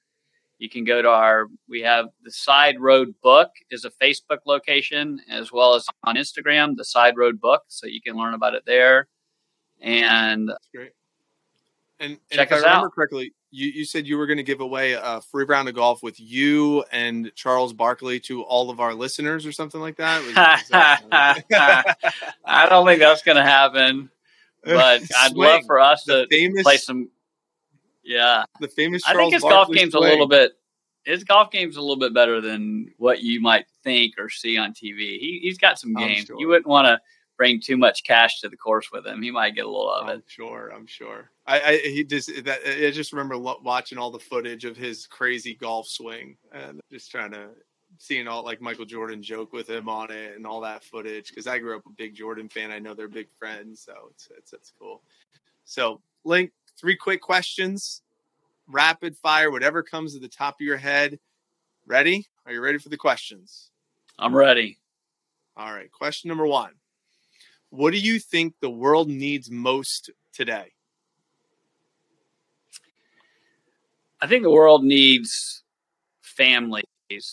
You 0.59 0.69
can 0.69 0.83
go 0.83 1.01
to 1.01 1.09
our, 1.09 1.47
we 1.69 1.79
have 1.81 2.07
the 2.23 2.31
Side 2.31 2.79
Road 2.81 3.15
Book 3.23 3.49
is 3.71 3.85
a 3.85 3.91
Facebook 3.91 4.39
location 4.45 5.21
as 5.29 5.53
well 5.53 5.73
as 5.73 5.85
on 6.03 6.17
Instagram, 6.17 6.75
the 6.75 6.83
Side 6.83 7.15
Road 7.15 7.39
Book. 7.39 7.63
So 7.69 7.87
you 7.87 8.01
can 8.01 8.17
learn 8.17 8.33
about 8.33 8.55
it 8.55 8.63
there. 8.65 9.07
And 9.79 10.49
That's 10.49 10.67
great. 10.75 10.91
And, 12.01 12.11
and 12.11 12.19
Check 12.31 12.51
if 12.51 12.57
us 12.57 12.63
I 12.63 12.67
remember 12.67 12.87
out. 12.87 12.93
correctly, 12.93 13.31
you, 13.51 13.67
you 13.69 13.85
said 13.85 14.05
you 14.07 14.17
were 14.17 14.27
going 14.27 14.37
to 14.37 14.43
give 14.43 14.61
away 14.61 14.93
a 14.93 15.21
free 15.21 15.45
round 15.45 15.67
of 15.69 15.75
golf 15.75 16.03
with 16.03 16.19
you 16.19 16.83
and 16.91 17.31
Charles 17.35 17.73
Barkley 17.73 18.19
to 18.21 18.43
all 18.43 18.69
of 18.69 18.79
our 18.79 18.93
listeners 18.93 19.45
or 19.45 19.51
something 19.51 19.81
like 19.81 19.97
that. 19.97 20.23
Was- 20.23 20.33
that- 20.69 21.97
I 22.45 22.69
don't 22.69 22.85
think 22.85 22.99
that's 22.99 23.23
going 23.23 23.37
to 23.37 23.43
happen, 23.43 24.09
but 24.63 25.01
I'd 25.19 25.33
love 25.33 25.63
for 25.65 25.79
us 25.79 26.03
to 26.05 26.27
famous, 26.29 26.63
play 26.63 26.77
some. 26.77 27.09
Yeah, 28.03 28.43
the 28.59 28.67
famous. 28.67 29.03
Charles 29.03 29.17
I 29.17 29.21
think 29.21 29.33
his 29.33 29.41
golf 29.41 29.53
Barkley 29.53 29.77
game's 29.77 29.93
a 29.93 29.99
little 29.99 30.27
bit. 30.27 30.53
His 31.05 31.23
golf 31.23 31.49
game's 31.49 31.75
a 31.75 31.81
little 31.81 31.97
bit 31.97 32.13
better 32.13 32.41
than 32.41 32.93
what 32.97 33.23
you 33.23 33.41
might 33.41 33.65
think 33.83 34.15
or 34.19 34.29
see 34.29 34.57
on 34.57 34.73
TV. 34.73 35.17
He, 35.17 35.39
he's 35.41 35.57
got 35.57 35.79
some 35.79 35.93
game. 35.95 36.25
sure. 36.25 36.39
You 36.39 36.47
wouldn't 36.47 36.67
want 36.67 36.85
to 36.85 36.99
bring 37.39 37.61
too 37.61 37.77
much 37.77 38.03
cash 38.03 38.41
to 38.41 38.49
the 38.49 38.57
course 38.57 38.91
with 38.91 39.07
him. 39.07 39.21
He 39.21 39.31
might 39.31 39.55
get 39.55 39.65
a 39.65 39.69
little 39.69 39.89
of 39.89 40.09
I'm 40.09 40.17
it. 40.17 40.23
sure. 40.27 40.71
I'm 40.75 40.85
sure. 40.85 41.31
I, 41.47 41.61
I 41.61 41.77
he 41.77 42.03
just 42.03 42.43
that 42.43 42.59
I 42.67 42.91
just 42.91 43.13
remember 43.13 43.37
lo- 43.37 43.61
watching 43.63 43.97
all 43.97 44.11
the 44.11 44.19
footage 44.19 44.65
of 44.65 44.75
his 44.75 45.07
crazy 45.07 45.55
golf 45.55 45.87
swing 45.87 46.35
and 46.51 46.81
just 46.91 47.09
trying 47.09 47.31
to 47.31 47.47
seeing 47.97 48.27
all 48.27 48.43
like 48.43 48.61
Michael 48.61 48.83
Jordan 48.83 49.23
joke 49.23 49.53
with 49.53 49.69
him 49.69 49.87
on 49.87 50.11
it 50.11 50.35
and 50.35 50.45
all 50.45 50.59
that 50.61 50.83
footage 50.83 51.29
because 51.29 51.47
I 51.47 51.59
grew 51.59 51.77
up 51.77 51.85
a 51.85 51.91
big 51.91 52.13
Jordan 52.13 52.49
fan. 52.49 52.71
I 52.71 52.79
know 52.79 52.93
they're 52.93 53.07
big 53.07 53.29
friends, 53.39 53.81
so 53.81 53.93
it's 54.11 54.27
it's 54.37 54.51
it's 54.51 54.73
cool. 54.77 55.01
So, 55.63 56.01
Link, 56.25 56.51
three 56.77 56.97
quick 56.97 57.21
questions, 57.21 58.01
rapid 58.67 59.15
fire, 59.15 59.49
whatever 59.49 59.81
comes 59.81 60.13
to 60.13 60.19
the 60.19 60.27
top 60.27 60.55
of 60.55 60.65
your 60.65 60.77
head. 60.77 61.17
Ready? 61.87 62.27
Are 62.45 62.51
you 62.51 62.59
ready 62.59 62.79
for 62.79 62.89
the 62.89 62.97
questions? 62.97 63.71
I'm 64.19 64.35
ready. 64.35 64.77
All 65.55 65.73
right. 65.73 65.89
Question 65.89 66.27
number 66.27 66.45
one. 66.45 66.71
What 67.69 67.91
do 67.91 67.99
you 67.99 68.19
think 68.19 68.55
the 68.61 68.69
world 68.69 69.09
needs 69.09 69.51
most 69.51 70.09
today? 70.33 70.73
I 74.21 74.27
think 74.27 74.43
the 74.43 74.51
world 74.51 74.83
needs 74.83 75.63
families. 76.21 76.83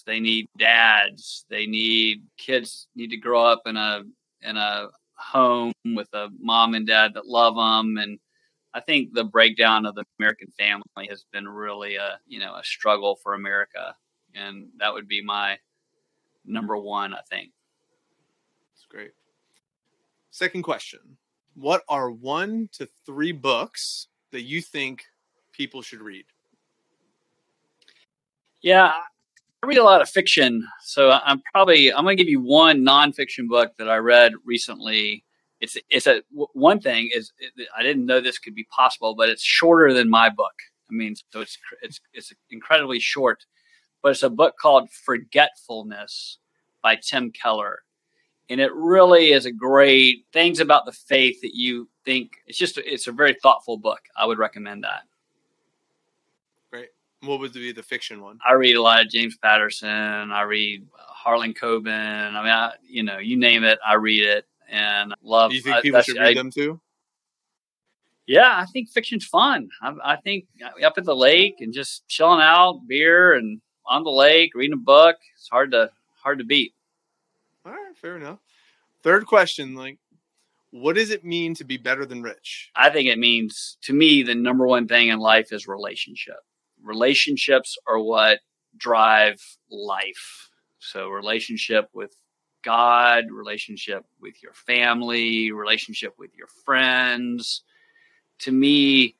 They 0.06 0.20
need 0.20 0.46
dads. 0.58 1.44
They 1.48 1.66
need 1.66 2.22
kids 2.38 2.88
need 2.94 3.10
to 3.10 3.16
grow 3.16 3.44
up 3.44 3.62
in 3.66 3.76
a 3.76 4.02
in 4.42 4.56
a 4.56 4.88
home 5.14 5.72
with 5.84 6.08
a 6.12 6.28
mom 6.38 6.74
and 6.74 6.86
dad 6.86 7.14
that 7.14 7.26
love 7.26 7.56
them. 7.56 7.96
And 7.98 8.18
I 8.74 8.80
think 8.80 9.12
the 9.12 9.24
breakdown 9.24 9.86
of 9.86 9.94
the 9.94 10.04
American 10.20 10.52
family 10.58 11.08
has 11.08 11.24
been 11.32 11.48
really 11.48 11.96
a 11.96 12.20
you 12.26 12.38
know 12.38 12.54
a 12.54 12.62
struggle 12.62 13.18
for 13.22 13.34
America, 13.34 13.94
and 14.34 14.68
that 14.78 14.92
would 14.92 15.08
be 15.08 15.22
my 15.22 15.58
number 16.44 16.76
one. 16.76 17.14
I 17.14 17.20
think. 17.28 17.52
That's 18.74 18.86
great. 18.88 19.12
Second 20.30 20.62
question. 20.62 21.00
What 21.54 21.82
are 21.88 22.10
one 22.10 22.68
to 22.72 22.88
three 23.06 23.32
books 23.32 24.08
that 24.32 24.42
you 24.42 24.60
think 24.60 25.04
people 25.52 25.80
should 25.80 26.00
read? 26.00 26.26
Yeah, 28.60 28.92
I 29.62 29.66
read 29.66 29.78
a 29.78 29.84
lot 29.84 30.02
of 30.02 30.08
fiction, 30.08 30.66
so 30.82 31.10
I'm 31.10 31.42
probably 31.52 31.92
I'm 31.92 32.04
going 32.04 32.16
to 32.16 32.22
give 32.22 32.30
you 32.30 32.40
one 32.40 32.84
nonfiction 32.84 33.48
book 33.48 33.72
that 33.78 33.88
I 33.88 33.96
read 33.96 34.32
recently. 34.44 35.24
It's 35.60 35.76
it's 35.88 36.06
a 36.06 36.22
one 36.30 36.80
thing 36.80 37.10
is 37.14 37.32
I 37.76 37.82
didn't 37.82 38.06
know 38.06 38.20
this 38.20 38.38
could 38.38 38.54
be 38.54 38.64
possible, 38.64 39.14
but 39.14 39.28
it's 39.28 39.42
shorter 39.42 39.94
than 39.94 40.10
my 40.10 40.28
book. 40.28 40.52
I 40.90 40.94
mean, 40.94 41.14
so 41.30 41.40
it's 41.40 41.58
it's 41.82 42.00
it's 42.12 42.32
incredibly 42.50 43.00
short, 43.00 43.46
but 44.02 44.10
it's 44.10 44.22
a 44.22 44.30
book 44.30 44.54
called 44.60 44.90
Forgetfulness 44.90 46.38
by 46.82 46.96
Tim 46.96 47.32
Keller, 47.32 47.80
and 48.48 48.60
it 48.60 48.72
really 48.74 49.32
is 49.32 49.46
a 49.46 49.52
great 49.52 50.24
things 50.32 50.60
about 50.60 50.84
the 50.86 50.92
faith 50.92 51.40
that 51.42 51.54
you 51.54 51.88
think. 52.04 52.32
It's 52.46 52.58
just 52.58 52.78
it's 52.78 53.06
a 53.06 53.12
very 53.12 53.34
thoughtful 53.42 53.76
book. 53.78 54.00
I 54.16 54.26
would 54.26 54.38
recommend 54.38 54.84
that. 54.84 55.02
Great. 56.70 56.88
What 57.22 57.40
would 57.40 57.52
be 57.52 57.72
the 57.72 57.82
fiction 57.82 58.20
one? 58.20 58.38
I 58.48 58.52
read 58.54 58.76
a 58.76 58.82
lot 58.82 59.04
of 59.04 59.10
James 59.10 59.36
Patterson. 59.36 59.88
I 60.32 60.42
read 60.42 60.86
Harlan 60.96 61.54
Coben. 61.54 62.34
I 62.34 62.42
mean, 62.42 62.52
I, 62.52 62.72
you 62.86 63.02
know, 63.02 63.18
you 63.18 63.36
name 63.36 63.64
it, 63.64 63.78
I 63.84 63.94
read 63.94 64.22
it 64.24 64.46
and 64.68 65.14
love. 65.22 65.50
Do 65.50 65.56
you 65.56 65.62
think 65.62 65.76
I- 65.76 65.80
people 65.80 66.02
should 66.02 66.16
read 66.16 66.28
I- 66.28 66.34
them 66.34 66.50
too? 66.50 66.80
Yeah, 68.28 68.58
I 68.58 68.64
think 68.66 68.90
fiction's 68.90 69.24
fun. 69.24 69.68
I, 69.80 69.94
I 70.02 70.16
think 70.16 70.46
uh, 70.60 70.84
up 70.84 70.94
at 70.98 71.04
the 71.04 71.14
lake 71.14 71.56
and 71.60 71.72
just 71.72 72.08
chilling 72.08 72.40
out, 72.40 72.80
beer 72.88 73.34
and 73.34 73.60
on 73.86 74.02
the 74.02 74.10
lake, 74.10 74.50
reading 74.56 74.72
a 74.74 74.76
book. 74.76 75.14
It's 75.36 75.48
hard 75.48 75.70
to 75.70 75.90
hard 76.20 76.38
to 76.38 76.44
beat. 76.44 76.74
All 77.66 77.72
right, 77.72 77.96
fair 78.00 78.16
enough. 78.16 78.38
Third 79.02 79.26
question, 79.26 79.74
like, 79.74 79.98
what 80.70 80.94
does 80.94 81.10
it 81.10 81.24
mean 81.24 81.52
to 81.54 81.64
be 81.64 81.76
better 81.76 82.06
than 82.06 82.22
rich? 82.22 82.70
I 82.76 82.90
think 82.90 83.08
it 83.08 83.18
means 83.18 83.76
to 83.82 83.92
me 83.92 84.22
the 84.22 84.36
number 84.36 84.68
one 84.68 84.86
thing 84.86 85.08
in 85.08 85.18
life 85.18 85.52
is 85.52 85.66
relationship. 85.66 86.38
Relationships 86.80 87.76
are 87.88 87.98
what 87.98 88.38
drive 88.76 89.40
life. 89.68 90.50
So 90.78 91.08
relationship 91.08 91.88
with 91.92 92.14
God, 92.62 93.24
relationship 93.32 94.04
with 94.20 94.40
your 94.42 94.52
family, 94.52 95.50
relationship 95.50 96.14
with 96.18 96.30
your 96.36 96.48
friends. 96.64 97.62
To 98.40 98.52
me, 98.52 99.16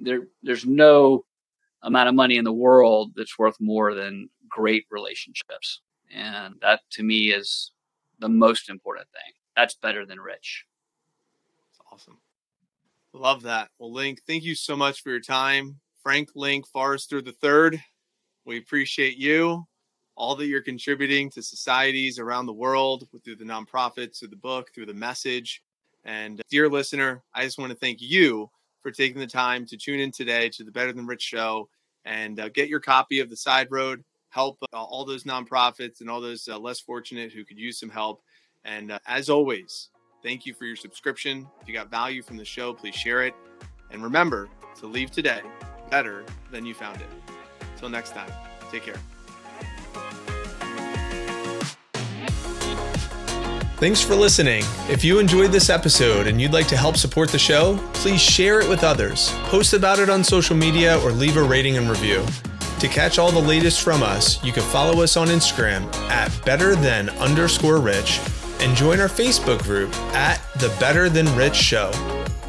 there 0.00 0.22
there's 0.42 0.66
no 0.66 1.24
amount 1.82 2.08
of 2.08 2.16
money 2.16 2.36
in 2.36 2.44
the 2.44 2.52
world 2.52 3.12
that's 3.14 3.38
worth 3.38 3.56
more 3.60 3.94
than 3.94 4.28
great 4.48 4.86
relationships. 4.90 5.82
And 6.14 6.54
that 6.60 6.80
to 6.92 7.02
me 7.02 7.32
is 7.32 7.72
the 8.18 8.28
most 8.28 8.68
important 8.68 9.06
thing. 9.12 9.32
That's 9.56 9.74
better 9.74 10.06
than 10.06 10.20
rich. 10.20 10.64
It's 11.70 11.80
awesome. 11.92 12.18
Love 13.12 13.42
that. 13.42 13.70
Well, 13.78 13.92
Link, 13.92 14.20
thank 14.26 14.44
you 14.44 14.54
so 14.54 14.76
much 14.76 15.02
for 15.02 15.10
your 15.10 15.20
time. 15.20 15.80
Frank 16.02 16.30
Link 16.34 16.66
Forester 16.68 17.18
III, 17.18 17.82
we 18.44 18.58
appreciate 18.58 19.16
you, 19.16 19.66
all 20.14 20.36
that 20.36 20.46
you're 20.46 20.62
contributing 20.62 21.30
to 21.30 21.42
societies 21.42 22.18
around 22.18 22.46
the 22.46 22.52
world 22.52 23.08
through 23.24 23.36
the 23.36 23.44
nonprofits, 23.44 24.18
through 24.18 24.28
the 24.28 24.36
book, 24.36 24.68
through 24.74 24.86
the 24.86 24.94
message. 24.94 25.62
And 26.04 26.40
dear 26.50 26.68
listener, 26.68 27.22
I 27.34 27.44
just 27.44 27.58
want 27.58 27.70
to 27.72 27.78
thank 27.78 28.00
you 28.00 28.48
for 28.82 28.90
taking 28.90 29.20
the 29.20 29.26
time 29.26 29.66
to 29.66 29.76
tune 29.76 30.00
in 30.00 30.10
today 30.10 30.48
to 30.50 30.64
the 30.64 30.70
Better 30.70 30.92
Than 30.92 31.06
Rich 31.06 31.22
show 31.22 31.68
and 32.04 32.40
uh, 32.40 32.48
get 32.48 32.68
your 32.68 32.80
copy 32.80 33.20
of 33.20 33.28
The 33.28 33.36
Side 33.36 33.68
Road. 33.70 34.02
Help 34.30 34.58
uh, 34.72 34.82
all 34.82 35.04
those 35.04 35.24
nonprofits 35.24 36.00
and 36.00 36.10
all 36.10 36.20
those 36.20 36.48
uh, 36.48 36.58
less 36.58 36.80
fortunate 36.80 37.32
who 37.32 37.44
could 37.44 37.58
use 37.58 37.78
some 37.78 37.90
help. 37.90 38.22
And 38.64 38.92
uh, 38.92 38.98
as 39.06 39.28
always, 39.28 39.90
Thank 40.22 40.44
you 40.44 40.52
for 40.52 40.66
your 40.66 40.76
subscription. 40.76 41.46
If 41.62 41.68
you 41.68 41.74
got 41.74 41.90
value 41.90 42.22
from 42.22 42.36
the 42.36 42.44
show, 42.44 42.74
please 42.74 42.94
share 42.94 43.22
it. 43.22 43.34
And 43.90 44.02
remember 44.02 44.48
to 44.80 44.86
leave 44.86 45.10
today 45.10 45.40
better 45.90 46.24
than 46.50 46.66
you 46.66 46.74
found 46.74 47.00
it. 47.00 47.08
Till 47.78 47.88
next 47.88 48.10
time, 48.10 48.30
take 48.70 48.82
care. 48.82 49.00
Thanks 53.78 54.02
for 54.02 54.14
listening. 54.14 54.62
If 54.90 55.02
you 55.02 55.18
enjoyed 55.18 55.52
this 55.52 55.70
episode 55.70 56.26
and 56.26 56.38
you'd 56.38 56.52
like 56.52 56.68
to 56.68 56.76
help 56.76 56.98
support 56.98 57.30
the 57.30 57.38
show, 57.38 57.78
please 57.94 58.20
share 58.20 58.60
it 58.60 58.68
with 58.68 58.84
others, 58.84 59.30
post 59.44 59.72
about 59.72 59.98
it 59.98 60.10
on 60.10 60.22
social 60.22 60.54
media, 60.54 60.98
or 61.00 61.12
leave 61.12 61.38
a 61.38 61.42
rating 61.42 61.78
and 61.78 61.88
review. 61.88 62.22
To 62.80 62.88
catch 62.88 63.18
all 63.18 63.30
the 63.30 63.38
latest 63.38 63.82
from 63.82 64.02
us, 64.02 64.42
you 64.42 64.52
can 64.52 64.62
follow 64.62 65.02
us 65.02 65.18
on 65.18 65.28
Instagram 65.28 65.92
at 66.08 66.32
better 66.46 66.74
than 66.74 67.10
underscore 67.10 67.78
rich 67.78 68.20
and 68.60 68.74
join 68.74 69.00
our 69.00 69.08
Facebook 69.08 69.62
group 69.62 69.94
at 70.14 70.40
the 70.60 70.74
Better 70.80 71.10
Than 71.10 71.26
Rich 71.36 71.56
Show. 71.56 71.90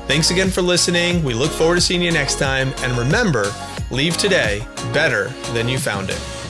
Thanks 0.08 0.32
again 0.32 0.50
for 0.50 0.62
listening. 0.62 1.22
We 1.22 1.34
look 1.34 1.52
forward 1.52 1.76
to 1.76 1.82
seeing 1.82 2.02
you 2.02 2.12
next 2.12 2.40
time. 2.40 2.74
And 2.78 2.98
remember, 2.98 3.54
leave 3.92 4.16
today 4.16 4.66
better 4.94 5.28
than 5.54 5.68
you 5.68 5.78
found 5.78 6.10
it. 6.10 6.41